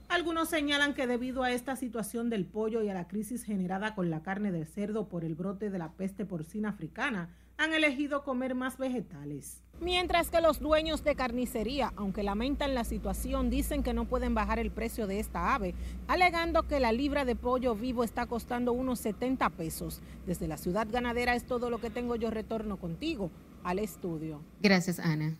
Algunos 0.08 0.50
señalan 0.50 0.92
que 0.92 1.06
debido 1.06 1.42
a 1.42 1.52
esta 1.52 1.74
situación 1.76 2.28
del 2.28 2.44
pollo 2.44 2.82
y 2.82 2.90
a 2.90 2.94
la 2.94 3.08
crisis 3.08 3.44
generada 3.44 3.94
con 3.94 4.10
la 4.10 4.22
carne 4.22 4.52
de 4.52 4.66
cerdo 4.66 5.08
por 5.08 5.24
el 5.24 5.34
brote 5.34 5.70
de 5.70 5.78
la 5.78 5.92
peste 5.92 6.26
porcina 6.26 6.68
africana, 6.68 7.30
han 7.56 7.72
elegido 7.72 8.22
comer 8.22 8.54
más 8.54 8.76
vegetales. 8.76 9.62
Mientras 9.82 10.30
que 10.30 10.40
los 10.40 10.60
dueños 10.60 11.02
de 11.02 11.16
carnicería, 11.16 11.92
aunque 11.96 12.22
lamentan 12.22 12.72
la 12.72 12.84
situación, 12.84 13.50
dicen 13.50 13.82
que 13.82 13.92
no 13.92 14.04
pueden 14.04 14.32
bajar 14.32 14.60
el 14.60 14.70
precio 14.70 15.08
de 15.08 15.18
esta 15.18 15.56
ave, 15.56 15.74
alegando 16.06 16.68
que 16.68 16.78
la 16.78 16.92
libra 16.92 17.24
de 17.24 17.34
pollo 17.34 17.74
vivo 17.74 18.04
está 18.04 18.26
costando 18.26 18.72
unos 18.72 19.00
70 19.00 19.50
pesos. 19.50 20.00
Desde 20.24 20.46
la 20.46 20.56
ciudad 20.56 20.86
ganadera 20.88 21.34
es 21.34 21.44
todo 21.44 21.68
lo 21.68 21.80
que 21.80 21.90
tengo 21.90 22.14
yo 22.14 22.30
retorno 22.30 22.76
contigo 22.76 23.32
al 23.64 23.80
estudio. 23.80 24.40
Gracias, 24.60 25.00
Ana. 25.00 25.36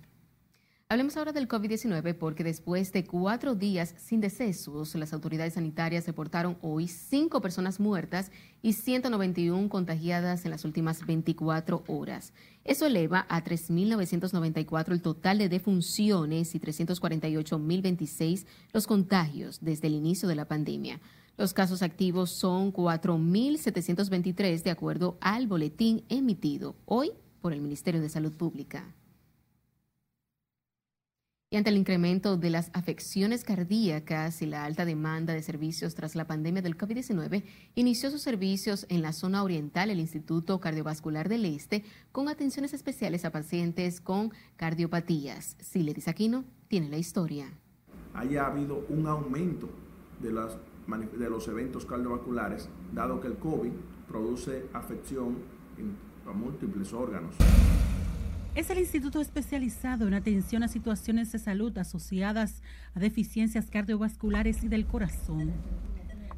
Hablemos 0.93 1.17
ahora 1.17 1.33
del 1.33 1.49
COVID-19 1.49 2.13
porque 2.19 2.45
después 2.45 2.93
de 2.93 3.07
cuatro 3.07 3.55
días 3.55 3.95
sin 3.97 4.21
decesos, 4.21 4.95
las 4.95 5.15
autoridades 5.15 5.55
sanitarias 5.55 6.07
reportaron 6.07 6.59
hoy 6.61 6.87
cinco 6.87 7.41
personas 7.41 7.81
muertas 7.81 8.31
y 8.61 8.75
191 8.75 9.71
contagiadas 9.71 10.45
en 10.45 10.51
las 10.51 10.67
últimas 10.67 11.07
24 11.07 11.85
horas. 11.89 12.35
Eso 12.63 12.85
eleva 12.85 13.25
a 13.31 13.43
3.994 13.43 14.93
el 14.93 15.01
total 15.01 15.39
de 15.39 15.49
defunciones 15.49 16.55
y 16.55 16.61
348.026 16.61 18.45
los 18.75 18.87
contagios 18.87 19.61
desde 19.63 19.87
el 19.87 19.95
inicio 19.95 20.29
de 20.29 20.35
la 20.35 20.45
pandemia. 20.45 21.01
Los 21.39 21.55
casos 21.55 21.81
activos 21.81 22.33
son 22.33 22.71
4.723 22.71 24.63
de 24.63 24.71
acuerdo 24.71 25.17
al 25.23 25.47
boletín 25.47 26.05
emitido 26.11 26.77
hoy 26.85 27.13
por 27.41 27.55
el 27.55 27.63
Ministerio 27.63 28.03
de 28.03 28.11
Salud 28.11 28.33
Pública. 28.33 28.93
Y 31.53 31.57
ante 31.59 31.69
el 31.69 31.77
incremento 31.77 32.39
de 32.39 32.49
las 32.49 32.71
afecciones 32.73 33.45
cardíacas 33.45 34.41
y 34.41 34.47
la 34.47 34.65
alta 34.65 34.87
demanda 34.87 35.35
de 35.35 35.43
servicios 35.43 35.95
tras 35.95 36.17
la 36.17 36.27
pandemia 36.27 36.63
del 36.63 36.79
COVID-19, 36.79 37.45
inició 37.75 38.11
sus 38.11 38.23
servicios 38.23 38.87
en 38.89 39.03
la 39.03 39.13
zona 39.13 39.43
oriental 39.43 39.91
el 39.91 40.01
Instituto 40.01 40.61
Cardiovascular 40.61 41.29
del 41.29 41.45
Este 41.45 41.85
con 42.11 42.31
atenciones 42.31 42.73
especiales 42.73 43.27
a 43.27 43.33
pacientes 43.33 44.01
con 44.01 44.33
cardiopatías. 44.57 45.59
Siledis 45.61 46.09
Aquino 46.09 46.47
tiene 46.69 46.89
la 46.89 46.97
historia. 46.97 47.53
Haya 48.15 48.47
habido 48.47 48.87
un 48.89 49.07
aumento 49.07 49.69
de, 50.21 50.31
los 50.33 51.49
eventos 51.49 51.85
cardiovasculares, 51.85 52.71
dado 52.95 53.21
que 53.21 53.29
el 53.29 53.37
COVID 53.37 53.73
produce 54.09 54.65
afección 54.73 55.37
en 55.77 55.99
múltiples 56.35 56.95
órganos. 56.95 57.35
Es 58.55 58.69
el 58.69 58.79
instituto 58.79 59.23
especializado 59.23 60.07
en 60.07 60.13
atención 60.13 60.63
a 60.63 60.69
situaciones 60.69 61.33
de 61.33 61.39
salud 61.39 61.77
asociadas 61.79 62.61
a 62.95 63.01
deficiencias 63.01 63.71
cardiovasculares 63.71 64.63
y 64.63 64.69
del 64.69 64.85
corazón. 64.85 65.53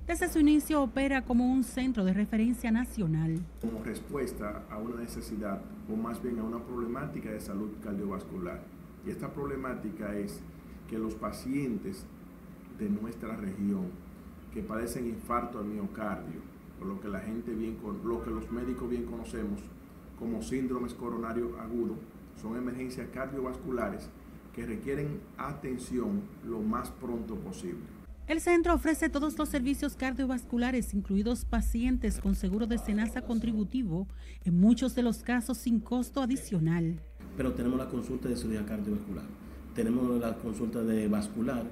Desde 0.06 0.28
su 0.28 0.38
inicio 0.38 0.80
opera 0.80 1.24
como 1.24 1.52
un 1.52 1.64
centro 1.64 2.04
de 2.04 2.12
referencia 2.12 2.70
nacional. 2.70 3.40
Como 3.60 3.82
respuesta 3.82 4.62
a 4.70 4.78
una 4.78 5.00
necesidad 5.00 5.60
o 5.92 5.96
más 5.96 6.22
bien 6.22 6.38
a 6.38 6.44
una 6.44 6.62
problemática 6.62 7.32
de 7.32 7.40
salud 7.40 7.72
cardiovascular. 7.82 8.62
Y 9.04 9.10
esta 9.10 9.32
problemática 9.32 10.14
es 10.14 10.40
que 10.88 10.98
los 10.98 11.16
pacientes 11.16 12.06
de 12.78 12.90
nuestra 12.90 13.34
región 13.34 13.88
que 14.52 14.62
padecen 14.62 15.08
infarto 15.08 15.58
al 15.58 15.64
miocardio, 15.64 16.42
o 16.80 16.84
lo 16.84 17.00
que 17.00 17.08
la 17.08 17.18
gente 17.18 17.52
bien, 17.52 17.76
lo 18.04 18.22
que 18.22 18.30
los 18.30 18.48
médicos 18.52 18.88
bien 18.88 19.04
conocemos 19.04 19.58
como 20.18 20.42
síndromes 20.42 20.94
coronarios 20.94 21.50
agudos, 21.60 21.98
son 22.40 22.56
emergencias 22.56 23.08
cardiovasculares 23.12 24.08
que 24.54 24.66
requieren 24.66 25.20
atención 25.36 26.22
lo 26.46 26.60
más 26.60 26.90
pronto 26.90 27.34
posible. 27.36 27.82
El 28.26 28.40
centro 28.40 28.72
ofrece 28.72 29.10
todos 29.10 29.36
los 29.38 29.50
servicios 29.50 29.96
cardiovasculares, 29.96 30.94
incluidos 30.94 31.44
pacientes 31.44 32.20
con 32.20 32.34
seguro 32.34 32.66
de 32.66 32.78
cenaza 32.78 33.20
contributivo, 33.20 34.06
en 34.44 34.58
muchos 34.58 34.94
de 34.94 35.02
los 35.02 35.22
casos 35.22 35.58
sin 35.58 35.78
costo 35.80 36.22
adicional. 36.22 37.00
Pero 37.36 37.52
tenemos 37.52 37.78
la 37.78 37.88
consulta 37.88 38.30
de 38.30 38.36
cirugía 38.36 38.64
cardiovascular, 38.64 39.26
tenemos 39.74 40.18
la 40.18 40.36
consulta 40.38 40.82
de 40.82 41.06
vascular, 41.06 41.64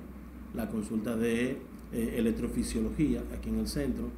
la 0.54 0.68
consulta 0.68 1.16
de 1.16 1.58
eh, 1.92 2.14
electrofisiología 2.18 3.22
aquí 3.34 3.48
en 3.48 3.60
el 3.60 3.66
centro, 3.66 4.10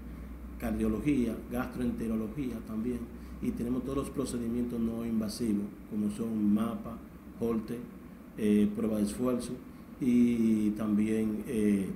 cardiología, 0.59 1.37
gastroenterología 1.53 2.57
también 2.67 2.99
y 3.45 3.51
tenemos 3.51 3.83
todos 3.83 3.99
los 3.99 4.11
procedimientos 4.11 4.81
no 4.81 5.05
invasivos, 5.05 5.67
como 5.91 6.11
son 6.11 6.55
MAPA, 6.55 6.97
HOLTE, 7.39 7.79
eh, 8.39 8.69
prueba 8.75 8.97
de 8.97 9.05
esfuerzo 9.05 9.53
y 10.01 10.71
también 10.71 11.45
eh, 11.47 11.91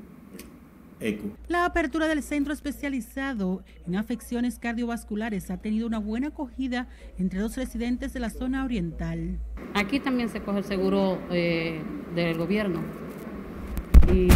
ECO. 1.01 1.31
La 1.49 1.65
apertura 1.65 2.07
del 2.07 2.23
centro 2.23 2.53
especializado 2.53 3.63
en 3.87 3.97
afecciones 3.97 4.59
cardiovasculares 4.59 5.51
ha 5.51 5.57
tenido 5.57 5.87
una 5.87 5.99
buena 5.99 6.29
acogida 6.29 6.87
entre 7.17 7.41
los 7.41 7.57
residentes 7.57 8.13
de 8.13 8.21
la 8.21 8.29
zona 8.29 8.65
oriental. 8.65 9.39
Aquí 9.75 10.01
también 10.01 10.29
se 10.29 10.43
coge 10.43 10.59
el 10.59 10.65
seguro 10.65 11.19
eh, 11.31 11.81
del 12.15 12.37
gobierno 12.37 12.83
y 14.13 14.29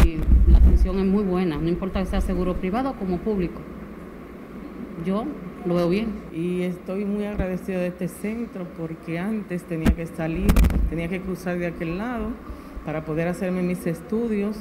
la 0.49 0.57
atención 0.57 0.97
es 0.97 1.05
muy 1.05 1.23
buena, 1.23 1.57
no 1.57 1.69
importa 1.69 1.99
que 1.99 2.07
sea 2.07 2.21
seguro 2.21 2.59
privado 2.59 2.95
como 2.97 3.19
público. 3.19 3.61
Yo 5.05 5.25
lo 5.65 5.75
veo 5.75 5.89
bien. 5.89 6.13
Y 6.33 6.63
estoy 6.63 7.05
muy 7.05 7.25
agradecido 7.25 7.79
de 7.79 7.87
este 7.87 8.07
centro 8.07 8.65
porque 8.77 9.19
antes 9.19 9.63
tenía 9.63 9.91
que 9.95 10.05
salir, 10.05 10.51
tenía 10.89 11.07
que 11.07 11.21
cruzar 11.21 11.57
de 11.57 11.67
aquel 11.67 11.97
lado 11.97 12.29
para 12.85 13.05
poder 13.05 13.27
hacerme 13.27 13.61
mis 13.61 13.85
estudios 13.85 14.57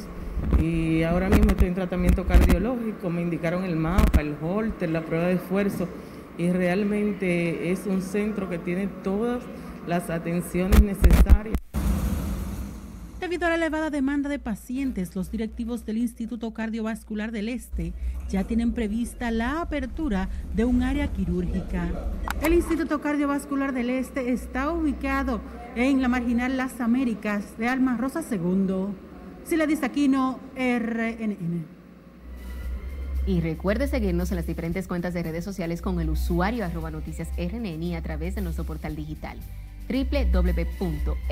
y 0.60 1.02
ahora 1.02 1.28
mismo 1.28 1.50
estoy 1.50 1.68
en 1.68 1.74
tratamiento 1.74 2.24
cardiológico, 2.24 3.10
me 3.10 3.22
indicaron 3.22 3.64
el 3.64 3.76
mapa, 3.76 4.20
el 4.20 4.34
holter, 4.40 4.90
la 4.90 5.02
prueba 5.02 5.26
de 5.26 5.34
esfuerzo 5.34 5.88
y 6.38 6.50
realmente 6.50 7.70
es 7.70 7.86
un 7.86 8.02
centro 8.02 8.48
que 8.48 8.58
tiene 8.58 8.88
todas 9.02 9.42
las 9.86 10.10
atenciones 10.10 10.80
necesarias. 10.82 11.61
Debido 13.22 13.46
a 13.46 13.50
la 13.50 13.54
elevada 13.54 13.88
demanda 13.88 14.28
de 14.28 14.40
pacientes, 14.40 15.14
los 15.14 15.30
directivos 15.30 15.86
del 15.86 15.98
Instituto 15.98 16.52
Cardiovascular 16.52 17.30
del 17.30 17.48
Este 17.48 17.92
ya 18.28 18.42
tienen 18.42 18.72
prevista 18.72 19.30
la 19.30 19.60
apertura 19.60 20.28
de 20.56 20.64
un 20.64 20.82
área 20.82 21.06
quirúrgica. 21.12 21.88
El 22.42 22.52
Instituto 22.52 23.00
Cardiovascular 23.00 23.72
del 23.72 23.90
Este 23.90 24.32
está 24.32 24.72
ubicado 24.72 25.40
en 25.76 26.02
la 26.02 26.08
marginal 26.08 26.56
Las 26.56 26.80
Américas 26.80 27.56
de 27.58 27.68
Alma 27.68 27.96
Rosa 27.96 28.24
II. 28.28 28.88
Sila 29.44 29.68
Aquino, 29.82 30.40
RNN. 30.56 31.64
Y 33.28 33.40
recuerde 33.40 33.86
seguirnos 33.86 34.32
en 34.32 34.36
las 34.38 34.48
diferentes 34.48 34.88
cuentas 34.88 35.14
de 35.14 35.22
redes 35.22 35.44
sociales 35.44 35.80
con 35.80 36.00
el 36.00 36.10
usuario 36.10 36.64
arroba 36.64 36.90
noticias 36.90 37.28
RNN 37.38 37.84
y 37.84 37.94
a 37.94 38.02
través 38.02 38.34
de 38.34 38.40
nuestro 38.40 38.64
portal 38.64 38.96
digital 38.96 39.38
www.rnn.com.de 39.92 41.22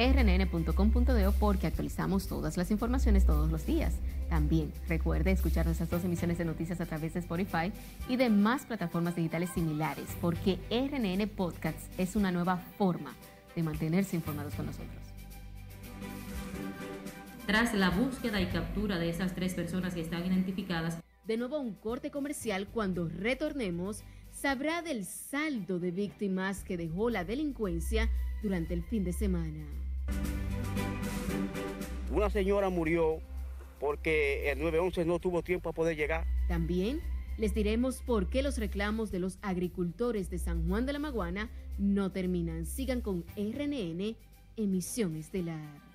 porque 1.39 1.67
actualizamos 1.67 2.29
todas 2.29 2.59
las 2.59 2.71
informaciones 2.71 3.25
todos 3.25 3.51
los 3.51 3.65
días. 3.67 3.95
También 4.29 4.73
recuerde 4.89 5.33
escuchar 5.33 5.65
nuestras 5.67 5.89
dos 5.89 6.05
emisiones 6.05 6.39
de 6.39 6.45
noticias 6.45 6.81
a 6.81 6.87
través 6.87 7.15
de 7.15 7.21
Spotify 7.21 7.73
y 8.09 8.17
de 8.17 8.29
más 8.29 8.67
plataformas 8.67 9.17
digitales 9.17 9.51
similares, 9.51 10.07
porque 10.21 10.59
RNN 10.71 11.27
Podcasts 11.29 11.89
es 11.99 12.15
una 12.17 12.31
nueva 12.31 12.59
forma 12.79 13.15
de 13.57 13.63
mantenerse 13.63 14.17
informados 14.17 14.55
con 14.55 14.67
nosotros. 14.67 14.91
Tras 17.47 17.75
la 17.75 17.91
búsqueda 17.91 18.41
y 18.41 18.47
captura 18.47 18.99
de 18.99 19.09
esas 19.09 19.35
tres 19.35 19.55
personas 19.55 19.95
que 19.95 20.01
están 20.01 20.25
identificadas, 20.25 20.99
de 21.25 21.37
nuevo 21.37 21.59
un 21.59 21.75
corte 21.75 22.11
comercial 22.11 22.69
cuando 22.69 23.09
retornemos 23.09 24.05
sabrá 24.41 24.81
del 24.81 25.05
saldo 25.05 25.79
de 25.79 25.91
víctimas 25.91 26.65
que 26.65 26.79
dejó 26.79 27.11
la 27.11 27.25
delincuencia 27.25 28.09
durante 28.43 28.73
el 28.73 28.83
fin 28.83 29.05
de 29.05 29.13
semana. 29.13 29.67
Una 32.11 32.31
señora 32.31 32.71
murió 32.71 33.21
porque 33.79 34.51
el 34.51 34.59
911 34.59 35.05
no 35.05 35.19
tuvo 35.19 35.43
tiempo 35.43 35.69
a 35.69 35.73
poder 35.75 35.95
llegar. 35.95 36.27
También 36.49 37.03
les 37.37 37.53
diremos 37.53 38.01
por 38.01 38.31
qué 38.31 38.43
los 38.43 38.57
reclamos 38.57 39.11
de 39.11 39.19
los 39.19 39.39
agricultores 39.43 40.31
de 40.31 40.39
San 40.39 40.67
Juan 40.67 40.87
de 40.87 40.95
la 40.95 40.99
Maguana 40.99 41.51
no 41.77 42.11
terminan. 42.11 42.65
Sigan 42.65 43.03
con 43.03 43.27
RNN, 43.37 44.17
emisión 44.57 45.17
estelar. 45.17 45.90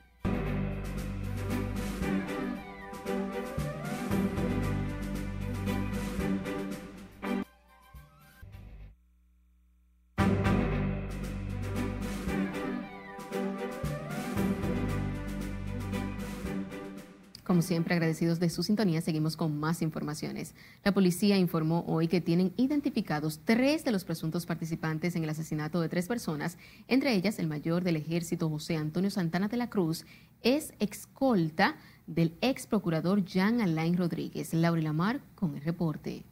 Como 17.45 17.62
siempre, 17.62 17.93
agradecidos 17.93 18.39
de 18.39 18.49
su 18.49 18.63
sintonía, 18.63 19.01
seguimos 19.01 19.38
con 19.38 19.60
más 19.60 19.84
informaciones. 19.84 20.55
La 20.84 20.95
policía 20.95 21.38
informó 21.38 21.86
hoy 21.88 22.08
que 22.08 22.19
tienen 22.19 22.53
identificados 22.58 23.41
tres 23.45 23.86
de 23.86 23.91
los 23.91 24.03
presuntos 24.03 24.47
participantes 24.47 25.15
en 25.15 25.23
el 25.23 25.29
asesinato 25.29 25.79
de 25.79 25.88
tres 25.88 26.08
personas, 26.08 26.58
entre 26.88 27.13
ellas 27.13 27.38
el 27.38 27.45
mayor 27.45 27.84
del 27.84 27.97
ejército 27.97 28.49
José 28.49 28.77
Antonio 28.77 29.12
Santana 29.12 29.47
de 29.47 29.58
la 29.58 29.69
Cruz, 29.69 30.05
es 30.41 30.73
excolta 30.79 31.77
del 32.08 32.36
ex 32.41 32.65
procurador 32.65 33.23
Jean 33.23 33.62
Alain 33.62 33.95
Rodríguez. 33.95 34.51
Laura 34.55 34.81
Lamar 34.81 35.21
con 35.36 35.55
el 35.55 35.62
reporte. 35.62 36.23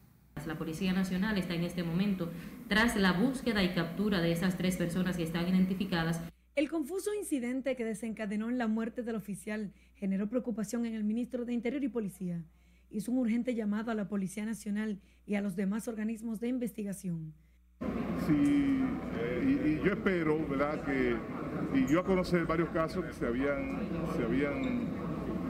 La 0.48 0.58
Policía 0.58 0.94
Nacional 0.94 1.38
está 1.38 1.54
en 1.54 1.64
este 1.64 1.84
momento 1.84 2.32
tras 2.68 2.96
la 2.96 3.12
búsqueda 3.12 3.64
y 3.64 3.76
captura 3.76 4.20
de 4.20 4.32
esas 4.32 4.58
tres 4.58 4.78
personas 4.78 5.16
que 5.16 5.24
están 5.24 5.48
identificadas. 5.48 6.22
El 6.56 6.70
confuso 6.70 7.14
incidente 7.14 7.76
que 7.76 7.84
desencadenó 7.86 8.50
en 8.50 8.58
la 8.58 8.68
muerte 8.68 9.04
del 9.04 9.16
oficial 9.16 9.74
generó 10.04 10.28
preocupación 10.28 10.86
en 10.86 10.96
el 10.96 11.06
ministro 11.06 11.46
de 11.46 11.54
Interior 11.54 11.82
y 11.82 11.88
Policía. 11.88 12.44
Hizo 12.90 13.10
un 13.14 13.20
urgente 13.20 13.56
llamado 13.56 13.90
a 13.90 13.96
la 13.96 14.10
Policía 14.10 14.46
Nacional 14.46 15.00
y 15.26 15.36
a 15.36 15.42
los 15.42 15.56
demás 15.56 15.88
organismos 15.88 16.42
de 16.42 16.50
investigación. 16.50 17.34
Sí, 18.28 18.82
eh, 19.18 19.80
y, 19.80 19.86
yo 19.86 19.94
espero, 19.94 20.46
¿verdad?, 20.46 20.84
que, 20.84 21.16
y 21.74 21.86
yo 21.88 22.02
a 22.02 22.04
conocer 22.04 22.46
varios 22.46 22.70
casos 22.72 23.06
que 23.06 23.14
se 23.14 23.26
habían, 23.26 23.80
se 24.18 24.24
habían 24.24 24.90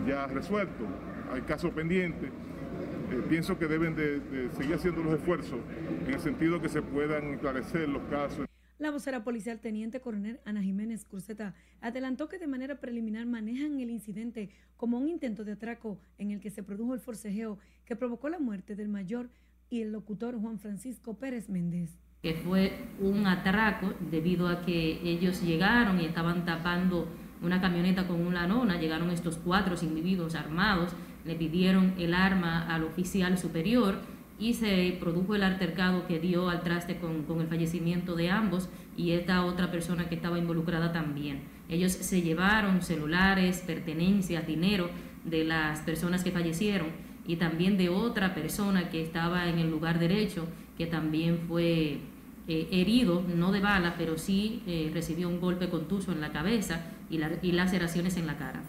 ya 0.08 0.28
resuelto, 0.28 0.86
hay 1.32 1.42
casos 1.42 1.72
pendientes, 1.72 2.30
eh, 2.30 3.24
pienso 3.28 3.58
que 3.58 3.66
deben 3.66 3.96
de, 3.96 4.20
de 4.20 4.52
seguir 4.52 4.76
haciendo 4.76 5.02
los 5.02 5.16
esfuerzos 5.16 5.58
en 6.06 6.14
el 6.14 6.20
sentido 6.20 6.62
que 6.62 6.70
se 6.70 6.84
puedan 6.84 7.24
esclarecer 7.34 7.90
los 7.90 8.04
casos. 8.04 8.46
La 8.80 8.90
vocera 8.90 9.24
policial 9.24 9.60
teniente 9.60 10.02
coronel 10.02 10.40
Ana 10.46 10.64
Jiménez 10.64 11.06
Cruzeta 11.06 11.54
adelantó 11.80 12.28
que 12.28 12.40
de 12.40 12.48
manera 12.48 12.80
preliminar 12.80 13.26
manejan 13.28 13.80
el 13.80 13.92
incidente 13.92 14.50
como 14.78 14.98
un 14.98 15.10
intento 15.10 15.44
de 15.44 15.52
atraco 15.52 16.00
en 16.18 16.32
el 16.32 16.40
que 16.40 16.50
se 16.50 16.64
produjo 16.64 16.96
el 16.96 17.00
forcejeo 17.00 17.60
que 17.86 17.96
provocó 17.96 18.30
la 18.30 18.40
muerte 18.40 18.76
del 18.76 18.90
mayor 18.90 19.30
y 19.70 19.82
el 19.82 19.92
locutor 19.92 20.40
Juan 20.40 20.58
Francisco 20.58 21.14
Pérez 21.16 21.50
Méndez. 21.50 21.98
Que 22.24 22.34
fue 22.34 22.74
un 23.00 23.28
atraco 23.28 23.94
debido 24.10 24.48
a 24.48 24.62
que 24.62 25.00
ellos 25.04 25.44
llegaron 25.44 26.00
y 26.00 26.06
estaban 26.06 26.44
tapando 26.44 27.08
una 27.44 27.62
camioneta 27.62 28.08
con 28.08 28.26
una 28.26 28.48
lona, 28.48 28.80
llegaron 28.80 29.12
estos 29.12 29.38
cuatro 29.38 29.76
individuos 29.84 30.34
armados, 30.34 30.94
le 31.26 31.36
pidieron 31.36 31.94
el 32.00 32.14
arma 32.14 32.74
al 32.74 32.84
oficial 32.84 33.38
superior 33.38 34.00
y 34.40 34.56
se 34.56 34.98
produjo 35.00 35.36
el 35.36 35.44
altercado 35.44 36.08
que 36.08 36.20
dio 36.20 36.50
al 36.50 36.64
traste 36.64 36.98
con, 36.98 37.24
con, 37.24 37.42
el 37.42 37.48
fallecimiento 37.48 38.16
de 38.16 38.30
ambos 38.30 38.70
y 38.98 39.12
esta 39.12 39.46
otra 39.46 39.72
persona 39.72 40.10
que 40.10 40.16
estaba 40.16 40.38
involucrada 40.38 40.92
también. 40.92 41.42
Ellos 41.70 41.92
se 41.92 42.22
llevaron 42.22 42.82
celulares, 42.82 43.64
pertenencias, 43.66 44.46
dinero 44.46 44.90
de 45.24 45.44
las 45.46 45.80
personas 45.82 46.24
que 46.24 46.32
fallecieron 46.32 46.88
y 47.26 47.38
también 47.38 47.78
de 47.78 47.90
otra 47.90 48.34
persona 48.34 48.90
que 48.90 49.02
estaba 49.02 49.48
en 49.48 49.60
el 49.60 49.70
lugar 49.70 50.00
derecho 50.00 50.46
que 50.78 50.88
también 50.88 51.40
fue 51.48 52.00
eh, 52.48 52.68
herido, 52.72 53.24
no 53.36 53.52
de 53.52 53.62
bala, 53.62 53.96
pero 53.98 54.18
sí 54.18 54.64
eh, 54.68 54.92
recibió 54.94 55.30
un 55.30 55.40
golpe 55.40 55.70
contuso 55.70 56.12
en 56.12 56.20
la 56.20 56.32
cabeza 56.32 56.82
y, 57.10 57.18
la, 57.18 57.32
y 57.42 57.54
laceraciones 57.54 58.18
en 58.18 58.28
la 58.28 58.38
cara. 58.38 58.64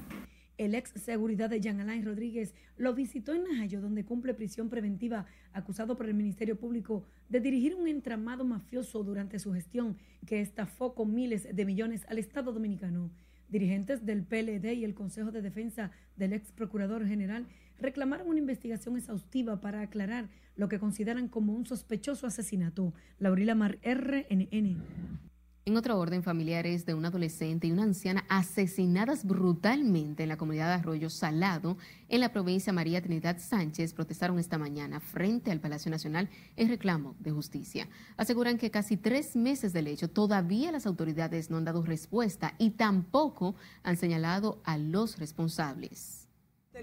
El 0.56 0.76
ex 0.76 0.90
seguridad 0.90 1.50
de 1.50 1.60
Jean 1.60 1.80
Alain 1.80 2.04
Rodríguez 2.04 2.54
lo 2.76 2.94
visitó 2.94 3.34
en 3.34 3.42
Najayo, 3.42 3.80
donde 3.80 4.04
cumple 4.04 4.34
prisión 4.34 4.68
preventiva, 4.68 5.26
acusado 5.52 5.96
por 5.96 6.06
el 6.06 6.14
Ministerio 6.14 6.56
Público 6.56 7.04
de 7.28 7.40
dirigir 7.40 7.74
un 7.74 7.88
entramado 7.88 8.44
mafioso 8.44 9.02
durante 9.02 9.40
su 9.40 9.52
gestión 9.52 9.96
que 10.26 10.40
estafó 10.40 10.94
con 10.94 11.12
miles 11.12 11.48
de 11.52 11.64
millones 11.64 12.06
al 12.08 12.18
Estado 12.18 12.52
dominicano. 12.52 13.10
Dirigentes 13.48 14.06
del 14.06 14.22
PLD 14.22 14.74
y 14.74 14.84
el 14.84 14.94
Consejo 14.94 15.32
de 15.32 15.42
Defensa 15.42 15.90
del 16.16 16.32
ex 16.32 16.52
procurador 16.52 17.04
general 17.06 17.46
reclamaron 17.80 18.28
una 18.28 18.38
investigación 18.38 18.96
exhaustiva 18.96 19.60
para 19.60 19.80
aclarar 19.80 20.28
lo 20.56 20.68
que 20.68 20.78
consideran 20.78 21.28
como 21.28 21.52
un 21.52 21.66
sospechoso 21.66 22.28
asesinato. 22.28 22.94
Laurila 23.18 23.56
Mar, 23.56 23.78
RNN. 23.82 25.33
En 25.66 25.78
otro 25.78 25.98
orden, 25.98 26.22
familiares 26.22 26.84
de 26.84 26.92
un 26.92 27.06
adolescente 27.06 27.66
y 27.66 27.72
una 27.72 27.84
anciana 27.84 28.26
asesinadas 28.28 29.24
brutalmente 29.24 30.22
en 30.22 30.28
la 30.28 30.36
comunidad 30.36 30.66
de 30.66 30.74
Arroyo 30.74 31.08
Salado, 31.08 31.78
en 32.10 32.20
la 32.20 32.32
provincia 32.32 32.70
María 32.70 33.00
Trinidad 33.00 33.38
Sánchez, 33.38 33.94
protestaron 33.94 34.38
esta 34.38 34.58
mañana 34.58 35.00
frente 35.00 35.50
al 35.50 35.60
Palacio 35.60 35.90
Nacional 35.90 36.28
en 36.56 36.68
reclamo 36.68 37.16
de 37.18 37.30
justicia. 37.30 37.88
Aseguran 38.18 38.58
que 38.58 38.70
casi 38.70 38.98
tres 38.98 39.36
meses 39.36 39.72
del 39.72 39.86
hecho 39.86 40.10
todavía 40.10 40.70
las 40.70 40.84
autoridades 40.84 41.48
no 41.48 41.56
han 41.56 41.64
dado 41.64 41.82
respuesta 41.82 42.52
y 42.58 42.72
tampoco 42.72 43.54
han 43.84 43.96
señalado 43.96 44.60
a 44.64 44.76
los 44.76 45.18
responsables. 45.18 46.28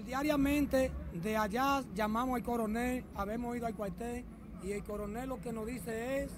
Diariamente 0.04 0.90
de 1.22 1.36
allá 1.36 1.84
llamamos 1.94 2.34
al 2.34 2.42
coronel, 2.42 3.04
habemos 3.14 3.56
ido 3.56 3.66
al 3.66 3.76
cuartel 3.76 4.24
y 4.64 4.72
el 4.72 4.82
coronel 4.82 5.28
lo 5.28 5.40
que 5.40 5.52
nos 5.52 5.66
dice 5.66 6.24
es 6.24 6.32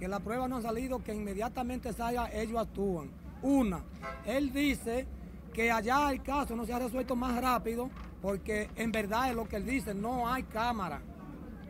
que 0.00 0.08
la 0.08 0.18
prueba 0.18 0.48
no 0.48 0.56
ha 0.56 0.62
salido, 0.62 1.04
que 1.04 1.14
inmediatamente 1.14 1.92
salga, 1.92 2.32
ellos 2.32 2.58
actúan. 2.58 3.10
Una, 3.42 3.84
él 4.24 4.50
dice 4.52 5.06
que 5.52 5.70
allá 5.70 6.10
el 6.10 6.22
caso 6.22 6.56
no 6.56 6.64
se 6.64 6.72
ha 6.72 6.78
resuelto 6.78 7.14
más 7.14 7.40
rápido 7.40 7.90
porque 8.22 8.70
en 8.76 8.90
verdad 8.90 9.28
es 9.28 9.36
lo 9.36 9.46
que 9.46 9.56
él 9.56 9.66
dice, 9.66 9.94
no 9.94 10.26
hay 10.26 10.42
cámara. 10.44 11.02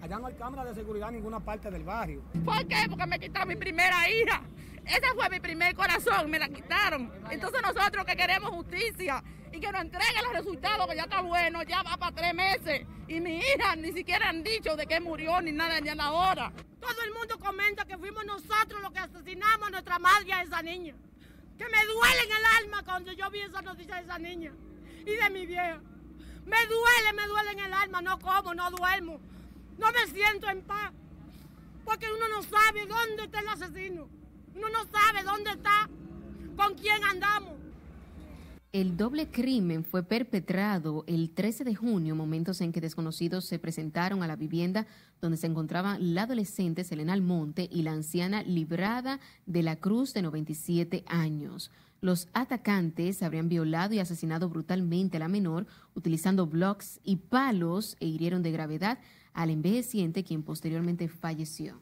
Allá 0.01 0.19
no 0.19 0.29
hay 0.29 0.35
cámara 0.35 0.65
de 0.65 0.75
seguridad 0.75 1.09
en 1.09 1.17
ninguna 1.17 1.41
parte 1.41 1.71
del 1.71 1.83
barrio. 1.83 2.23
¿Por 2.45 2.67
qué? 2.67 2.87
Porque 2.89 3.07
me 3.07 3.19
quitaron 3.19 3.49
mi 3.49 3.57
primera 3.57 4.09
hija. 4.09 4.43
Ese 4.85 5.07
fue 5.15 5.29
mi 5.31 5.41
primer 5.41 5.75
corazón, 5.75 6.31
me 6.31 6.39
la 6.39 6.49
quitaron. 6.49 7.13
Entonces 7.31 7.61
nosotros 7.63 8.05
que 8.05 8.17
queremos 8.17 8.51
justicia 8.51 9.23
y 9.53 9.61
que 9.61 9.71
nos 9.73 9.83
entreguen 9.83 10.25
los 10.25 10.33
resultados, 10.33 10.87
que 10.89 10.97
ya 10.97 11.03
está 11.03 11.21
bueno, 11.21 11.63
ya 11.63 11.83
va 11.83 11.97
para 11.97 12.15
tres 12.15 12.35
meses. 12.35 12.87
Y 13.09 13.21
mi 13.21 13.39
hija 13.39 13.77
ni 13.77 13.93
siquiera 13.93 14.29
han 14.29 14.43
dicho 14.43 14.77
de 14.77 14.87
qué 14.87 15.01
murió 15.01 15.41
ni 15.41 15.53
nada 15.53 15.81
ni 15.81 15.89
a 15.89 15.95
la 15.95 16.13
hora. 16.13 16.53
Todo 16.81 17.03
el 17.03 17.13
mundo 17.13 17.39
comenta 17.39 17.85
que 17.85 17.99
fuimos 17.99 18.25
nosotros 18.25 18.81
los 18.81 18.93
que 18.93 19.01
asesinamos 19.01 19.69
a 19.69 19.71
nuestra 19.71 19.99
madre 19.99 20.33
a 20.33 20.43
esa 20.43 20.63
niña. 20.63 20.95
Que 21.59 21.65
me 21.65 21.85
duele 21.85 22.23
en 22.25 22.33
el 22.33 22.65
alma 22.65 22.83
cuando 22.85 23.13
yo 23.13 23.31
vi 23.31 23.41
esa 23.41 23.61
noticia 23.61 23.97
de 23.97 24.03
esa 24.03 24.19
niña 24.19 24.53
y 25.05 25.15
de 25.15 25.31
mi 25.31 25.47
vieja. 25.47 25.81
Me 26.47 26.67
duele, 26.67 27.13
me 27.15 27.27
duele 27.27 27.51
en 27.53 27.59
el 27.61 27.73
alma, 27.73 28.01
no 28.01 28.19
como, 28.19 28.55
no 28.55 28.71
duermo. 28.71 29.21
No 29.77 29.93
me 29.93 30.07
siento 30.07 30.49
en 30.49 30.63
paz. 30.63 30.93
Porque 31.85 32.07
uno 32.11 32.29
no 32.29 32.43
sabe 32.43 32.87
dónde 32.87 33.25
está 33.25 33.41
el 33.41 33.49
asesino. 33.49 34.09
Uno 34.55 34.69
no 34.69 34.85
sabe 34.91 35.25
dónde 35.25 35.51
está, 35.51 35.89
con 36.57 36.75
quién 36.75 37.03
andamos. 37.05 37.61
El 38.73 38.97
doble 38.97 39.29
crimen 39.29 39.85
fue 39.85 40.05
perpetrado 40.05 41.03
el 41.09 41.31
13 41.31 41.65
de 41.65 41.75
junio, 41.75 42.15
momentos 42.15 42.61
en 42.61 42.71
que 42.71 42.81
desconocidos 42.81 43.45
se 43.45 43.59
presentaron 43.59 44.23
a 44.23 44.29
la 44.29 44.37
vivienda 44.37 44.87
donde 45.21 45.39
se 45.39 45.49
encontraban 45.49 46.15
la 46.15 46.23
adolescente 46.23 46.85
Selena 46.85 47.15
Almonte 47.15 47.69
y 47.69 47.83
la 47.83 47.91
anciana 47.91 48.45
Librada 48.45 49.19
de 49.47 49.65
la 49.65 49.75
Cruz 49.75 50.15
de 50.15 50.23
97 50.23 51.03
años. 51.09 51.73
Los 52.01 52.29
atacantes 52.33 53.25
habrían 53.25 53.49
violado 53.49 53.95
y 53.95 53.99
asesinado 53.99 54.49
brutalmente 54.49 55.17
a 55.17 55.21
la 55.21 55.29
menor 55.29 55.67
utilizando 55.95 56.47
blocks 56.47 57.01
y 57.03 57.17
palos 57.17 57.97
e 57.99 58.07
hirieron 58.07 58.45
de 58.45 58.53
gravedad 58.53 59.01
al 59.33 59.51
envejeciente 59.51 60.23
quien 60.23 60.45
posteriormente 60.45 61.09
falleció. 61.09 61.81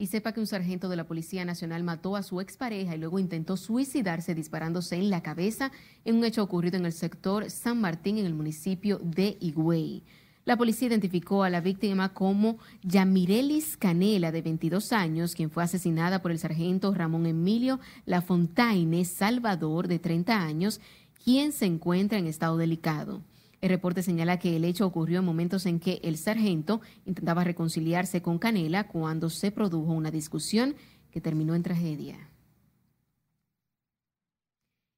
Y 0.00 0.06
sepa 0.06 0.32
que 0.32 0.40
un 0.40 0.46
sargento 0.46 0.88
de 0.88 0.96
la 0.96 1.06
Policía 1.06 1.44
Nacional 1.44 1.84
mató 1.84 2.16
a 2.16 2.22
su 2.22 2.40
expareja 2.40 2.94
y 2.94 2.98
luego 2.98 3.18
intentó 3.18 3.58
suicidarse 3.58 4.34
disparándose 4.34 4.96
en 4.96 5.10
la 5.10 5.22
cabeza 5.22 5.72
en 6.06 6.16
un 6.16 6.24
hecho 6.24 6.42
ocurrido 6.42 6.78
en 6.78 6.86
el 6.86 6.94
sector 6.94 7.50
San 7.50 7.82
Martín 7.82 8.16
en 8.16 8.24
el 8.24 8.32
municipio 8.32 8.98
de 9.04 9.36
Higüey. 9.38 10.02
La 10.46 10.56
policía 10.56 10.88
identificó 10.88 11.44
a 11.44 11.50
la 11.50 11.60
víctima 11.60 12.14
como 12.14 12.56
Yamirelis 12.82 13.76
Canela, 13.76 14.32
de 14.32 14.40
22 14.40 14.94
años, 14.94 15.34
quien 15.34 15.50
fue 15.50 15.64
asesinada 15.64 16.22
por 16.22 16.30
el 16.30 16.38
sargento 16.38 16.94
Ramón 16.94 17.26
Emilio 17.26 17.78
Lafontaine 18.06 19.04
Salvador, 19.04 19.86
de 19.86 19.98
30 19.98 20.42
años, 20.42 20.80
quien 21.22 21.52
se 21.52 21.66
encuentra 21.66 22.18
en 22.18 22.26
estado 22.26 22.56
delicado. 22.56 23.20
El 23.60 23.68
reporte 23.68 24.02
señala 24.02 24.38
que 24.38 24.56
el 24.56 24.64
hecho 24.64 24.86
ocurrió 24.86 25.18
en 25.18 25.24
momentos 25.24 25.66
en 25.66 25.80
que 25.80 26.00
el 26.02 26.16
sargento 26.16 26.80
intentaba 27.04 27.44
reconciliarse 27.44 28.22
con 28.22 28.38
Canela 28.38 28.88
cuando 28.88 29.28
se 29.28 29.50
produjo 29.52 29.92
una 29.92 30.10
discusión 30.10 30.74
que 31.10 31.20
terminó 31.20 31.54
en 31.54 31.62
tragedia. 31.62 32.30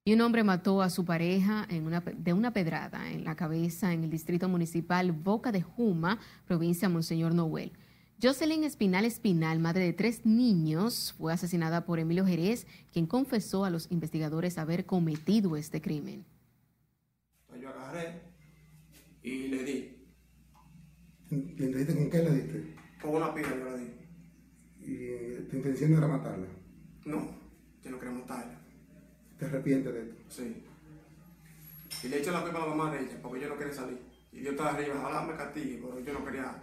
Y 0.05 0.15
un 0.15 0.21
hombre 0.21 0.43
mató 0.43 0.83
a 0.83 0.91
su 0.91 1.05
pareja 1.05 1.67
de 1.69 2.33
una 2.33 2.53
pedrada 2.53 3.11
en 3.11 3.25
la 3.25 3.37
cabeza 3.37 3.93
en 3.93 4.03
el 4.03 4.11
distrito 4.11 4.49
municipal 4.49 5.13
Boca 5.13 5.53
de 5.53 5.63
Juma, 5.63 6.19
provincia 6.45 6.89
Monseñor 6.89 7.35
Noel. 7.35 7.73
Jocelyn 8.21 8.63
Espinal 8.65 9.05
Espinal, 9.05 9.59
madre 9.59 9.85
de 9.85 9.93
tres 9.93 10.25
niños, 10.25 11.15
fue 11.19 11.33
asesinada 11.33 11.85
por 11.85 11.99
Emilio 11.99 12.25
Jerez, 12.25 12.67
quien 12.93 13.07
confesó 13.07 13.65
a 13.65 13.71
los 13.71 13.91
investigadores 13.91 14.59
haber 14.59 14.87
cometido 14.87 15.57
este 15.57 15.81
crimen. 15.81 16.25
Yo 17.61 17.69
agarré 17.69 18.32
y 19.23 19.49
le 19.49 19.65
di. 19.65 20.07
¿Le 21.31 21.67
diste 21.79 21.95
con 21.95 22.11
qué 22.11 22.19
le 22.19 22.31
diste? 22.31 22.75
Con 23.01 23.15
una 23.15 23.35
pila 23.35 23.49
yo 23.49 23.65
le 23.65 23.79
di. 23.79 23.93
¿Y 24.81 25.49
tu 25.49 25.57
intención 25.57 25.95
era 25.95 26.07
matarla? 26.07 26.49
No, 27.05 27.39
yo 27.83 27.91
no 27.91 27.99
quería 27.99 28.15
matarla. 28.15 28.61
¿Te 29.39 29.47
arrepientes 29.47 29.93
de 29.93 30.03
esto? 30.03 30.17
Sí. 30.29 30.65
Y 32.05 32.09
le 32.09 32.19
eché 32.19 32.31
la 32.31 32.43
culpa 32.43 32.59
a 32.63 32.67
la 32.67 32.75
mamá 32.75 32.93
de 32.93 33.03
ella 33.03 33.19
porque 33.23 33.41
yo 33.41 33.49
no 33.49 33.57
quería 33.57 33.73
salir. 33.73 33.99
Y 34.33 34.41
Dios 34.41 34.53
estaba 34.53 34.71
arriba, 34.71 34.95
ojalá 34.99 35.23
me 35.23 35.37
castigue, 35.37 35.81
pero 35.83 36.01
yo 36.01 36.13
no 36.13 36.25
quería, 36.25 36.63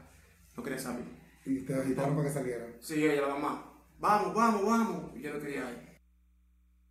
no 0.57 0.63
quería 0.63 0.79
salir. 0.79 1.05
¿Y 1.45 1.59
te 1.61 1.73
agitaron 1.73 2.15
para 2.15 2.27
que 2.27 2.33
saliera? 2.33 2.65
Sí, 2.79 3.05
ella, 3.05 3.27
la 3.27 3.35
mamá. 3.35 3.73
Vamos, 3.99 4.33
vamos, 4.33 4.65
vamos. 4.65 5.17
Y 5.17 5.21
yo 5.21 5.33
no 5.33 5.39
quería 5.39 5.71
ir. 5.71 5.88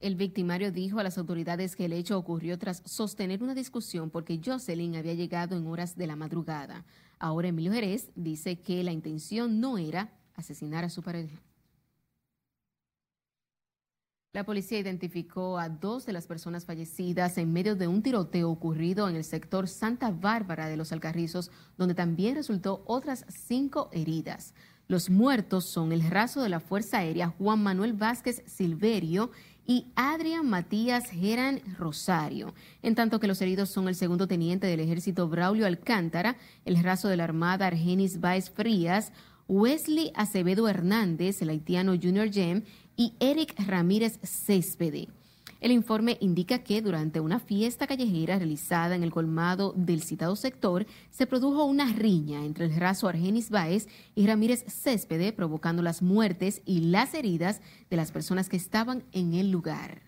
El 0.01 0.15
victimario 0.15 0.71
dijo 0.71 1.01
a 1.01 1.03
las 1.03 1.19
autoridades 1.19 1.75
que 1.75 1.87
el 1.87 1.93
hecho 1.93 2.17
ocurrió 2.17 2.57
tras 2.57 2.83
sostener 2.85 3.43
una 3.43 3.55
discusión 3.55 4.11
porque 4.11 4.41
Jocelyn 4.45 4.95
había 4.95 5.15
llegado 5.15 5.57
en 5.57 5.67
horas 5.67 5.97
de 5.97 6.07
la 6.07 6.15
madrugada. 6.15 6.85
Ahora 7.19 7.49
Emilio 7.49 7.73
Jerez 7.73 8.11
dice 8.15 8.61
que 8.61 8.85
la 8.85 8.93
intención 8.93 9.61
no 9.61 9.77
era 9.77 10.13
asesinar 10.35 10.85
a 10.85 10.91
su 10.91 11.03
pareja. 11.03 11.43
La 14.33 14.45
policía 14.45 14.79
identificó 14.79 15.59
a 15.59 15.69
dos 15.69 16.07
de 16.07 16.13
las 16.13 16.29
personas 16.29 16.65
fallecidas 16.65 17.37
en 17.39 17.53
medio 17.53 17.75
de 17.75 17.89
un 17.89 18.03
tiroteo 18.03 18.51
ocurrido 18.51 19.09
en 19.09 19.17
el 19.17 19.25
sector 19.25 19.67
Santa 19.67 20.13
Bárbara 20.13 20.69
de 20.69 20.77
los 20.77 20.93
Alcarrizos, 20.93 21.51
donde 21.77 21.97
también 21.97 22.37
resultó 22.37 22.85
otras 22.87 23.25
cinco 23.29 23.89
heridas. 23.91 24.55
Los 24.87 25.11
muertos 25.11 25.65
son 25.65 25.93
el 25.93 26.09
raso 26.09 26.41
de 26.41 26.51
la 26.51 26.61
Fuerza 26.61 26.99
Aérea 26.99 27.35
Juan 27.37 27.63
Manuel 27.63 27.95
Vázquez 27.95 28.43
Silverio 28.47 29.31
y 29.69 29.85
Adrián 29.97 30.49
Matías 30.49 31.11
Geran 31.11 31.61
Rosario, 31.77 32.55
en 32.83 32.95
tanto 32.95 33.21
que 33.21 33.27
los 33.27 33.43
heridos 33.43 33.69
son 33.69 33.87
el 33.87 33.95
segundo 33.95 34.27
teniente 34.27 34.67
del 34.67 34.81
ejército 34.81 35.29
Braulio 35.29 35.67
Alcántara, 35.67 36.39
el 36.65 36.83
raso 36.83 37.07
de 37.09 37.19
la 37.19 37.25
Armada 37.25 37.67
Argenis 37.67 38.19
Baez 38.19 38.49
Frías, 38.49 39.13
Wesley 39.47 40.11
Acevedo 40.15 40.69
Hernández, 40.69 41.43
el 41.43 41.51
haitiano 41.51 41.93
Junior 42.03 42.31
Jem 42.31 42.65
y 42.97 43.13
Eric 43.21 43.55
Ramírez 43.59 44.19
Céspede. 44.23 45.09
El 45.61 45.73
informe 45.73 46.19
indica 46.21 46.61
que 46.61 46.81
durante 46.83 47.19
una 47.19 47.41
fiesta 47.41 47.89
callejera 47.89 48.39
realizada 48.39 48.95
en 48.95 49.03
el 49.03 49.11
colmado 49.11 49.73
del 49.77 50.03
citado 50.03 50.37
sector, 50.37 50.87
se 51.11 51.27
produjo 51.27 51.65
una 51.65 51.93
riña 51.93 52.45
entre 52.45 52.67
el 52.67 52.77
raso 52.77 53.09
Argenis 53.09 53.51
Baez 53.51 53.89
y 54.15 54.27
Ramírez 54.27 54.65
Céspede, 54.69 55.33
provocando 55.33 55.83
las 55.83 56.01
muertes 56.01 56.63
y 56.65 56.83
las 56.83 57.13
heridas 57.15 57.61
de 57.91 57.97
las 57.97 58.13
personas 58.13 58.49
que 58.49 58.57
estaban 58.57 59.03
en 59.11 59.35
el 59.35 59.51
lugar. 59.51 60.03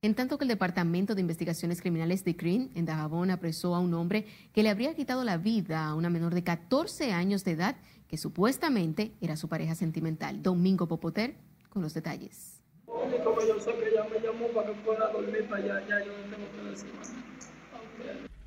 En 0.00 0.14
tanto 0.14 0.36
que 0.36 0.44
el 0.44 0.48
Departamento 0.48 1.14
de 1.14 1.22
Investigaciones 1.22 1.80
Criminales 1.80 2.24
de 2.24 2.36
CRIN 2.36 2.70
en 2.74 2.84
Dajabón 2.84 3.30
apresó 3.30 3.74
a 3.74 3.80
un 3.80 3.94
hombre 3.94 4.26
que 4.52 4.62
le 4.62 4.68
habría 4.68 4.94
quitado 4.94 5.24
la 5.24 5.38
vida 5.38 5.86
a 5.86 5.94
una 5.94 6.10
menor 6.10 6.34
de 6.34 6.44
14 6.44 7.12
años 7.12 7.42
de 7.42 7.52
edad 7.52 7.76
que 8.06 8.18
supuestamente 8.18 9.14
era 9.22 9.36
su 9.36 9.48
pareja 9.48 9.74
sentimental. 9.74 10.42
Domingo 10.42 10.86
Popoter 10.86 11.36
con 11.70 11.80
los 11.80 11.94
detalles. 11.94 12.53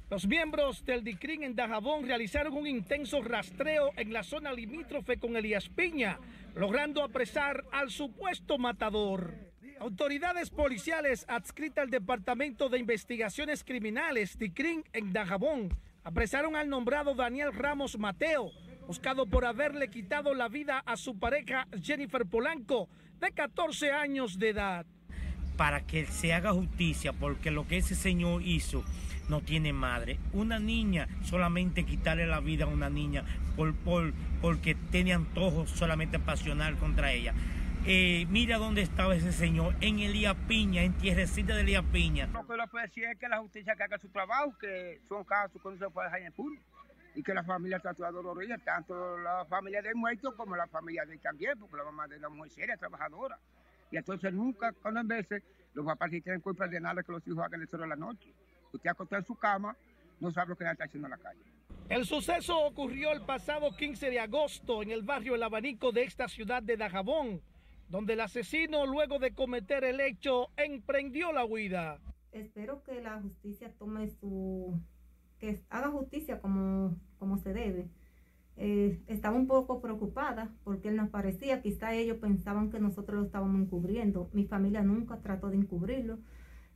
Los 0.10 0.26
miembros 0.26 0.86
del 0.86 1.04
DICRIN 1.04 1.44
en 1.44 1.56
Dajabón 1.56 2.06
realizaron 2.06 2.54
un 2.54 2.66
intenso 2.66 3.22
rastreo 3.22 3.92
en 3.98 4.14
la 4.14 4.24
zona 4.24 4.54
limítrofe 4.54 5.18
con 5.18 5.36
Elías 5.36 5.68
Piña, 5.68 6.20
logrando 6.56 7.04
apresar 7.04 7.66
al 7.72 7.90
supuesto 7.90 8.58
matador. 8.58 9.34
Autoridades 9.80 10.50
policiales 10.50 11.26
adscritas 11.28 11.84
al 11.84 11.90
Departamento 11.90 12.70
de 12.70 12.80
Investigaciones 12.80 13.64
Criminales 13.64 14.38
DICRIN 14.40 14.84
en 14.94 15.14
Dajabón 15.14 15.78
apresaron 16.04 16.56
al 16.56 16.70
nombrado 16.70 17.14
Daniel 17.14 17.54
Ramos 17.54 18.00
Mateo, 18.00 18.52
buscado 18.88 19.28
por 19.28 19.46
haberle 19.46 19.90
quitado 19.90 20.34
la 20.34 20.48
vida 20.48 20.82
a 20.86 20.96
su 20.96 21.20
pareja 21.20 21.68
Jennifer 21.84 22.26
Polanco, 22.26 22.88
de 23.20 23.32
14 23.32 23.92
años 23.92 24.40
de 24.40 24.50
edad. 24.50 24.86
Para 25.58 25.82
que 25.82 26.06
se 26.06 26.34
haga 26.34 26.54
justicia, 26.54 27.14
porque 27.14 27.52
lo 27.52 27.68
que 27.68 27.78
ese 27.78 27.96
señor 27.96 28.44
hizo 28.44 28.84
no 29.28 29.42
tiene 29.42 29.74
madre. 29.74 30.20
Una 30.34 30.60
niña, 30.60 31.08
solamente 31.24 31.84
quitarle 31.86 32.28
la 32.28 32.40
vida 32.40 32.66
a 32.66 32.68
una 32.68 32.90
niña 32.90 33.24
por, 33.56 33.74
por, 33.76 34.14
porque 34.42 34.76
tiene 34.76 35.14
antojo 35.14 35.66
solamente 35.68 36.20
pasional 36.20 36.78
contra 36.78 37.12
ella. 37.12 37.34
Eh, 37.86 38.26
mira 38.30 38.58
dónde 38.58 38.82
estaba 38.82 39.16
ese 39.16 39.32
señor, 39.32 39.74
en 39.82 40.00
Elías 40.00 40.36
Piña, 40.48 40.84
en 40.84 40.94
tierrecita 40.94 41.56
de 41.56 41.62
Elías 41.62 41.86
Piña. 41.92 42.28
Lo 42.34 42.46
que 42.46 42.58
lo 42.58 42.68
puede 42.68 42.88
decir 42.88 43.06
es 43.06 43.18
que 43.18 43.30
la 43.30 43.40
justicia 43.40 43.76
que 43.76 43.84
haga 43.84 43.98
su 43.98 44.10
trabajo, 44.10 44.54
que 44.60 45.00
son 45.08 45.24
casos 45.24 45.62
que 45.62 45.70
no 45.70 45.78
se 45.78 45.90
puede 45.90 46.08
dejar 46.08 46.22
en 46.22 46.34
puro 46.34 46.56
y 47.18 47.24
que 47.24 47.34
la 47.34 47.44
familia 47.44 47.78
está 47.78 47.96
toda 47.96 48.12
dolorida, 48.12 48.60
tanto 48.60 49.18
la 49.18 49.44
familia 49.46 49.82
del 49.82 49.96
muerto 49.96 50.36
como 50.36 50.56
la 50.56 50.68
familia 50.68 51.04
de 51.04 51.16
él 51.16 51.20
también, 51.20 51.58
porque 51.58 51.76
la 51.76 51.86
mamá 51.86 52.08
de 52.08 52.20
la 52.20 52.30
mujer 52.30 52.52
seria, 52.52 52.78
trabajadora. 52.78 53.40
Y 53.90 53.98
entonces 53.98 54.32
nunca, 54.32 54.72
cuando 54.72 55.00
en 55.00 55.08
veces, 55.08 55.42
los 55.74 55.84
papás 55.84 56.12
sí 56.12 56.22
tienen 56.22 56.42
culpa 56.42 56.68
de 56.68 56.80
nada 56.80 57.02
que 57.02 57.12
los 57.12 57.28
hijos 57.28 57.44
hagan 57.44 57.64
eso 57.64 57.76
de 57.76 57.88
la 57.88 57.96
noche. 57.96 58.32
Usted 58.72 58.92
acostado 58.92 59.20
en 59.20 59.26
su 59.26 59.36
cama, 59.36 59.76
no 60.20 60.30
sabe 60.30 60.50
lo 60.50 60.58
que 60.58 60.66
está 60.66 60.84
haciendo 60.84 61.08
en 61.08 61.12
la 61.12 61.18
calle. 61.18 61.42
El 61.90 62.06
suceso 62.06 62.56
ocurrió 62.60 63.12
el 63.12 63.22
pasado 63.22 63.76
15 63.76 64.12
de 64.12 64.20
agosto 64.20 64.84
en 64.84 64.92
el 64.92 65.02
barrio 65.02 65.34
El 65.34 65.42
Abanico 65.42 65.92
de 65.92 66.04
esta 66.04 66.28
ciudad 66.28 66.62
de 66.62 66.78
Dajabón, 66.78 67.42
donde 67.90 68.14
el 68.14 68.20
asesino, 68.20 68.86
luego 68.86 69.18
de 69.18 69.34
cometer 69.34 69.84
el 69.86 70.02
hecho, 70.02 70.50
emprendió 70.56 71.32
la 71.32 71.46
huida. 71.46 71.98
Espero 72.32 72.84
que 72.84 73.02
la 73.02 73.20
justicia 73.20 73.74
tome 73.80 74.08
su 74.08 74.80
que 75.40 75.62
haga 75.70 75.90
justicia 75.90 76.40
como, 76.42 76.96
como 77.20 77.38
se 77.38 77.54
debe. 77.54 77.90
Eh, 78.60 79.00
estaba 79.06 79.36
un 79.36 79.46
poco 79.46 79.82
preocupada 79.82 80.52
porque 80.64 80.90
él 80.90 80.96
nos 80.96 81.10
parecía, 81.10 81.62
quizá 81.62 81.94
ellos 81.94 82.18
pensaban 82.18 82.72
que 82.72 82.80
nosotros 82.80 83.20
lo 83.20 83.26
estábamos 83.26 83.62
encubriendo. 83.62 84.30
Mi 84.34 84.46
familia 84.46 84.82
nunca 84.82 85.18
trató 85.22 85.50
de 85.50 85.58
encubrirlo. 85.58 86.18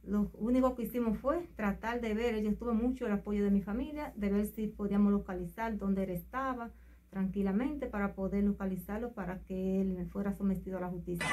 Lo 0.03 0.32
único 0.34 0.76
que 0.76 0.84
hicimos 0.84 1.18
fue 1.20 1.47
tratar 1.55 2.01
de 2.01 2.14
ver, 2.14 2.41
yo 2.41 2.55
tuve 2.55 2.74
mucho 2.74 3.05
el 3.05 3.12
apoyo 3.12 3.43
de 3.43 3.51
mi 3.51 3.62
familia, 3.62 4.14
de 4.16 4.30
ver 4.30 4.47
si 4.47 4.68
podíamos 4.68 5.12
localizar 5.12 5.78
dónde 5.78 6.03
él 6.03 6.12
estaba 6.12 6.72
tranquilamente 7.09 7.88
para 7.88 8.14
poder 8.14 8.43
localizarlo 8.43 9.12
para 9.14 9.39
que 9.43 9.82
él 9.82 10.07
fuera 10.12 10.34
sometido 10.34 10.78
a 10.78 10.82
la 10.82 10.88
justicia. 10.88 11.28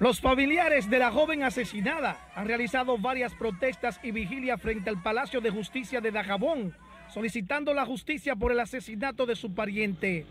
Los 0.00 0.18
familiares 0.18 0.88
de 0.88 0.98
la 0.98 1.12
joven 1.12 1.42
asesinada 1.42 2.16
han 2.34 2.46
realizado 2.46 2.96
varias 2.96 3.34
protestas 3.34 4.00
y 4.02 4.12
vigilia 4.12 4.56
frente 4.56 4.88
al 4.88 5.02
Palacio 5.02 5.42
de 5.42 5.50
Justicia 5.50 6.00
de 6.00 6.10
Dajabón, 6.10 6.74
solicitando 7.08 7.74
la 7.74 7.84
justicia 7.84 8.34
por 8.34 8.50
el 8.50 8.60
asesinato 8.60 9.26
de 9.26 9.36
su 9.36 9.54
pariente. 9.54 10.24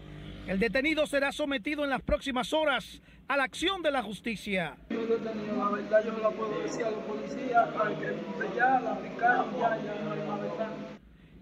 El 0.47 0.57
detenido 0.57 1.05
será 1.05 1.31
sometido 1.31 1.83
en 1.83 1.91
las 1.91 2.01
próximas 2.01 2.51
horas 2.51 2.99
a 3.27 3.37
la 3.37 3.43
acción 3.43 3.83
de 3.83 3.91
la 3.91 4.01
justicia. 4.01 4.75
Yo 4.89 5.05
detenido, 5.05 5.57
la 5.57 5.69
verdad 5.69 6.03
yo 6.03 6.13
no 6.13 6.17
la 6.17 6.31
puedo 6.31 6.61
decir 6.63 6.85
a 6.85 6.89
los 6.89 7.03
policías, 7.03 7.69
que 7.69 8.55
ya 8.57 8.79
la 8.79 8.93
aplicaron, 8.93 9.51
ya, 9.59 9.77
ya 9.83 10.01
no 10.01 10.11
hay 10.13 10.27
más 10.27 10.41
verdad. 10.41 10.69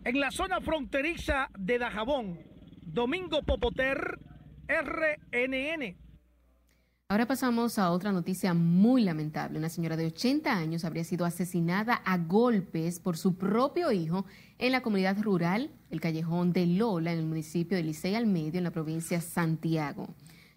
En 0.04 0.20
la 0.20 0.32
zona 0.32 0.60
fronteriza 0.60 1.50
de 1.58 1.80
Dajabón, 1.80 2.42
Domingo 2.82 3.44
Popoter, 3.44 4.20
RNN. 4.68 6.07
Ahora 7.10 7.26
pasamos 7.26 7.80
a 7.80 7.92
otra 7.92 8.12
noticia 8.12 8.54
muy 8.54 9.02
lamentable. 9.02 9.60
Una 9.60 9.70
señora 9.70 9.96
de 9.96 10.08
80 10.08 10.54
años 10.54 10.84
habría 10.84 11.06
sido 11.06 11.24
asesinada 11.24 11.94
a 11.94 12.18
golpes 12.18 13.00
por 13.00 13.16
su 13.16 13.38
propio 13.38 13.94
hijo 13.94 14.26
en 14.58 14.74
la 14.74 14.82
comunidad 14.82 15.18
rural 15.22 15.72
El 15.90 16.02
Callejón 16.02 16.52
de 16.52 16.66
Lola, 16.66 17.14
en 17.14 17.20
el 17.20 17.26
municipio 17.26 17.78
de 17.78 17.84
Licey 17.84 18.16
al 18.16 18.28
Medio, 18.28 18.58
en 18.58 18.66
la 18.66 18.72
provincia 18.72 19.20
de 19.20 19.24
Santiago. 19.24 20.10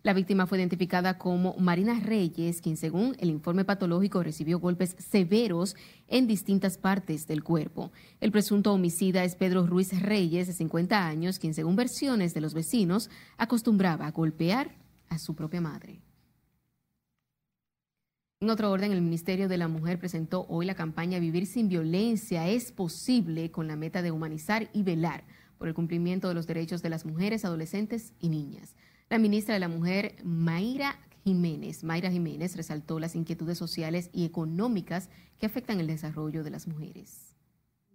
La 0.03 0.13
víctima 0.13 0.49
fue 0.49 0.59
identificada 0.59 1.19
como 1.19 1.55
Marina 1.57 2.01
Reyes, 2.01 2.61
quien 2.61 2.77
según 2.77 3.15
el 3.21 3.31
informe 3.31 3.65
patológico 3.65 4.21
recibió 4.25 4.59
golpes 4.59 4.97
severos 4.99 5.77
en 6.09 6.27
distintas 6.27 6.79
partes 6.79 7.29
del 7.29 7.45
cuerpo. 7.45 7.93
El 8.21 8.33
presunto 8.33 8.73
homicida 8.73 9.23
es 9.23 9.37
Pedro 9.37 9.69
Ruiz 9.69 10.03
Reyes, 10.03 10.49
de 10.49 10.53
50 10.55 11.07
años, 11.07 11.39
quien 11.39 11.55
según 11.55 11.77
versiones 11.77 12.35
de 12.35 12.41
los 12.41 12.55
vecinos 12.55 13.09
acostumbraba 13.39 14.09
a 14.09 14.11
golpear 14.11 14.75
a 15.11 15.19
su 15.21 15.37
propia 15.37 15.61
madre. 15.61 16.01
En 18.43 18.49
otro 18.49 18.71
orden, 18.71 18.91
el 18.91 19.03
Ministerio 19.03 19.49
de 19.49 19.59
la 19.59 19.69
Mujer 19.69 19.99
presentó 19.99 20.47
hoy 20.49 20.65
la 20.65 20.75
campaña 20.75 21.19
Vivir 21.19 21.45
sin 21.45 21.69
violencia 21.69 22.49
es 22.49 22.73
posible 22.73 23.51
con 23.51 23.69
la 23.69 23.77
meta 23.77 24.01
de 24.01 24.13
humanizar 24.13 24.71
y 24.73 24.83
velar 24.83 25.25
por 25.59 25.69
el 25.69 25.75
cumplimiento 25.75 26.27
de 26.27 26.33
los 26.33 26.47
derechos 26.47 26.81
de 26.81 26.89
las 26.89 27.05
mujeres, 27.05 27.45
adolescentes 27.45 28.15
y 28.19 28.31
niñas. 28.31 28.77
La 29.11 29.19
ministra 29.19 29.53
de 29.53 29.61
la 29.61 29.69
Mujer, 29.69 30.15
Mayra 30.25 30.97
Jiménez, 31.23 31.85
Mayra 31.85 32.11
Jiménez 32.11 32.57
resaltó 32.57 32.99
las 32.99 33.15
inquietudes 33.15 33.59
sociales 33.59 34.09
y 34.15 34.25
económicas 34.25 35.11
que 35.39 35.45
afectan 35.45 35.79
el 35.79 35.87
desarrollo 35.89 36.43
de 36.43 36.49
las 36.49 36.67
mujeres. 36.67 37.37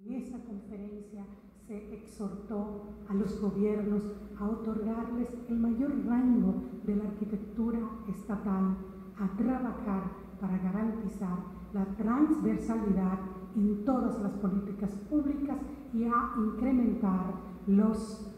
En 0.06 0.14
esa 0.14 0.38
conferencia 0.38 1.26
se 1.66 1.91
exhortó 1.91 2.84
a 3.10 3.16
los 3.16 3.41
gobiernos 3.41 4.04
a 4.38 4.48
otorgarles 4.48 5.30
el 5.50 5.56
mayor 5.56 6.06
rango 6.06 6.70
de 6.86 6.98
la 6.98 7.06
arquitectura 7.06 7.80
estatal, 8.08 8.78
a 9.18 9.38
trabajar 9.38 10.24
para 10.46 10.60
garantizar 10.60 11.38
la 11.74 11.86
transversalidad 11.98 13.20
en 13.56 13.84
todas 13.84 14.20
las 14.22 14.32
políticas 14.34 14.91
públicas 15.10 15.58
y 15.93 16.04
a 16.04 16.34
incrementar 16.38 17.34
los 17.66 18.32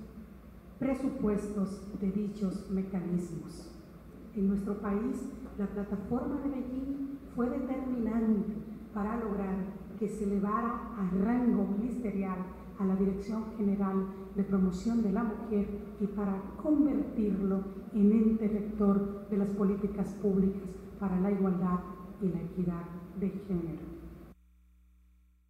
presupuestos 0.79 1.81
de 1.99 2.11
dichos 2.11 2.69
mecanismos. 2.71 3.73
En 4.35 4.47
nuestro 4.47 4.75
país, 4.75 5.27
la 5.57 5.65
plataforma 5.65 6.39
de 6.41 6.49
Beijing 6.49 7.17
fue 7.35 7.49
determinante 7.49 8.53
para 8.93 9.17
lograr 9.17 9.55
que 9.99 10.07
se 10.07 10.23
elevara 10.23 10.95
al 10.97 11.19
rango 11.25 11.65
ministerial 11.77 12.37
a 12.79 12.85
la 12.85 12.95
Dirección 12.95 13.43
General 13.57 14.05
de 14.35 14.43
Promoción 14.43 15.01
de 15.01 15.11
la 15.11 15.23
Mujer 15.23 15.67
y 15.99 16.05
para 16.07 16.39
convertirlo 16.61 17.63
en 17.93 18.11
ente 18.11 18.47
rector 18.47 19.27
de 19.29 19.37
las 19.37 19.49
políticas 19.49 20.07
públicas 20.21 20.69
para 20.99 21.19
la 21.19 21.31
igualdad 21.31 21.79
y 22.21 22.27
la 22.27 22.41
equidad 22.41 22.85
de 23.19 23.29
género. 23.47 23.97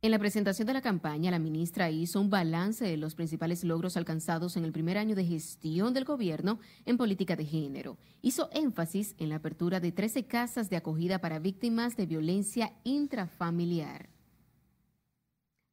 En 0.04 0.12
la 0.12 0.20
presentación 0.20 0.68
de 0.68 0.74
la 0.74 0.82
campaña, 0.82 1.32
la 1.32 1.40
ministra 1.40 1.90
hizo 1.90 2.22
un 2.22 2.30
balance 2.30 2.86
de 2.86 2.98
los 2.98 3.16
principales 3.16 3.64
logros 3.64 3.98
alcanzados 3.98 4.56
en 4.56 4.64
el 4.64 4.72
primer 4.72 4.98
año 4.98 5.16
de 5.16 5.26
gestión 5.26 5.94
del 5.94 6.06
gobierno 6.06 6.60
en 6.86 6.98
política 6.98 7.36
de 7.36 7.46
género. 7.46 7.98
Hizo 8.22 8.50
énfasis 8.54 9.16
en 9.18 9.30
la 9.30 9.38
apertura 9.38 9.80
de 9.80 9.92
13 9.92 10.26
casas 10.26 10.70
de 10.70 10.78
acogida 10.78 11.20
para 11.20 11.40
víctimas 11.40 11.98
de 11.98 12.06
violencia 12.06 12.74
intrafamiliar. 12.84 14.17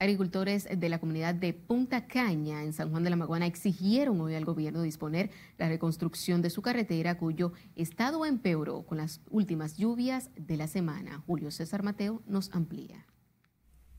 Agricultores 0.01 0.66
de 0.68 0.88
la 0.88 0.99
comunidad 0.99 1.36
de 1.36 1.55
Punta 1.55 2.09
Caña, 2.09 2.64
en 2.64 2.72
San 2.72 2.90
Juan 2.90 3.05
de 3.05 3.11
la 3.11 3.16
Maguana, 3.16 3.47
exigieron 3.47 4.20
hoy 4.20 4.34
al 4.34 4.45
gobierno 4.45 4.82
disponer 4.82 5.30
la 5.57 5.68
reconstrucción 5.68 6.42
de 6.42 6.51
su 6.51 6.62
carretera, 6.62 7.16
cuyo 7.16 7.53
estado 7.76 8.26
empeoró 8.26 8.82
con 8.82 8.99
las 8.99 9.20
últimas 9.30 9.76
lluvias 9.76 10.30
de 10.36 10.57
la 10.57 10.66
semana. 10.66 11.22
Julio 11.26 11.53
César 11.53 11.84
Mateo 11.84 12.22
nos 12.26 12.51
amplía. 12.53 13.07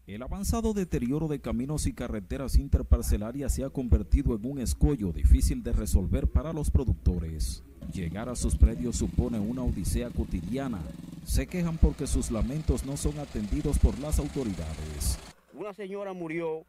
El 0.05 0.21
avanzado 0.21 0.73
deterioro 0.73 1.29
de 1.29 1.39
caminos 1.39 1.87
y 1.87 1.93
carreteras 1.93 2.57
interparcelarias 2.57 3.53
se 3.53 3.63
ha 3.63 3.69
convertido 3.69 4.35
en 4.35 4.45
un 4.45 4.59
escollo 4.59 5.13
difícil 5.13 5.63
de 5.63 5.71
resolver 5.71 6.27
para 6.27 6.51
los 6.51 6.69
productores. 6.69 7.63
Llegar 7.93 8.27
a 8.27 8.35
sus 8.35 8.57
predios 8.57 8.97
supone 8.97 9.39
una 9.39 9.63
odisea 9.63 10.09
cotidiana. 10.09 10.81
Se 11.23 11.47
quejan 11.47 11.77
porque 11.77 12.05
sus 12.05 12.31
lamentos 12.31 12.85
no 12.85 12.97
son 12.97 13.17
atendidos 13.17 13.79
por 13.79 13.97
las 13.99 14.19
autoridades. 14.19 15.17
Una 15.55 15.73
señora 15.73 16.13
murió 16.13 16.65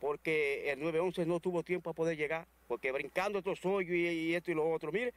porque 0.00 0.70
el 0.72 0.80
911 0.80 1.26
no 1.26 1.38
tuvo 1.38 1.62
tiempo 1.62 1.90
a 1.90 1.92
poder 1.92 2.16
llegar, 2.16 2.46
porque 2.66 2.90
brincando 2.90 3.38
estos 3.38 3.64
hoyos 3.64 3.94
y, 3.94 4.34
esto 4.34 4.50
y 4.50 4.54
lo 4.54 4.68
otro. 4.68 4.90
Mire, 4.90 5.14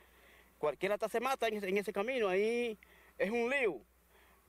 cualquiera 0.59 0.95
hasta 0.95 1.09
se 1.09 1.19
mata 1.19 1.47
en 1.47 1.57
ese, 1.57 1.69
en 1.69 1.77
ese 1.77 1.91
camino, 1.91 2.27
ahí 2.27 2.77
es 3.17 3.31
un 3.31 3.49
lío, 3.49 3.79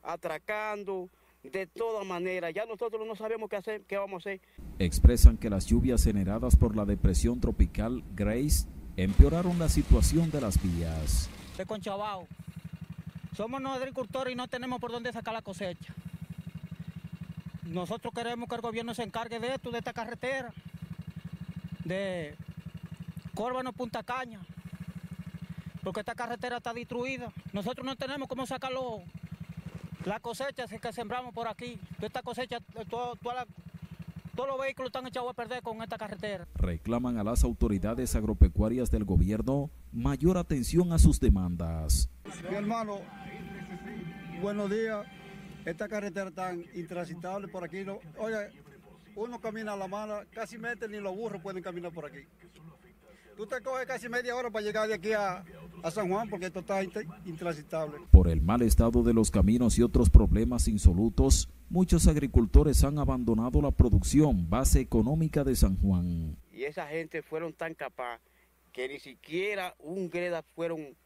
atracando, 0.02 1.08
de 1.42 1.66
todas 1.66 2.04
maneras. 2.06 2.52
Ya 2.54 2.66
nosotros 2.66 3.06
no 3.06 3.16
sabemos 3.16 3.48
qué 3.48 3.56
hacer, 3.56 3.82
qué 3.82 3.96
vamos 3.96 4.26
a 4.26 4.30
hacer. 4.30 4.40
Expresan 4.78 5.38
que 5.38 5.48
las 5.48 5.66
lluvias 5.66 6.04
generadas 6.04 6.56
por 6.56 6.76
la 6.76 6.84
depresión 6.84 7.40
tropical 7.40 8.02
Grace 8.14 8.66
empeoraron 8.96 9.58
la 9.58 9.68
situación 9.68 10.30
de 10.30 10.40
las 10.40 10.62
vías. 10.62 11.30
De 11.56 11.64
Conchabao. 11.64 12.26
Somos 13.36 13.60
los 13.60 13.76
agricultores 13.76 14.32
y 14.32 14.36
no 14.36 14.48
tenemos 14.48 14.80
por 14.80 14.90
dónde 14.90 15.12
sacar 15.12 15.34
la 15.34 15.42
cosecha. 15.42 15.94
Nosotros 17.66 18.14
queremos 18.14 18.48
que 18.48 18.54
el 18.54 18.60
gobierno 18.60 18.94
se 18.94 19.02
encargue 19.02 19.40
de 19.40 19.54
esto, 19.54 19.70
de 19.70 19.78
esta 19.78 19.92
carretera, 19.92 20.52
de 21.84 22.36
Córbano 23.34 23.72
Punta 23.72 24.02
Caña, 24.02 24.40
porque 25.82 26.00
esta 26.00 26.14
carretera 26.14 26.58
está 26.58 26.72
destruida. 26.72 27.32
Nosotros 27.52 27.84
no 27.84 27.96
tenemos 27.96 28.28
cómo 28.28 28.46
sacarlo, 28.46 29.02
la 30.04 30.20
cosecha 30.20 30.66
que 30.66 30.92
sembramos 30.92 31.34
por 31.34 31.48
aquí. 31.48 31.78
Esta 32.00 32.22
cosecha, 32.22 32.60
todos 32.88 33.18
los 34.36 34.60
vehículos 34.60 34.90
están 34.90 35.06
echados 35.06 35.30
a 35.30 35.34
perder 35.34 35.62
con 35.62 35.82
esta 35.82 35.98
carretera. 35.98 36.46
Reclaman 36.54 37.18
a 37.18 37.24
las 37.24 37.42
autoridades 37.42 38.14
agropecuarias 38.14 38.90
del 38.90 39.04
gobierno 39.04 39.70
mayor 39.92 40.38
atención 40.38 40.92
a 40.92 40.98
sus 40.98 41.18
demandas. 41.18 42.08
Mi 42.48 42.54
hermano, 42.54 43.00
buenos 44.40 44.70
días 44.70 45.04
esta 45.66 45.88
carretera 45.88 46.30
tan 46.30 46.64
intransitable 46.74 47.48
por 47.48 47.64
aquí. 47.64 47.84
No, 47.84 47.98
oye, 48.18 48.50
uno 49.16 49.40
camina 49.40 49.72
a 49.72 49.76
la 49.76 49.88
mano, 49.88 50.20
casi 50.30 50.56
mete 50.56 50.88
ni 50.88 50.98
los 50.98 51.14
burros 51.14 51.42
pueden 51.42 51.62
caminar 51.62 51.92
por 51.92 52.06
aquí. 52.06 52.20
Tú 53.36 53.46
te 53.46 53.60
coges 53.60 53.84
casi 53.86 54.08
media 54.08 54.34
hora 54.34 54.48
para 54.48 54.64
llegar 54.64 54.88
de 54.88 54.94
aquí 54.94 55.12
a, 55.12 55.44
a 55.82 55.90
San 55.90 56.08
Juan 56.08 56.30
porque 56.30 56.46
esto 56.46 56.60
está 56.60 56.82
intransitable. 57.26 57.98
Por 58.10 58.28
el 58.28 58.40
mal 58.40 58.62
estado 58.62 59.02
de 59.02 59.12
los 59.12 59.30
caminos 59.30 59.76
y 59.78 59.82
otros 59.82 60.08
problemas 60.08 60.68
insolutos, 60.68 61.50
muchos 61.68 62.06
agricultores 62.06 62.82
han 62.82 62.98
abandonado 62.98 63.60
la 63.60 63.72
producción 63.72 64.48
base 64.48 64.80
económica 64.80 65.44
de 65.44 65.54
San 65.54 65.76
Juan. 65.78 66.38
Y 66.50 66.64
esa 66.64 66.86
gente 66.86 67.20
fueron 67.20 67.52
tan 67.52 67.74
capaz 67.74 68.20
que 68.72 68.88
ni 68.88 68.98
siquiera 69.00 69.74
un 69.80 70.08
greda 70.08 70.42
fueron, 70.54 70.96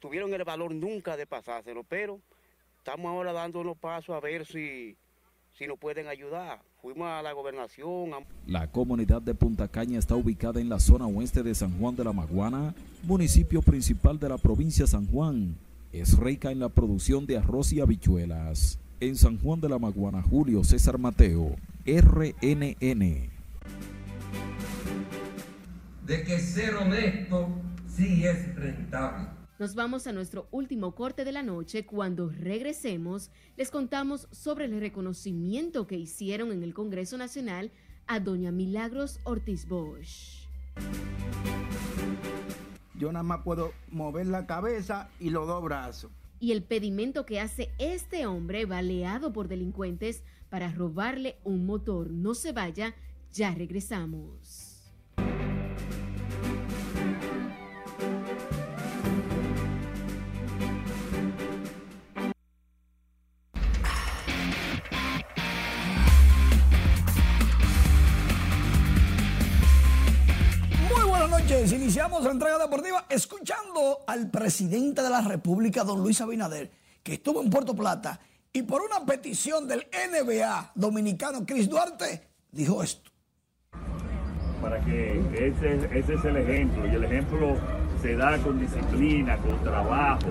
tuvieron 0.00 0.34
el 0.34 0.44
valor 0.44 0.74
nunca 0.74 1.16
de 1.16 1.26
pasárselo, 1.26 1.82
pero 1.84 2.20
Estamos 2.86 3.06
ahora 3.06 3.32
dando 3.32 3.62
unos 3.62 3.78
pasos 3.78 4.14
a 4.14 4.20
ver 4.20 4.44
si, 4.44 4.94
si 5.56 5.66
nos 5.66 5.78
pueden 5.78 6.06
ayudar. 6.06 6.60
Fuimos 6.82 7.08
a 7.08 7.22
la 7.22 7.32
gobernación. 7.32 8.10
La 8.46 8.70
comunidad 8.70 9.22
de 9.22 9.34
Punta 9.34 9.68
Caña 9.68 9.98
está 9.98 10.16
ubicada 10.16 10.60
en 10.60 10.68
la 10.68 10.78
zona 10.78 11.06
oeste 11.06 11.42
de 11.42 11.54
San 11.54 11.78
Juan 11.78 11.96
de 11.96 12.04
la 12.04 12.12
Maguana, 12.12 12.74
municipio 13.04 13.62
principal 13.62 14.18
de 14.18 14.28
la 14.28 14.36
provincia 14.36 14.84
de 14.84 14.90
San 14.90 15.06
Juan. 15.06 15.56
Es 15.92 16.18
rica 16.18 16.52
en 16.52 16.58
la 16.58 16.68
producción 16.68 17.24
de 17.24 17.38
arroz 17.38 17.72
y 17.72 17.80
habichuelas. 17.80 18.78
En 19.00 19.16
San 19.16 19.38
Juan 19.38 19.62
de 19.62 19.70
la 19.70 19.78
Maguana, 19.78 20.20
Julio 20.20 20.62
César 20.62 20.98
Mateo, 20.98 21.56
RNN. 21.86 23.30
De 26.04 26.22
que 26.22 26.38
ser 26.38 26.74
honesto 26.74 27.48
sí 27.88 28.26
es 28.26 28.54
rentable. 28.56 29.33
Nos 29.56 29.76
vamos 29.76 30.08
a 30.08 30.12
nuestro 30.12 30.48
último 30.50 30.96
corte 30.96 31.24
de 31.24 31.30
la 31.30 31.44
noche. 31.44 31.86
Cuando 31.86 32.28
regresemos, 32.28 33.30
les 33.56 33.70
contamos 33.70 34.26
sobre 34.32 34.64
el 34.64 34.80
reconocimiento 34.80 35.86
que 35.86 35.96
hicieron 35.96 36.50
en 36.50 36.64
el 36.64 36.74
Congreso 36.74 37.16
Nacional 37.18 37.70
a 38.08 38.18
doña 38.18 38.50
Milagros 38.50 39.20
Ortiz 39.22 39.68
Bosch. 39.68 40.48
Yo 42.98 43.12
nada 43.12 43.22
más 43.22 43.42
puedo 43.44 43.72
mover 43.92 44.26
la 44.26 44.44
cabeza 44.44 45.08
y 45.20 45.30
los 45.30 45.46
dos 45.46 45.62
brazos. 45.62 46.10
Y 46.40 46.50
el 46.50 46.64
pedimento 46.64 47.24
que 47.24 47.38
hace 47.38 47.70
este 47.78 48.26
hombre 48.26 48.66
baleado 48.66 49.32
por 49.32 49.46
delincuentes 49.46 50.24
para 50.50 50.72
robarle 50.72 51.36
un 51.44 51.64
motor. 51.64 52.10
No 52.10 52.34
se 52.34 52.50
vaya, 52.50 52.96
ya 53.32 53.54
regresamos. 53.54 54.92
Iniciamos 71.72 72.24
la 72.24 72.30
entrega 72.30 72.58
deportiva 72.58 73.06
escuchando 73.08 74.00
al 74.06 74.30
presidente 74.30 75.02
de 75.02 75.10
la 75.10 75.20
República, 75.20 75.84
don 75.84 76.02
Luis 76.02 76.20
Abinader, 76.20 76.70
que 77.02 77.14
estuvo 77.14 77.42
en 77.42 77.50
Puerto 77.50 77.74
Plata 77.74 78.20
y 78.52 78.62
por 78.62 78.82
una 78.82 79.04
petición 79.06 79.66
del 79.66 79.86
NBA 79.92 80.72
dominicano 80.74 81.44
Chris 81.46 81.68
Duarte 81.68 82.28
dijo 82.52 82.82
esto. 82.82 83.10
Para 84.60 84.80
que 84.84 85.20
ese, 85.34 85.98
ese 85.98 86.14
es 86.14 86.24
el 86.24 86.36
ejemplo 86.36 86.86
y 86.86 86.94
el 86.94 87.04
ejemplo 87.04 87.56
se 88.00 88.16
da 88.16 88.38
con 88.38 88.60
disciplina, 88.60 89.36
con 89.38 89.62
trabajo, 89.62 90.26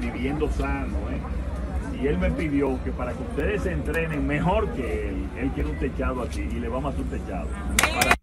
viviendo 0.00 0.50
sano. 0.52 0.96
¿eh? 1.10 2.00
Y 2.02 2.06
él 2.06 2.18
me 2.18 2.30
pidió 2.30 2.82
que 2.82 2.90
para 2.92 3.12
que 3.12 3.22
ustedes 3.22 3.62
se 3.62 3.72
entrenen 3.72 4.26
mejor 4.26 4.70
que 4.72 5.08
él, 5.08 5.28
él 5.38 5.50
quiere 5.52 5.70
un 5.70 5.78
techado 5.78 6.22
aquí 6.22 6.40
y 6.40 6.60
le 6.60 6.68
vamos 6.68 6.92
a 6.92 6.94
hacer 6.94 7.04
un 7.04 7.10
techado. 7.10 8.19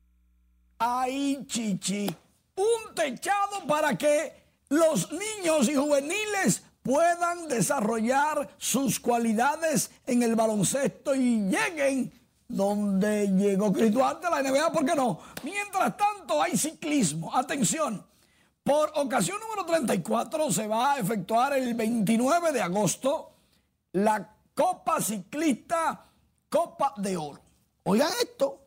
Ay, 0.90 1.46
chichi, 1.46 2.08
un 2.56 2.96
techado 2.96 3.68
para 3.68 3.98
que 3.98 4.32
los 4.70 5.12
niños 5.12 5.68
y 5.68 5.76
juveniles 5.76 6.64
puedan 6.82 7.50
desarrollar 7.50 8.56
sus 8.58 8.98
cualidades 8.98 9.92
en 10.06 10.24
el 10.24 10.36
baloncesto 10.36 11.14
y 11.14 11.42
lleguen 11.50 12.14
donde 12.48 13.28
llegó 13.28 13.74
Chris 13.74 13.92
Duarte 13.92 14.28
a 14.28 14.30
la 14.30 14.42
NBA, 14.42 14.72
¿por 14.72 14.86
qué 14.86 14.96
no? 14.96 15.20
Mientras 15.44 15.98
tanto 15.98 16.42
hay 16.42 16.58
ciclismo. 16.58 17.36
Atención, 17.36 18.06
por 18.64 18.94
ocasión 18.96 19.42
número 19.42 19.66
34 19.66 20.52
se 20.54 20.68
va 20.68 20.94
a 20.94 21.00
efectuar 21.00 21.52
el 21.52 21.74
29 21.74 22.54
de 22.54 22.62
agosto 22.62 23.34
la 23.92 24.36
Copa 24.56 25.02
Ciclista 25.02 26.06
Copa 26.48 26.94
de 26.96 27.18
Oro. 27.18 27.42
Oigan 27.84 28.12
esto, 28.22 28.67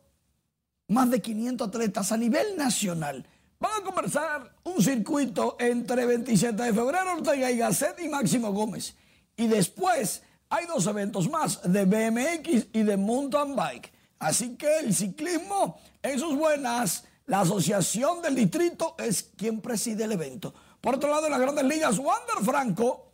más 0.91 1.09
de 1.09 1.21
500 1.21 1.69
atletas 1.69 2.11
a 2.11 2.17
nivel 2.17 2.57
nacional. 2.57 3.25
Van 3.59 3.81
a 3.81 3.83
conversar 3.83 4.53
un 4.63 4.83
circuito 4.83 5.55
entre 5.59 6.05
27 6.05 6.61
de 6.61 6.73
febrero, 6.73 7.13
Ortega 7.13 7.49
y 7.49 7.57
Gasset 7.57 7.99
y 8.01 8.09
Máximo 8.09 8.51
Gómez. 8.51 8.95
Y 9.37 9.47
después 9.47 10.21
hay 10.49 10.65
dos 10.65 10.85
eventos 10.87 11.29
más 11.29 11.61
de 11.63 11.85
BMX 11.85 12.67
y 12.73 12.83
de 12.83 12.97
mountain 12.97 13.55
bike. 13.55 13.91
Así 14.19 14.57
que 14.57 14.79
el 14.79 14.93
ciclismo 14.93 15.79
en 16.03 16.19
sus 16.19 16.35
buenas, 16.35 17.05
la 17.25 17.41
asociación 17.41 18.21
del 18.21 18.35
distrito 18.35 18.95
es 18.99 19.23
quien 19.37 19.61
preside 19.61 20.03
el 20.03 20.11
evento. 20.11 20.53
Por 20.81 20.95
otro 20.95 21.09
lado, 21.09 21.25
en 21.27 21.31
las 21.31 21.39
grandes 21.39 21.65
ligas, 21.65 21.97
Wander 21.99 22.43
Franco 22.43 23.13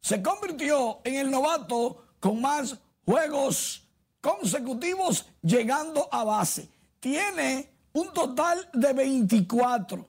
se 0.00 0.22
convirtió 0.22 1.00
en 1.02 1.16
el 1.16 1.30
novato 1.30 2.04
con 2.20 2.40
más 2.40 2.76
juegos 3.04 3.82
consecutivos 4.20 5.26
llegando 5.42 6.08
a 6.12 6.22
base. 6.22 6.75
Tiene 7.06 7.70
un 7.92 8.12
total 8.12 8.68
de 8.72 8.92
24 8.92 10.08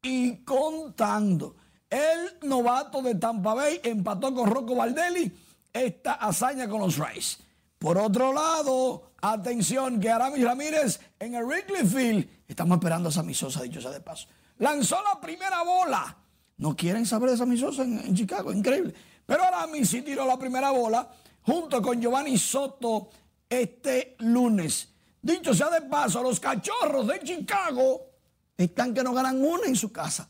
y 0.00 0.44
contando. 0.44 1.56
El 1.90 2.38
novato 2.48 3.02
de 3.02 3.16
Tampa 3.16 3.52
Bay 3.52 3.80
empató 3.82 4.32
con 4.32 4.48
Rocco 4.48 4.76
Valdelli 4.76 5.36
esta 5.72 6.12
hazaña 6.12 6.68
con 6.68 6.82
los 6.82 6.98
Rays. 6.98 7.38
Por 7.80 7.98
otro 7.98 8.32
lado, 8.32 9.10
atención 9.22 9.98
que 9.98 10.08
Aramis 10.08 10.44
Ramírez 10.44 11.00
en 11.18 11.34
el 11.34 11.46
Wrigley 11.46 11.84
Field, 11.84 12.28
estamos 12.46 12.76
esperando 12.76 13.08
a 13.08 13.12
Sammy 13.12 13.34
Sosa, 13.34 13.62
dicho 13.62 13.80
sea 13.80 13.90
de 13.90 14.00
paso, 14.00 14.28
lanzó 14.58 14.98
la 15.02 15.20
primera 15.20 15.64
bola. 15.64 16.16
No 16.58 16.76
quieren 16.76 17.06
saber 17.06 17.30
de 17.30 17.38
Sammy 17.38 17.58
Sosa 17.58 17.82
en, 17.82 17.98
en 17.98 18.14
Chicago, 18.14 18.52
increíble. 18.52 18.94
Pero 19.26 19.42
Aramis 19.42 19.90
sí 19.90 20.02
tiró 20.02 20.24
la 20.24 20.38
primera 20.38 20.70
bola 20.70 21.10
junto 21.42 21.82
con 21.82 22.00
Giovanni 22.00 22.38
Soto 22.38 23.08
este 23.48 24.14
lunes. 24.20 24.93
Dicho 25.24 25.54
sea 25.54 25.70
de 25.70 25.80
paso, 25.80 26.22
los 26.22 26.38
cachorros 26.38 27.06
de 27.06 27.18
Chicago 27.20 28.10
están 28.58 28.92
que 28.92 29.02
no 29.02 29.14
ganan 29.14 29.42
una 29.42 29.66
en 29.66 29.74
su 29.74 29.90
casa. 29.90 30.28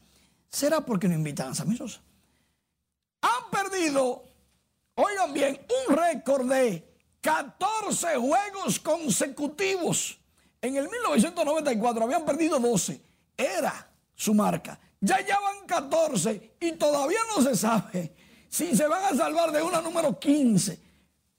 ¿Será 0.49 0.83
porque 0.83 1.09
no 1.09 1.15
invitan 1.15 1.49
a 1.49 1.55
Sammy 1.57 1.77
Sosa? 1.77 2.01
Han 3.23 3.51
perdido, 3.51 4.23
oigan 4.95 5.33
bien, 5.33 5.67
un 5.89 5.97
récord 5.97 6.49
de 6.49 6.89
14 7.21 8.15
juegos 8.19 8.79
consecutivos. 8.79 10.17
En 10.63 10.77
el 10.77 10.89
1994 10.89 12.05
habían 12.05 12.25
perdido 12.25 12.61
12. 12.61 13.03
Era 13.37 13.91
su 14.15 14.33
marca. 14.33 14.79
Ya 15.01 15.19
llevan 15.19 15.67
14 15.67 16.57
y 16.61 16.71
todavía 16.73 17.19
no 17.35 17.43
se 17.43 17.57
sabe 17.57 18.15
si 18.49 18.77
se 18.77 18.87
van 18.87 19.13
a 19.13 19.17
salvar 19.17 19.51
de 19.51 19.61
una 19.61 19.81
número 19.81 20.21
15. 20.21 20.79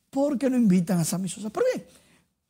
¿Por 0.10 0.38
qué 0.38 0.50
no 0.50 0.58
invitan 0.58 1.00
a 1.00 1.06
Sammy 1.06 1.30
Sosa? 1.30 1.50
Pero 1.50 1.66
bien, 1.74 1.88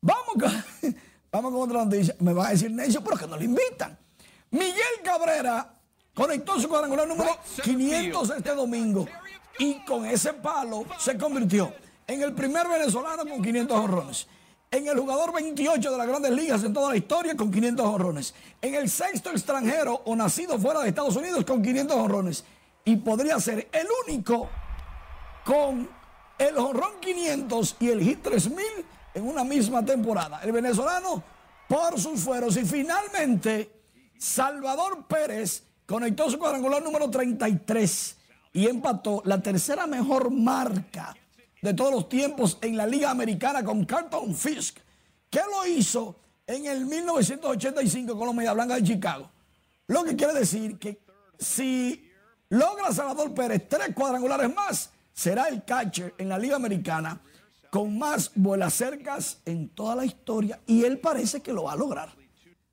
vamos 0.05 0.35
con, 0.39 0.93
vamos 1.31 1.51
con 1.51 1.61
otra 1.61 1.83
noticia. 1.83 2.15
Me 2.19 2.33
va 2.33 2.47
a 2.47 2.51
decir 2.51 2.71
Necio, 2.71 3.03
pero 3.03 3.17
que 3.17 3.27
no 3.27 3.35
lo 3.35 3.43
invitan. 3.43 3.97
Miguel 4.51 5.01
Cabrera 5.03 5.73
conectó 6.13 6.59
su 6.59 6.69
cuadrangular 6.69 7.07
número 7.07 7.37
500 7.63 8.29
este 8.29 8.55
domingo 8.55 9.05
y 9.59 9.83
con 9.85 10.05
ese 10.05 10.33
palo 10.33 10.85
se 10.99 11.17
convirtió 11.17 11.73
en 12.07 12.21
el 12.21 12.33
primer 12.33 12.67
venezolano 12.67 13.25
con 13.25 13.41
500 13.41 13.77
honrones, 13.77 14.27
en 14.69 14.87
el 14.87 14.97
jugador 14.97 15.33
28 15.33 15.91
de 15.91 15.97
las 15.97 16.07
grandes 16.07 16.31
ligas 16.31 16.63
en 16.63 16.73
toda 16.73 16.91
la 16.91 16.97
historia 16.97 17.35
con 17.35 17.51
500 17.51 17.85
honrones, 17.85 18.35
en 18.61 18.75
el 18.75 18.89
sexto 18.89 19.31
extranjero 19.31 20.01
o 20.05 20.15
nacido 20.15 20.59
fuera 20.59 20.81
de 20.81 20.89
Estados 20.89 21.15
Unidos 21.15 21.43
con 21.43 21.61
500 21.61 21.97
honrones 21.97 22.45
y 22.85 22.95
podría 22.97 23.39
ser 23.39 23.67
el 23.71 23.87
único 24.05 24.47
con 25.43 25.89
el 26.37 26.57
honrón 26.57 26.99
500 27.01 27.75
y 27.79 27.89
el 27.89 28.01
hit 28.01 28.21
3000 28.21 28.63
en 29.15 29.27
una 29.27 29.43
misma 29.43 29.83
temporada. 29.83 30.41
El 30.43 30.51
venezolano 30.51 31.23
por 31.67 31.99
sus 31.99 32.19
fueros 32.19 32.55
y 32.57 32.65
finalmente 32.65 33.71
Salvador 34.19 35.07
Pérez 35.07 35.63
conectó 35.85 36.29
su 36.29 36.37
cuadrangular 36.37 36.83
número 36.83 37.09
33 37.09 38.17
y 38.53 38.67
empató 38.67 39.21
la 39.25 39.41
tercera 39.41 39.87
mejor 39.87 40.29
marca 40.31 41.15
de 41.61 41.73
todos 41.73 41.91
los 41.91 42.09
tiempos 42.09 42.57
en 42.61 42.77
la 42.77 42.85
Liga 42.85 43.09
Americana 43.09 43.63
con 43.63 43.85
Carlton 43.85 44.35
Fisk, 44.35 44.77
que 45.29 45.39
lo 45.39 45.65
hizo 45.65 46.19
en 46.45 46.65
el 46.65 46.85
1985 46.85 48.17
con 48.17 48.27
los 48.27 48.35
Media 48.35 48.53
Blanca 48.53 48.75
de 48.75 48.83
Chicago. 48.83 49.31
Lo 49.87 50.03
que 50.03 50.15
quiere 50.15 50.33
decir 50.33 50.77
que 50.77 51.01
si 51.39 52.09
logra 52.49 52.93
Salvador 52.93 53.33
Pérez 53.33 53.67
tres 53.67 53.95
cuadrangulares 53.95 54.53
más, 54.53 54.91
será 55.13 55.47
el 55.47 55.63
catcher 55.63 56.13
en 56.17 56.29
la 56.29 56.37
Liga 56.37 56.57
Americana 56.57 57.19
con 57.75 57.97
más 57.97 58.31
vuelas 58.35 58.73
cercas 58.73 59.41
en 59.43 59.67
toda 59.67 59.97
la 59.97 60.05
historia 60.05 60.61
y 60.65 60.85
él 60.85 60.97
parece 60.97 61.41
que 61.41 61.51
lo 61.51 61.63
va 61.63 61.73
a 61.73 61.75
lograr. 61.75 62.15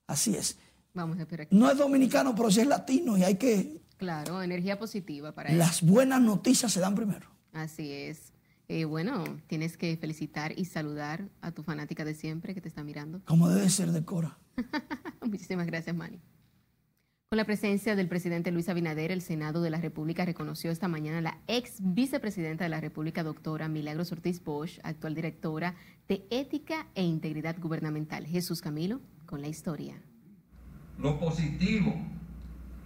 Así 0.06 0.36
es. 0.36 0.56
Vamos 0.94 1.18
a 1.18 1.22
esperar. 1.22 1.48
No 1.50 1.68
es 1.68 1.76
dominicano, 1.76 2.36
pero 2.36 2.52
sí 2.52 2.60
es 2.60 2.68
latino 2.68 3.18
y 3.18 3.24
hay 3.24 3.34
que... 3.34 3.82
Claro, 3.96 4.40
energía 4.40 4.78
positiva 4.78 5.32
para 5.32 5.50
él. 5.50 5.58
Las 5.58 5.82
buenas 5.82 6.20
noticias 6.20 6.70
se 6.72 6.78
dan 6.78 6.94
primero. 6.94 7.26
Así 7.52 7.90
es. 7.90 8.32
Eh, 8.68 8.84
bueno, 8.84 9.24
tienes 9.48 9.76
que 9.76 9.96
felicitar 9.96 10.56
y 10.56 10.66
saludar 10.66 11.28
a 11.40 11.50
tu 11.50 11.64
fanática 11.64 12.04
de 12.04 12.14
siempre 12.14 12.54
que 12.54 12.60
te 12.60 12.68
está 12.68 12.84
mirando. 12.84 13.22
Como 13.24 13.48
debe 13.48 13.68
ser 13.70 13.90
de 13.90 14.04
Cora. 14.04 14.38
Muchísimas 15.20 15.66
gracias, 15.66 15.96
Manny. 15.96 16.20
Con 17.32 17.38
la 17.38 17.46
presencia 17.46 17.96
del 17.96 18.08
presidente 18.08 18.52
Luis 18.52 18.68
Abinader, 18.68 19.10
el 19.10 19.22
Senado 19.22 19.62
de 19.62 19.70
la 19.70 19.80
República 19.80 20.26
reconoció 20.26 20.70
esta 20.70 20.86
mañana 20.86 21.16
a 21.16 21.22
la 21.22 21.38
ex 21.46 21.76
vicepresidenta 21.80 22.64
de 22.64 22.68
la 22.68 22.78
República, 22.78 23.22
doctora 23.22 23.68
Milagros 23.68 24.12
Ortiz 24.12 24.44
Bosch, 24.44 24.78
actual 24.82 25.14
directora 25.14 25.74
de 26.08 26.26
Ética 26.28 26.88
e 26.94 27.02
Integridad 27.02 27.56
Gubernamental. 27.58 28.26
Jesús 28.26 28.60
Camilo, 28.60 29.00
con 29.24 29.40
la 29.40 29.48
historia. 29.48 29.94
Lo 30.98 31.18
positivo 31.18 31.94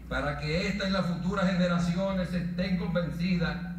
para 0.08 0.38
que 0.38 0.68
esta 0.68 0.88
y 0.88 0.92
las 0.92 1.06
futuras 1.06 1.50
generaciones 1.50 2.32
estén 2.32 2.76
convencidas 2.76 3.74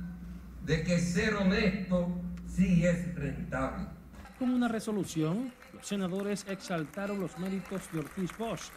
de 0.65 0.83
que 0.83 0.99
ser 0.99 1.35
honesto 1.35 2.09
sí 2.45 2.85
es 2.85 3.15
rentable. 3.15 3.85
Con 4.37 4.49
una 4.49 4.67
resolución, 4.67 5.49
los 5.73 5.87
senadores 5.87 6.45
exaltaron 6.49 7.21
los 7.21 7.39
méritos 7.39 7.89
de 7.93 7.99
Ortiz 7.99 8.37
Bosch 8.37 8.69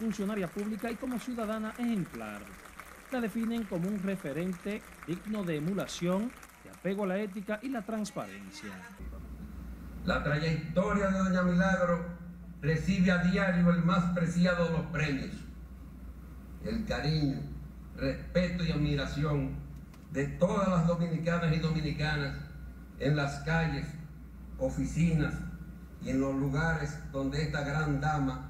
funcionaria 0.00 0.48
pública 0.48 0.90
y 0.90 0.96
como 0.96 1.18
ciudadana 1.18 1.74
ejemplar. 1.78 2.40
La 3.12 3.20
definen 3.20 3.64
como 3.64 3.86
un 3.86 4.02
referente 4.02 4.82
digno 5.06 5.44
de 5.44 5.56
emulación, 5.56 6.32
de 6.64 6.70
apego 6.70 7.04
a 7.04 7.08
la 7.08 7.18
ética 7.18 7.60
y 7.62 7.68
la 7.68 7.82
transparencia. 7.82 8.70
La 10.06 10.22
trayectoria 10.24 11.08
de 11.08 11.18
Doña 11.18 11.42
Milagro 11.42 12.06
recibe 12.62 13.10
a 13.10 13.18
diario 13.18 13.70
el 13.70 13.84
más 13.84 14.04
preciado 14.14 14.64
de 14.64 14.72
los 14.72 14.86
premios, 14.86 15.34
el 16.64 16.86
cariño, 16.86 17.40
respeto 17.96 18.64
y 18.64 18.72
admiración 18.72 19.54
de 20.12 20.26
todas 20.26 20.68
las 20.68 20.86
dominicanas 20.86 21.54
y 21.54 21.58
dominicanas 21.58 22.36
en 22.98 23.16
las 23.16 23.40
calles, 23.40 23.86
oficinas 24.58 25.34
y 26.02 26.10
en 26.10 26.20
los 26.20 26.34
lugares 26.34 26.98
donde 27.12 27.42
esta 27.42 27.62
gran 27.62 28.00
dama 28.00 28.49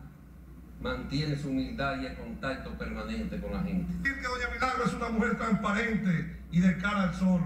mantiene 0.80 1.36
su 1.36 1.50
humildad 1.50 2.00
y 2.00 2.06
el 2.06 2.16
contacto 2.16 2.76
permanente 2.76 3.38
con 3.40 3.52
la 3.52 3.62
gente. 3.62 3.92
Decir 3.98 4.20
que 4.20 4.26
Doña 4.26 4.54
Milagro 4.54 4.84
es 4.84 4.94
una 4.94 5.08
mujer 5.10 5.36
transparente 5.36 6.36
y 6.50 6.60
de 6.60 6.76
cara 6.78 7.02
al 7.04 7.14
sol. 7.14 7.40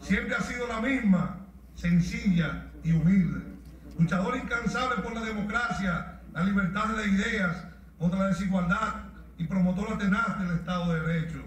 Siempre 0.00 0.34
ha 0.34 0.40
sido 0.40 0.66
la 0.66 0.80
misma, 0.80 1.40
sencilla 1.74 2.68
y 2.84 2.92
humilde. 2.92 3.40
Luchadora 3.98 4.36
incansable 4.36 5.02
por 5.02 5.14
la 5.14 5.22
democracia, 5.22 6.20
la 6.32 6.44
libertad 6.44 6.96
de 6.96 7.08
ideas, 7.08 7.64
contra 7.98 8.20
la 8.20 8.26
desigualdad 8.28 8.94
y 9.38 9.44
promotora 9.44 9.98
tenaz 9.98 10.38
del 10.38 10.58
Estado 10.58 10.92
de 10.94 11.00
Derecho. 11.00 11.42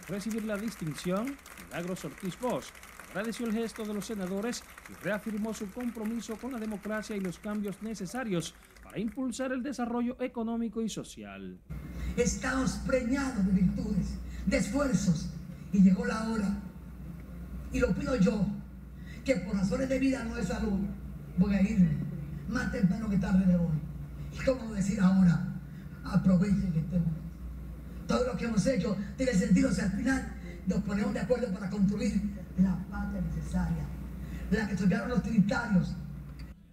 Al 0.00 0.08
recibir 0.08 0.44
la 0.44 0.56
distinción, 0.56 1.36
Milagros 1.68 2.04
Ortiz 2.04 2.38
Bosch 2.40 2.66
agradeció 3.10 3.46
el 3.46 3.52
gesto 3.52 3.84
de 3.84 3.94
los 3.94 4.06
senadores 4.06 4.64
y 4.88 5.04
reafirmó 5.04 5.52
su 5.52 5.70
compromiso 5.70 6.36
con 6.36 6.52
la 6.52 6.58
democracia 6.58 7.14
y 7.14 7.20
los 7.20 7.38
cambios 7.38 7.82
necesarios 7.82 8.54
para 8.92 9.00
impulsar 9.00 9.52
el 9.52 9.62
desarrollo 9.62 10.18
económico 10.20 10.82
y 10.82 10.88
social. 10.90 11.58
Estamos 12.14 12.72
preñados 12.86 13.46
de 13.46 13.52
virtudes, 13.52 14.18
de 14.44 14.58
esfuerzos, 14.58 15.30
y 15.72 15.80
llegó 15.80 16.04
la 16.04 16.28
hora. 16.28 16.58
Y 17.72 17.80
lo 17.80 17.94
pido 17.94 18.14
yo, 18.16 18.44
que 19.24 19.36
por 19.36 19.56
razones 19.56 19.88
de 19.88 19.98
vida, 19.98 20.22
no 20.24 20.34
de 20.34 20.44
salud, 20.44 20.78
voy 21.38 21.54
a 21.54 21.62
irme 21.62 21.88
más 22.50 22.70
temprano 22.70 23.08
que 23.08 23.16
tarde 23.16 23.46
de 23.46 23.56
hoy. 23.56 23.80
Y 24.30 24.44
como 24.44 24.74
decir 24.74 25.00
ahora, 25.00 25.42
aprovechen 26.04 26.74
este 26.76 26.98
momento. 26.98 27.22
Todo 28.06 28.26
lo 28.26 28.36
que 28.36 28.44
hemos 28.44 28.66
hecho 28.66 28.94
tiene 29.16 29.32
sentido 29.32 29.72
si 29.72 29.80
al 29.80 29.92
final 29.92 30.34
nos 30.66 30.82
ponemos 30.82 31.14
de 31.14 31.20
acuerdo 31.20 31.50
para 31.50 31.70
construir 31.70 32.20
la 32.58 32.76
patria 32.90 33.22
necesaria, 33.22 33.86
la 34.50 34.66
que 34.66 34.74
estudiaron 34.74 35.08
los 35.08 35.22
trinitarios. 35.22 35.96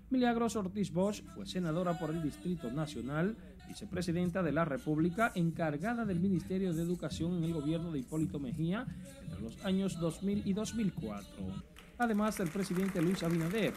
Milagros 0.09 0.55
Ortiz 0.55 0.91
Bosch 0.91 1.23
fue 1.35 1.45
senadora 1.45 1.99
por 1.99 2.09
el 2.09 2.23
Distrito 2.23 2.71
Nacional, 2.71 3.37
vicepresidenta 3.67 4.41
de 4.41 4.51
la 4.51 4.65
República, 4.65 5.31
encargada 5.35 6.03
del 6.03 6.19
Ministerio 6.19 6.73
de 6.73 6.81
Educación 6.81 7.37
en 7.37 7.43
el 7.43 7.53
gobierno 7.53 7.91
de 7.91 7.99
Hipólito 7.99 8.39
Mejía 8.39 8.87
entre 9.23 9.39
los 9.39 9.63
años 9.63 9.99
2000 9.99 10.41
y 10.45 10.53
2004. 10.53 11.25
Además 11.99 12.39
del 12.39 12.49
presidente 12.49 13.03
Luis 13.03 13.21
Abinader, 13.21 13.73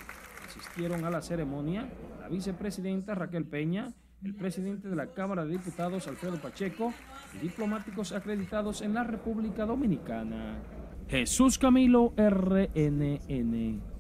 asistieron 0.47 1.05
a 1.05 1.11
la 1.11 1.21
ceremonia 1.21 1.87
la 2.19 2.29
vicepresidenta 2.29 3.15
Raquel 3.15 3.45
Peña, 3.45 3.93
el 4.25 4.35
presidente 4.35 4.89
de 4.89 4.97
la 4.97 5.09
Cámara 5.09 5.45
de 5.45 5.53
Diputados 5.53 6.09
Alfredo 6.09 6.41
Pacheco 6.41 6.95
y 7.35 7.39
diplomáticos 7.41 8.13
acreditados 8.13 8.81
en 8.81 8.95
la 8.95 9.05
República 9.05 9.67
Dominicana. 9.67 10.63
Jesús 11.09 11.59
Camilo, 11.59 12.15
RNN. 12.17 13.92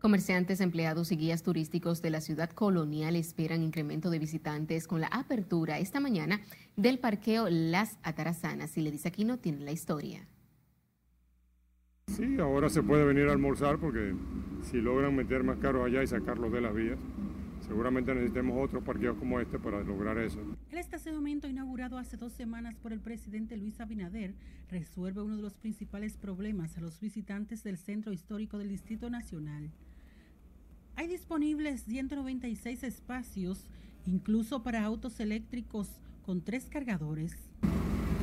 Comerciantes, 0.00 0.60
empleados 0.60 1.10
y 1.10 1.16
guías 1.16 1.42
turísticos 1.42 2.02
de 2.02 2.10
la 2.10 2.20
ciudad 2.20 2.50
colonial 2.50 3.16
esperan 3.16 3.62
incremento 3.62 4.10
de 4.10 4.18
visitantes 4.18 4.86
con 4.86 5.00
la 5.00 5.08
apertura 5.08 5.78
esta 5.78 6.00
mañana 6.00 6.40
del 6.76 6.98
parqueo 6.98 7.48
Las 7.48 7.98
Atarazanas. 8.02 8.76
Y 8.76 8.82
le 8.82 8.90
dice 8.90 9.08
aquí 9.08 9.24
no 9.24 9.38
tiene 9.38 9.64
la 9.64 9.72
historia. 9.72 10.26
Sí, 12.08 12.38
ahora 12.38 12.68
se 12.68 12.82
puede 12.82 13.04
venir 13.04 13.28
a 13.28 13.32
almorzar 13.32 13.78
porque 13.78 14.14
si 14.62 14.80
logran 14.80 15.16
meter 15.16 15.42
más 15.42 15.58
carros 15.58 15.86
allá 15.86 16.02
y 16.02 16.06
sacarlos 16.06 16.52
de 16.52 16.60
las 16.60 16.72
vías, 16.72 16.98
seguramente 17.66 18.14
necesitemos 18.14 18.64
otros 18.64 18.84
parqueos 18.84 19.16
como 19.18 19.40
este 19.40 19.58
para 19.58 19.82
lograr 19.82 20.18
eso. 20.18 20.38
El 20.70 20.78
estacionamiento 20.78 21.48
inaugurado 21.48 21.98
hace 21.98 22.16
dos 22.16 22.32
semanas 22.32 22.76
por 22.76 22.92
el 22.92 23.00
presidente 23.00 23.56
Luis 23.56 23.80
Abinader 23.80 24.34
resuelve 24.70 25.22
uno 25.22 25.36
de 25.36 25.42
los 25.42 25.56
principales 25.56 26.16
problemas 26.16 26.76
a 26.78 26.80
los 26.80 27.00
visitantes 27.00 27.64
del 27.64 27.76
centro 27.76 28.12
histórico 28.12 28.58
del 28.58 28.68
Distrito 28.68 29.10
Nacional. 29.10 29.72
Hay 30.96 31.06
disponibles 31.08 31.82
196 31.84 32.82
espacios, 32.82 33.66
incluso 34.06 34.62
para 34.62 34.84
autos 34.84 35.20
eléctricos 35.20 35.88
con 36.24 36.40
tres 36.40 36.66
cargadores. 36.70 37.36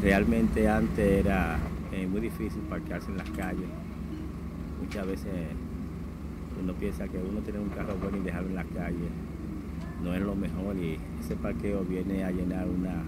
Realmente 0.02 0.68
antes 0.68 1.26
era 1.26 1.58
eh, 1.92 2.06
muy 2.08 2.20
difícil 2.22 2.62
parquearse 2.64 3.12
en 3.12 3.18
las 3.18 3.30
calles. 3.32 3.70
Muchas 4.82 5.08
veces 5.08 5.32
uno 6.62 6.74
piensa 6.74 7.08
que 7.08 7.18
uno 7.18 7.40
tiene 7.42 7.60
un 7.60 7.70
carro 7.70 7.96
bueno 7.96 8.18
y 8.18 8.22
dejarlo 8.22 8.50
en 8.50 8.56
la 8.56 8.66
calle 8.66 9.10
no 10.04 10.14
es 10.14 10.22
lo 10.22 10.36
mejor 10.36 10.76
y 10.78 11.00
ese 11.22 11.36
parqueo 11.36 11.84
viene 11.84 12.24
a 12.24 12.32
llenar 12.32 12.68
una 12.68 13.04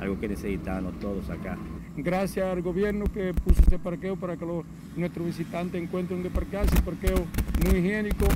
algo 0.00 0.18
que 0.18 0.28
necesitábamos 0.28 0.98
todos 0.98 1.28
acá. 1.30 1.58
Gracias 1.96 2.46
al 2.46 2.62
gobierno 2.62 3.04
que 3.04 3.34
puso 3.34 3.60
ese 3.62 3.78
parqueo 3.78 4.16
para 4.16 4.36
que 4.36 4.46
los, 4.46 4.64
nuestros 5.00 5.26
visitantes 5.26 5.82
encuentren 5.82 6.22
de 6.22 6.30
parquearse. 6.30 6.76
El 6.76 6.82
parqueo 6.82 7.26
muy 7.64 7.78
higiénico, 7.78 8.26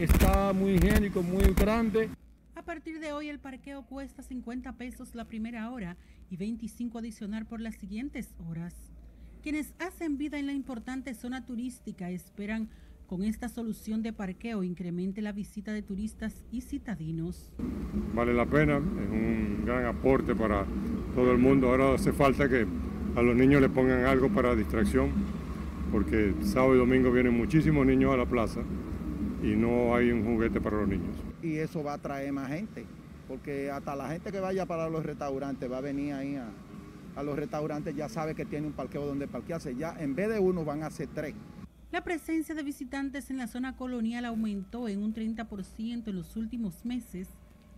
está 0.00 0.52
muy 0.52 0.72
higiénico, 0.72 1.22
muy 1.22 1.54
grande. 1.54 2.08
A 2.54 2.62
partir 2.62 2.98
de 2.98 3.12
hoy 3.12 3.28
el 3.28 3.38
parqueo 3.38 3.82
cuesta 3.82 4.22
50 4.22 4.72
pesos 4.72 5.14
la 5.14 5.26
primera 5.26 5.70
hora 5.70 5.96
y 6.30 6.36
25 6.36 6.98
adicional 6.98 7.46
por 7.46 7.60
las 7.60 7.76
siguientes 7.76 8.34
horas. 8.48 8.74
Quienes 9.42 9.72
hacen 9.78 10.18
vida 10.18 10.38
en 10.38 10.46
la 10.46 10.52
importante 10.52 11.14
zona 11.14 11.46
turística 11.46 12.10
esperan 12.10 12.68
con 13.06 13.22
esta 13.22 13.48
solución 13.48 14.02
de 14.02 14.12
parqueo 14.12 14.62
incremente 14.62 15.22
la 15.22 15.32
visita 15.32 15.72
de 15.72 15.82
turistas 15.82 16.44
y 16.50 16.60
citadinos. 16.60 17.50
Vale 18.14 18.34
la 18.34 18.44
pena, 18.44 18.76
es 18.76 19.10
un 19.10 19.62
gran 19.64 19.86
aporte 19.86 20.34
para 20.34 20.66
todo 21.14 21.32
el 21.32 21.38
mundo. 21.38 21.68
Ahora 21.70 21.94
hace 21.94 22.12
falta 22.12 22.48
que 22.48 22.66
a 23.16 23.22
los 23.22 23.34
niños 23.34 23.62
le 23.62 23.68
pongan 23.70 24.04
algo 24.04 24.28
para 24.28 24.54
distracción, 24.54 25.10
porque 25.90 26.34
sábado 26.42 26.74
y 26.74 26.78
domingo 26.78 27.10
vienen 27.10 27.36
muchísimos 27.36 27.86
niños 27.86 28.12
a 28.12 28.16
la 28.16 28.26
plaza 28.26 28.60
y 29.42 29.56
no 29.56 29.94
hay 29.94 30.10
un 30.10 30.24
juguete 30.24 30.60
para 30.60 30.78
los 30.78 30.88
niños. 30.88 31.16
Y 31.42 31.56
eso 31.56 31.82
va 31.82 31.92
a 31.92 31.94
atraer 31.94 32.32
más 32.32 32.48
gente, 32.48 32.84
porque 33.26 33.70
hasta 33.70 33.94
la 33.96 34.08
gente 34.08 34.32
que 34.32 34.40
vaya 34.40 34.66
para 34.66 34.88
los 34.88 35.04
restaurantes 35.04 35.70
va 35.70 35.78
a 35.78 35.82
venir 35.82 36.12
ahí 36.14 36.36
a, 36.36 36.48
a 37.16 37.22
los 37.22 37.36
restaurantes, 37.36 37.94
ya 37.96 38.08
sabe 38.08 38.34
que 38.34 38.44
tiene 38.44 38.66
un 38.66 38.72
parqueo 38.72 39.04
donde 39.04 39.26
parquearse. 39.26 39.74
Ya 39.74 39.94
en 39.98 40.14
vez 40.14 40.28
de 40.28 40.38
uno 40.38 40.64
van 40.64 40.82
a 40.82 40.90
ser 40.90 41.08
tres. 41.08 41.34
La 41.90 42.04
presencia 42.04 42.54
de 42.54 42.62
visitantes 42.62 43.30
en 43.30 43.38
la 43.38 43.46
zona 43.46 43.74
colonial 43.74 44.26
aumentó 44.26 44.88
en 44.88 45.02
un 45.02 45.14
30% 45.14 46.08
en 46.08 46.16
los 46.16 46.36
últimos 46.36 46.84
meses. 46.84 47.28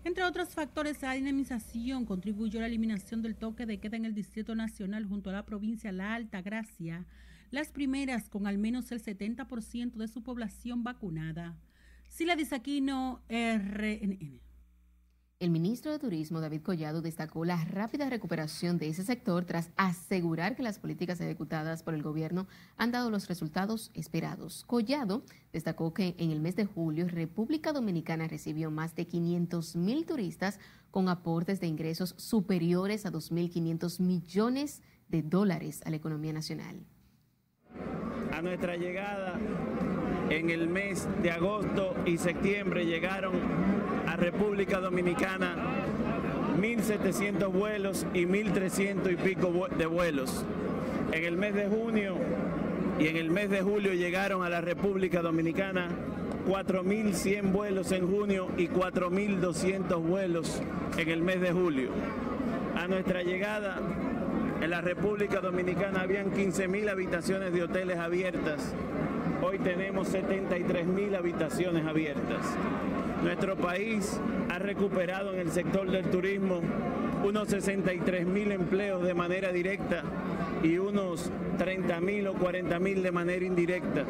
Entre 0.03 0.25
otros 0.25 0.49
factores, 0.49 1.01
la 1.03 1.13
dinamización 1.13 2.05
contribuyó 2.07 2.59
a 2.59 2.63
la 2.63 2.67
eliminación 2.67 3.23
del 3.23 3.37
toque 3.37 3.67
de 3.67 3.79
queda 3.79 3.97
en 3.97 4.07
el 4.07 4.15
Distrito 4.15 4.55
Nacional 4.55 5.07
junto 5.07 5.31
a 5.31 5.35
la 5.35 5.45
provincia 5.45 5.93
La 5.93 6.15
Alta 6.15 6.43
Gracia, 6.43 7.05
las 7.51 7.73
primeras 7.73 8.29
con 8.29 8.47
al 8.47 8.59
menos 8.59 8.93
el 8.93 9.03
70% 9.03 9.93
de 9.95 10.09
su 10.09 10.23
población 10.23 10.83
vacunada. 10.85 11.59
Sila 12.09 12.37
Disaquino, 12.37 13.23
RNN. 13.29 14.41
El 15.41 15.51
ministro 15.51 15.91
de 15.91 15.99
Turismo, 15.99 16.41
David 16.41 16.61
Collado, 16.61 17.01
destacó 17.01 17.47
la 17.47 17.65
rápida 17.65 18.11
recuperación 18.11 18.77
de 18.77 18.89
ese 18.89 19.05
sector 19.05 19.47
tras 19.47 19.71
asegurar 19.77 20.55
que 20.55 20.63
las 20.63 20.79
políticas 20.79 21.19
ejecutadas 21.19 21.83
por 21.83 21.95
el 21.95 22.03
gobierno 22.03 22.47
han 22.77 22.93
dado 22.93 23.09
los 23.11 23.27
resultados 23.27 23.91
esperados. 23.95 24.65
Collado 24.67 25.25
destacó 25.51 25.95
que 25.95 26.15
en 26.19 26.31
el 26.31 26.41
mes 26.41 26.57
de 26.57 26.67
julio 26.67 27.09
República 27.09 27.73
Dominicana 27.73 28.29
recibió 28.29 28.71
más 28.71 28.95
de 28.95 29.07
500 29.07 29.77
mil 29.77 30.05
turistas 30.05 30.61
con 30.91 31.09
aportes 31.09 31.59
de 31.59 31.69
ingresos 31.69 32.15
superiores 32.19 33.07
a 33.07 33.11
2.500 33.11 33.99
millones 34.01 34.83
de 35.09 35.23
dólares 35.23 35.81
a 35.87 35.91
la 35.91 35.97
economía 35.97 36.35
nacional. 36.35 36.85
A 38.33 38.43
nuestra 38.43 38.77
llegada 38.77 39.39
en 40.31 40.51
el 40.51 40.69
mes 40.69 41.09
de 41.23 41.31
agosto 41.31 41.95
y 42.07 42.17
septiembre 42.19 42.87
llegaron 42.87 43.35
a 44.07 44.17
República 44.17 44.79
Dominicana 44.79 45.57
1.700 46.59 47.53
vuelos 47.53 48.07
y 48.15 48.27
1.300 48.27 49.13
y 49.13 49.17
pico 49.17 49.69
de 49.77 49.87
vuelos. 49.87 50.45
En 51.13 51.25
el 51.25 51.37
mes 51.37 51.55
de 51.55 51.69
junio 51.69 52.17
y 52.99 53.09
en 53.09 53.17
el 53.17 53.31
mes 53.31 53.51
de 53.51 53.63
julio 53.63 53.95
llegaron 53.95 54.43
a 54.45 54.49
la 54.49 54.61
República 54.61 55.23
Dominicana 55.23 55.89
4.100 56.47 57.53
vuelos 57.53 57.93
en 57.93 58.09
junio 58.09 58.49
y 58.57 58.69
4.200 58.69 60.01
vuelos 60.01 60.63
en 60.97 61.09
el 61.09 61.23
mes 61.23 61.41
de 61.41 61.53
julio. 61.53 61.91
A 62.77 62.87
nuestra 62.87 63.23
llegada 63.23 63.79
en 64.61 64.71
la 64.71 64.81
República 64.81 65.41
Dominicana 65.41 66.03
habían 66.03 66.33
15.000 66.33 66.91
habitaciones 66.91 67.53
de 67.53 67.63
hoteles 67.63 67.99
abiertas. 67.99 68.75
Hoy 69.43 69.59
tenemos 69.59 70.13
73.000 70.13 71.17
habitaciones 71.17 71.87
abiertas. 71.87 72.45
Nuestro 73.23 73.57
país 73.57 74.21
ha 74.51 74.59
recuperado 74.59 75.33
en 75.33 75.41
el 75.41 75.51
sector 75.51 75.91
del 75.91 76.11
turismo 76.11 76.61
unos 77.25 77.49
63.000 77.49 78.53
empleos 78.53 79.03
de 79.03 79.15
manera 79.15 79.53
directa 79.53 80.03
y 80.63 80.79
unos 80.79 81.31
30.000 81.59 82.29
o 82.29 82.35
40.000 82.35 83.03
de 83.03 83.13
manera 83.13 83.45
indirecta. 83.45 84.07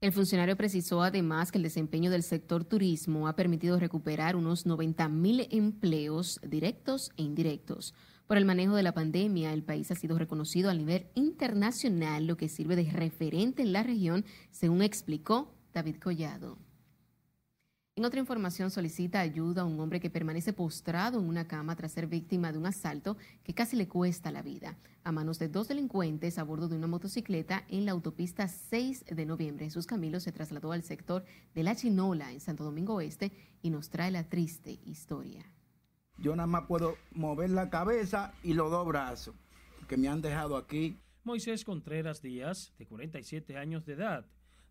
El 0.00 0.12
funcionario 0.12 0.56
precisó 0.56 1.02
además 1.02 1.50
que 1.50 1.58
el 1.58 1.64
desempeño 1.64 2.10
del 2.10 2.22
sector 2.22 2.64
turismo 2.64 3.26
ha 3.26 3.36
permitido 3.36 3.78
recuperar 3.78 4.36
unos 4.36 4.66
90.000 4.66 5.48
empleos 5.50 6.40
directos 6.42 7.10
e 7.16 7.22
indirectos. 7.22 7.94
Por 8.26 8.38
el 8.38 8.46
manejo 8.46 8.74
de 8.74 8.82
la 8.82 8.94
pandemia, 8.94 9.52
el 9.52 9.62
país 9.62 9.90
ha 9.90 9.94
sido 9.94 10.18
reconocido 10.18 10.70
a 10.70 10.74
nivel 10.74 11.06
internacional, 11.14 12.26
lo 12.26 12.36
que 12.36 12.48
sirve 12.48 12.74
de 12.74 12.90
referente 12.90 13.62
en 13.62 13.72
la 13.72 13.82
región, 13.82 14.24
según 14.50 14.82
explicó 14.82 15.52
David 15.74 15.96
Collado. 15.96 16.58
En 17.96 18.04
otra 18.04 18.18
información 18.18 18.70
solicita 18.70 19.20
ayuda 19.20 19.62
a 19.62 19.64
un 19.66 19.78
hombre 19.78 20.00
que 20.00 20.10
permanece 20.10 20.52
postrado 20.52 21.20
en 21.20 21.28
una 21.28 21.46
cama 21.46 21.76
tras 21.76 21.92
ser 21.92 22.08
víctima 22.08 22.50
de 22.50 22.58
un 22.58 22.66
asalto 22.66 23.16
que 23.44 23.54
casi 23.54 23.76
le 23.76 23.86
cuesta 23.86 24.32
la 24.32 24.42
vida 24.42 24.76
a 25.04 25.12
manos 25.12 25.38
de 25.38 25.48
dos 25.48 25.68
delincuentes 25.68 26.38
a 26.38 26.42
bordo 26.42 26.66
de 26.66 26.76
una 26.76 26.86
motocicleta 26.86 27.64
en 27.68 27.84
la 27.84 27.92
autopista 27.92 28.48
6 28.48 29.04
de 29.06 29.26
noviembre. 29.26 29.66
Jesús 29.66 29.86
Camilo 29.86 30.18
se 30.18 30.32
trasladó 30.32 30.72
al 30.72 30.82
sector 30.82 31.24
de 31.54 31.62
La 31.62 31.76
Chinola 31.76 32.32
en 32.32 32.40
Santo 32.40 32.64
Domingo 32.64 32.94
Oeste 32.94 33.30
y 33.62 33.70
nos 33.70 33.90
trae 33.90 34.10
la 34.10 34.24
triste 34.24 34.80
historia. 34.86 35.44
Yo 36.18 36.34
nada 36.36 36.46
más 36.46 36.66
puedo 36.66 36.96
mover 37.12 37.50
la 37.50 37.70
cabeza 37.70 38.32
y 38.42 38.54
los 38.54 38.70
dos 38.70 38.86
brazos, 38.86 39.34
que 39.88 39.96
me 39.96 40.08
han 40.08 40.22
dejado 40.22 40.56
aquí. 40.56 40.96
Moisés 41.24 41.64
Contreras 41.64 42.22
Díaz, 42.22 42.72
de 42.78 42.86
47 42.86 43.56
años 43.56 43.84
de 43.84 43.94
edad, 43.94 44.26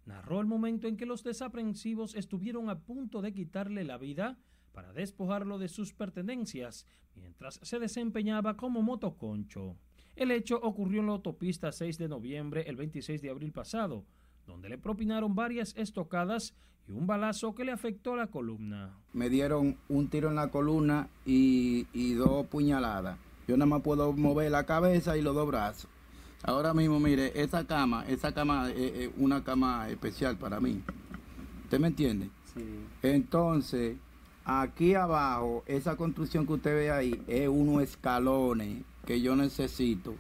narró 0.06 0.40
el 0.40 0.46
momento 0.46 0.88
en 0.88 0.98
que 0.98 1.06
los 1.06 1.24
desaprensivos 1.24 2.16
estuvieron 2.16 2.70
a 2.70 2.80
punto 2.80 3.22
de 3.22 3.34
quitarle 3.34 3.84
la 3.84 3.98
vida 3.98 4.38
para 4.72 4.94
despojarlo 4.94 5.60
de 5.60 5.68
sus 5.68 5.94
pertenencias 5.94 6.86
mientras 7.16 7.60
se 7.62 7.80
desempeñaba 7.80 8.58
como 8.58 8.82
motoconcho. 8.82 9.78
El 10.16 10.32
hecho 10.32 10.60
ocurrió 10.62 11.02
en 11.02 11.08
la 11.08 11.14
autopista 11.14 11.72
6 11.72 11.98
de 11.98 12.08
noviembre, 12.08 12.64
el 12.68 12.76
26 12.76 13.22
de 13.22 13.30
abril 13.30 13.52
pasado, 13.52 14.06
donde 14.48 14.70
le 14.70 14.78
propinaron 14.78 15.36
varias 15.36 15.76
estocadas 15.78 16.54
y 16.88 16.92
un 16.92 17.08
balazo 17.08 17.56
que 17.56 17.64
le 17.64 17.72
afectó 17.72 18.16
la 18.16 18.28
columna. 18.28 18.98
Me 19.14 19.30
dieron 19.30 19.78
un 19.88 20.10
tiro 20.10 20.30
en 20.30 20.36
la 20.36 20.50
columna 20.50 21.08
y, 21.26 21.88
y 21.94 22.14
dos 22.14 22.46
puñaladas. 22.48 23.18
Yo 23.48 23.58
nada 23.58 23.68
más 23.68 23.82
puedo 23.82 24.14
mover 24.14 24.52
la 24.52 24.66
cabeza 24.66 25.18
y 25.18 25.22
los 25.22 25.36
dos 25.36 25.48
brazos. 25.48 25.90
Ahora 26.44 26.74
mismo, 26.74 27.00
mire, 27.00 27.32
esa 27.42 27.66
cama, 27.66 28.06
esa 28.08 28.34
cama 28.34 28.70
es, 28.72 29.10
una 29.18 29.44
cama 29.44 29.88
especial 29.90 30.38
para 30.38 30.60
mí. 30.60 30.82
¿Usted 31.64 31.80
me 31.80 31.88
entiende? 31.88 32.30
Sí. 32.54 32.86
Entonces, 33.02 33.96
aquí 34.44 34.94
abajo, 34.94 35.64
esa 35.66 35.96
construcción 35.96 36.46
que 36.46 36.54
usted 36.54 36.76
ve 36.76 36.92
ahí, 36.92 37.24
es 37.28 37.48
unos 37.48 37.82
escalones 37.82 38.84
que 39.06 39.22
yo 39.22 39.38
necesito 39.38 40.16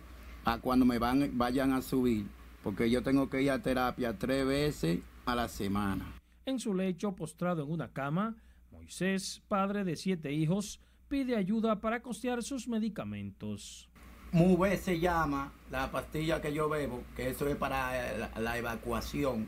a 0.45 0.59
cuando 0.59 0.86
me 0.86 0.97
van, 0.97 1.38
vayan 1.38 1.74
a 1.74 1.82
subir, 1.82 2.26
porque 2.64 2.89
yo 2.89 3.03
tengo 3.03 3.30
que 3.30 3.41
ir 3.41 3.51
a 3.51 3.61
terapia 3.61 4.18
tres 4.18 4.47
veces 4.47 4.99
a 5.26 5.36
la 5.36 5.49
semana. 5.49 6.14
En 6.45 6.59
su 6.59 6.74
lecho, 6.74 7.16
postrado 7.16 7.64
en 7.64 7.72
una 7.72 7.91
cama, 7.91 8.36
Moisés, 8.72 9.41
padre 9.47 9.84
de 9.84 9.95
siete 9.95 10.32
hijos, 10.32 10.80
pide 11.09 11.36
ayuda 11.36 11.80
para 11.80 12.01
costear 12.01 12.41
sus 12.41 12.68
medicamentos. 12.68 13.89
MUVE 14.32 14.78
se 14.78 14.99
llama 14.99 15.51
la 15.70 15.91
pastilla 15.91 16.41
que 16.41 16.53
yo 16.53 16.68
bebo, 16.68 17.03
que 17.16 17.30
eso 17.30 17.47
es 17.47 17.55
para 17.55 18.30
la, 18.39 18.57
evacuación, 18.57 19.47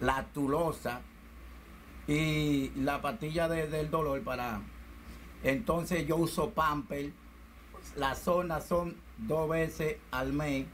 la 0.00 0.24
tulosa 0.32 1.02
y 2.08 2.70
la 2.70 3.00
pastilla 3.00 3.48
del 3.48 3.90
dolor 3.90 4.22
para... 4.24 4.60
Entonces 5.44 6.04
yo 6.04 6.16
uso 6.16 6.50
Pamper, 6.50 7.12
las 7.96 8.18
zonas 8.18 8.66
son 8.66 8.96
dos 9.18 9.48
veces 9.48 9.98
al 10.10 10.32
mes 10.32 10.66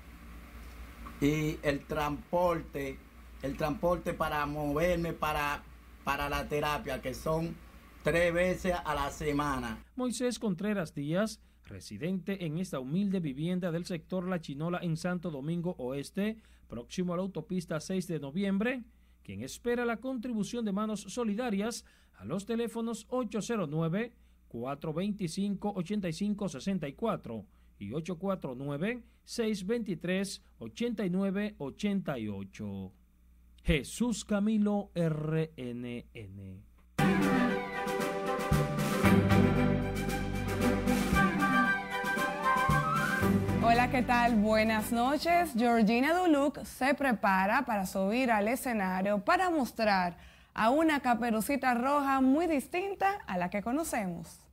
y 1.20 1.58
el 1.62 1.80
transporte 1.86 2.98
el 3.44 3.58
transporte 3.58 4.14
para 4.14 4.46
moverme 4.46 5.12
para, 5.12 5.62
para 6.02 6.30
la 6.30 6.48
terapia, 6.48 7.02
que 7.02 7.12
son 7.12 7.54
tres 8.02 8.32
veces 8.32 8.74
a 8.84 8.94
la 8.94 9.10
semana. 9.10 9.84
Moisés 9.96 10.38
Contreras 10.38 10.94
Díaz, 10.94 11.42
residente 11.66 12.46
en 12.46 12.56
esta 12.56 12.80
humilde 12.80 13.20
vivienda 13.20 13.70
del 13.70 13.84
sector 13.84 14.26
La 14.26 14.40
Chinola 14.40 14.78
en 14.82 14.96
Santo 14.96 15.30
Domingo 15.30 15.74
Oeste, 15.76 16.38
próximo 16.68 17.12
a 17.12 17.16
la 17.18 17.22
autopista 17.22 17.78
6 17.80 18.08
de 18.08 18.18
noviembre, 18.18 18.82
quien 19.22 19.42
espera 19.42 19.84
la 19.84 19.98
contribución 19.98 20.64
de 20.64 20.72
manos 20.72 21.02
solidarias 21.02 21.84
a 22.14 22.24
los 22.24 22.46
teléfonos 22.46 23.04
809 23.10 24.14
425 24.48 25.72
8564 25.76 27.44
y 27.78 27.92
849 27.92 29.02
623 29.24 30.42
8988. 30.58 32.92
Jesús 33.62 34.24
Camilo 34.24 34.90
RNN. 34.94 36.04
Hola, 43.62 43.90
¿qué 43.90 44.02
tal? 44.02 44.36
Buenas 44.36 44.92
noches. 44.92 45.52
Georgina 45.56 46.12
Duluc 46.12 46.62
se 46.64 46.94
prepara 46.94 47.64
para 47.64 47.86
subir 47.86 48.30
al 48.30 48.48
escenario 48.48 49.24
para 49.24 49.48
mostrar 49.48 50.18
a 50.52 50.68
una 50.70 51.00
caperucita 51.00 51.72
roja 51.72 52.20
muy 52.20 52.46
distinta 52.46 53.22
a 53.26 53.38
la 53.38 53.48
que 53.48 53.62
conocemos. 53.62 54.43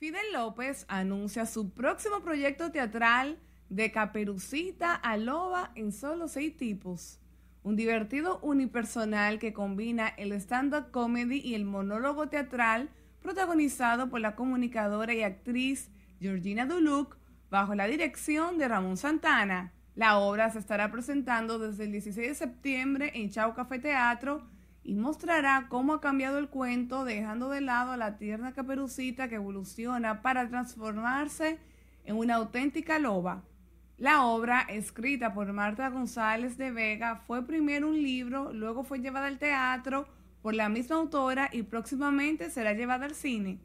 Fidel 0.00 0.32
López 0.32 0.86
anuncia 0.88 1.44
su 1.44 1.74
próximo 1.74 2.22
proyecto 2.22 2.72
teatral 2.72 3.38
de 3.68 3.92
Caperucita 3.92 4.94
a 4.94 5.18
Loba 5.18 5.72
en 5.74 5.92
solo 5.92 6.26
seis 6.26 6.56
tipos 6.56 7.20
un 7.64 7.76
divertido 7.76 8.38
unipersonal 8.40 9.38
que 9.38 9.52
combina 9.52 10.08
el 10.08 10.32
stand-up 10.32 10.90
comedy 10.90 11.42
y 11.44 11.54
el 11.54 11.66
monólogo 11.66 12.30
teatral 12.30 12.88
protagonizado 13.20 14.08
por 14.08 14.20
la 14.20 14.36
comunicadora 14.36 15.12
y 15.12 15.22
actriz 15.22 15.90
Georgina 16.18 16.64
Duluc 16.64 17.18
bajo 17.50 17.74
la 17.74 17.86
dirección 17.86 18.56
de 18.56 18.68
Ramón 18.68 18.96
Santana. 18.96 19.74
La 19.94 20.18
obra 20.18 20.48
se 20.48 20.60
estará 20.60 20.90
presentando 20.90 21.58
desde 21.58 21.84
el 21.84 21.92
16 21.92 22.26
de 22.26 22.34
septiembre 22.34 23.12
en 23.16 23.28
Chau 23.28 23.52
Café 23.52 23.78
Teatro 23.78 24.48
y 24.90 24.96
mostrará 24.96 25.66
cómo 25.68 25.92
ha 25.92 26.00
cambiado 26.00 26.38
el 26.38 26.48
cuento 26.48 27.04
dejando 27.04 27.48
de 27.48 27.60
lado 27.60 27.92
a 27.92 27.96
la 27.96 28.18
tierna 28.18 28.54
caperucita 28.54 29.28
que 29.28 29.36
evoluciona 29.36 30.20
para 30.20 30.48
transformarse 30.48 31.60
en 32.04 32.16
una 32.16 32.34
auténtica 32.34 32.98
loba. 32.98 33.44
La 33.98 34.24
obra, 34.24 34.62
escrita 34.62 35.32
por 35.32 35.52
Marta 35.52 35.90
González 35.90 36.58
de 36.58 36.72
Vega, 36.72 37.22
fue 37.28 37.46
primero 37.46 37.86
un 37.86 38.02
libro, 38.02 38.52
luego 38.52 38.82
fue 38.82 38.98
llevada 38.98 39.28
al 39.28 39.38
teatro 39.38 40.08
por 40.42 40.54
la 40.54 40.68
misma 40.68 40.96
autora 40.96 41.50
y 41.52 41.62
próximamente 41.62 42.50
será 42.50 42.72
llevada 42.72 43.06
al 43.06 43.14
cine. 43.14 43.60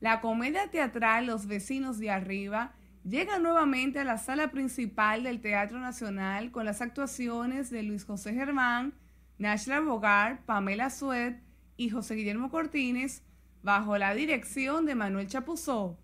La 0.00 0.22
comedia 0.22 0.70
teatral 0.70 1.26
Los 1.26 1.46
vecinos 1.46 1.98
de 1.98 2.08
arriba 2.08 2.72
llega 3.04 3.38
nuevamente 3.38 3.98
a 3.98 4.04
la 4.04 4.16
sala 4.16 4.52
principal 4.52 5.22
del 5.22 5.42
Teatro 5.42 5.78
Nacional 5.80 6.50
con 6.50 6.64
las 6.64 6.80
actuaciones 6.80 7.68
de 7.68 7.82
Luis 7.82 8.06
José 8.06 8.32
Germán, 8.32 8.94
Nashla 9.42 9.80
Bogar, 9.80 10.46
Pamela 10.46 10.88
Suet 10.88 11.42
y 11.76 11.90
José 11.90 12.14
Guillermo 12.14 12.48
Cortines, 12.48 13.24
bajo 13.60 13.98
la 13.98 14.14
dirección 14.14 14.86
de 14.86 14.94
Manuel 14.94 15.26
Chapuzó. 15.26 15.98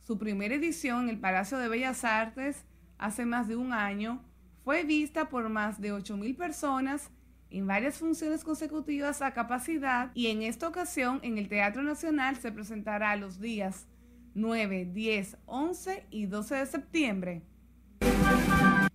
Su 0.00 0.18
primera 0.18 0.56
edición 0.56 1.04
en 1.04 1.10
el 1.10 1.20
Palacio 1.20 1.56
de 1.58 1.68
Bellas 1.68 2.04
Artes 2.04 2.64
hace 2.98 3.26
más 3.26 3.46
de 3.46 3.54
un 3.54 3.72
año 3.72 4.24
fue 4.64 4.82
vista 4.82 5.28
por 5.28 5.48
más 5.50 5.80
de 5.80 5.92
8.000 5.92 6.36
personas 6.36 7.12
en 7.50 7.68
varias 7.68 7.96
funciones 7.96 8.42
consecutivas 8.42 9.22
a 9.22 9.34
capacidad 9.34 10.10
y 10.14 10.26
en 10.26 10.42
esta 10.42 10.66
ocasión 10.66 11.20
en 11.22 11.38
el 11.38 11.48
Teatro 11.48 11.84
Nacional 11.84 12.38
se 12.38 12.50
presentará 12.50 13.14
los 13.14 13.38
días 13.38 13.86
9, 14.34 14.90
10, 14.92 15.36
11 15.46 16.06
y 16.10 16.26
12 16.26 16.54
de 16.56 16.66
septiembre. 16.66 17.42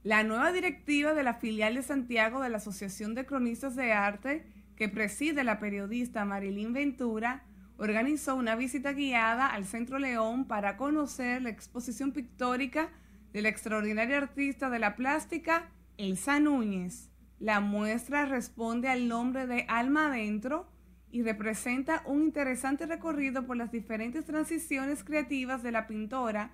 La 0.05 0.21
nueva 0.21 0.51
directiva 0.51 1.15
de 1.15 1.23
la 1.23 1.33
filial 1.33 1.73
de 1.73 1.81
Santiago 1.81 2.39
de 2.39 2.49
la 2.49 2.57
Asociación 2.57 3.15
de 3.15 3.25
Cronistas 3.25 3.75
de 3.75 3.91
Arte, 3.91 4.45
que 4.75 4.87
preside 4.87 5.43
la 5.43 5.59
periodista 5.59 6.25
Marilyn 6.25 6.73
Ventura, 6.73 7.43
organizó 7.77 8.35
una 8.35 8.55
visita 8.55 8.93
guiada 8.93 9.47
al 9.47 9.65
Centro 9.65 9.97
León 9.97 10.45
para 10.45 10.77
conocer 10.77 11.41
la 11.41 11.49
exposición 11.49 12.11
pictórica 12.11 12.91
del 13.33 13.47
extraordinario 13.47 14.17
artista 14.17 14.69
de 14.69 14.77
la 14.77 14.95
plástica, 14.95 15.71
Elsa 15.97 16.39
Núñez. 16.39 17.09
La 17.39 17.59
muestra 17.59 18.27
responde 18.27 18.89
al 18.89 19.07
nombre 19.07 19.47
de 19.47 19.65
Alma 19.67 20.09
Adentro 20.09 20.69
y 21.09 21.23
representa 21.23 22.03
un 22.05 22.21
interesante 22.21 22.85
recorrido 22.85 23.47
por 23.47 23.57
las 23.57 23.71
diferentes 23.71 24.23
transiciones 24.23 25.03
creativas 25.03 25.63
de 25.63 25.71
la 25.71 25.87
pintora 25.87 26.51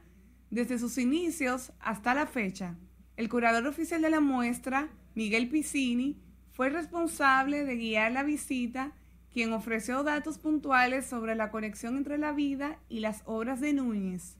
desde 0.49 0.79
sus 0.79 0.97
inicios 0.97 1.73
hasta 1.81 2.13
la 2.13 2.27
fecha. 2.27 2.77
El 3.21 3.29
curador 3.29 3.67
oficial 3.67 4.01
de 4.01 4.09
la 4.09 4.19
muestra, 4.19 4.89
Miguel 5.13 5.47
Piccini, 5.47 6.17
fue 6.53 6.71
responsable 6.71 7.65
de 7.65 7.75
guiar 7.75 8.11
la 8.11 8.23
visita 8.23 8.93
quien 9.31 9.53
ofreció 9.53 10.01
datos 10.01 10.39
puntuales 10.39 11.05
sobre 11.05 11.35
la 11.35 11.51
conexión 11.51 11.97
entre 11.97 12.17
la 12.17 12.31
vida 12.31 12.79
y 12.89 12.99
las 12.99 13.21
obras 13.25 13.61
de 13.61 13.73
Núñez. 13.73 14.37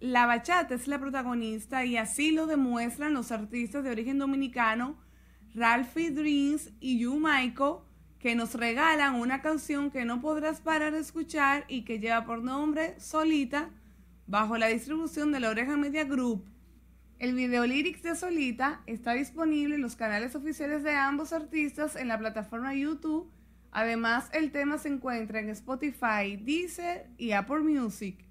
La 0.00 0.26
bachata 0.26 0.74
es 0.74 0.86
la 0.86 0.98
protagonista 0.98 1.86
y 1.86 1.96
así 1.96 2.30
lo 2.30 2.46
demuestran 2.46 3.14
los 3.14 3.32
artistas 3.32 3.82
de 3.84 3.90
origen 3.90 4.18
dominicano 4.18 4.98
Ralphie 5.54 6.10
Dreams 6.10 6.72
y 6.78 6.98
You 6.98 7.18
Michael, 7.18 7.76
que 8.18 8.34
nos 8.34 8.52
regalan 8.52 9.14
una 9.14 9.40
canción 9.40 9.90
que 9.90 10.04
no 10.04 10.20
podrás 10.20 10.60
parar 10.60 10.92
de 10.92 10.98
escuchar 10.98 11.64
y 11.68 11.86
que 11.86 12.00
lleva 12.00 12.26
por 12.26 12.42
nombre 12.42 13.00
Solita, 13.00 13.70
bajo 14.26 14.58
la 14.58 14.66
distribución 14.66 15.32
de 15.32 15.40
la 15.40 15.48
Oreja 15.48 15.78
Media 15.78 16.04
Group. 16.04 16.55
El 17.18 17.34
video 17.34 17.66
lyrics 17.66 18.02
de 18.02 18.14
Solita 18.14 18.82
está 18.86 19.14
disponible 19.14 19.76
en 19.76 19.82
los 19.82 19.96
canales 19.96 20.34
oficiales 20.34 20.82
de 20.82 20.92
ambos 20.92 21.32
artistas 21.32 21.96
en 21.96 22.08
la 22.08 22.18
plataforma 22.18 22.74
YouTube 22.74 23.30
Además, 23.78 24.30
el 24.32 24.52
tema 24.52 24.78
se 24.78 24.88
encuentra 24.88 25.38
en 25.38 25.50
Spotify, 25.50 26.38
Deezer 26.40 27.10
y 27.18 27.32
Apple 27.32 27.58
Music. 27.58 28.24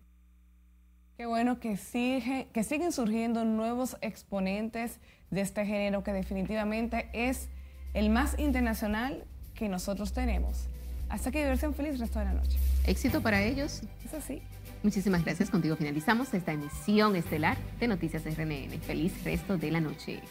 Qué 1.17 1.27
bueno 1.27 1.59
que, 1.59 1.77
sigue, 1.77 2.47
que 2.51 2.63
siguen 2.63 2.91
surgiendo 2.91 3.45
nuevos 3.45 3.95
exponentes 4.01 4.99
de 5.29 5.41
este 5.41 5.63
género 5.63 6.03
que 6.03 6.13
definitivamente 6.13 7.11
es 7.13 7.49
el 7.93 8.09
más 8.09 8.39
internacional 8.39 9.27
que 9.53 9.69
nosotros 9.69 10.13
tenemos. 10.13 10.67
Hasta 11.09 11.29
que 11.29 11.43
diversión 11.43 11.75
feliz 11.75 11.99
resto 11.99 12.17
de 12.17 12.25
la 12.25 12.33
noche. 12.33 12.57
Éxito 12.87 13.21
para 13.21 13.43
ellos. 13.43 13.83
Eso 14.03 14.19
sí. 14.21 14.41
Muchísimas 14.83 15.23
gracias. 15.23 15.49
Contigo 15.49 15.75
finalizamos 15.75 16.33
esta 16.33 16.53
emisión 16.53 17.15
estelar 17.15 17.57
de 17.79 17.87
Noticias 17.87 18.23
RNN. 18.25 18.79
Feliz 18.81 19.23
resto 19.23 19.57
de 19.57 19.71
la 19.71 19.81
noche. 19.81 20.21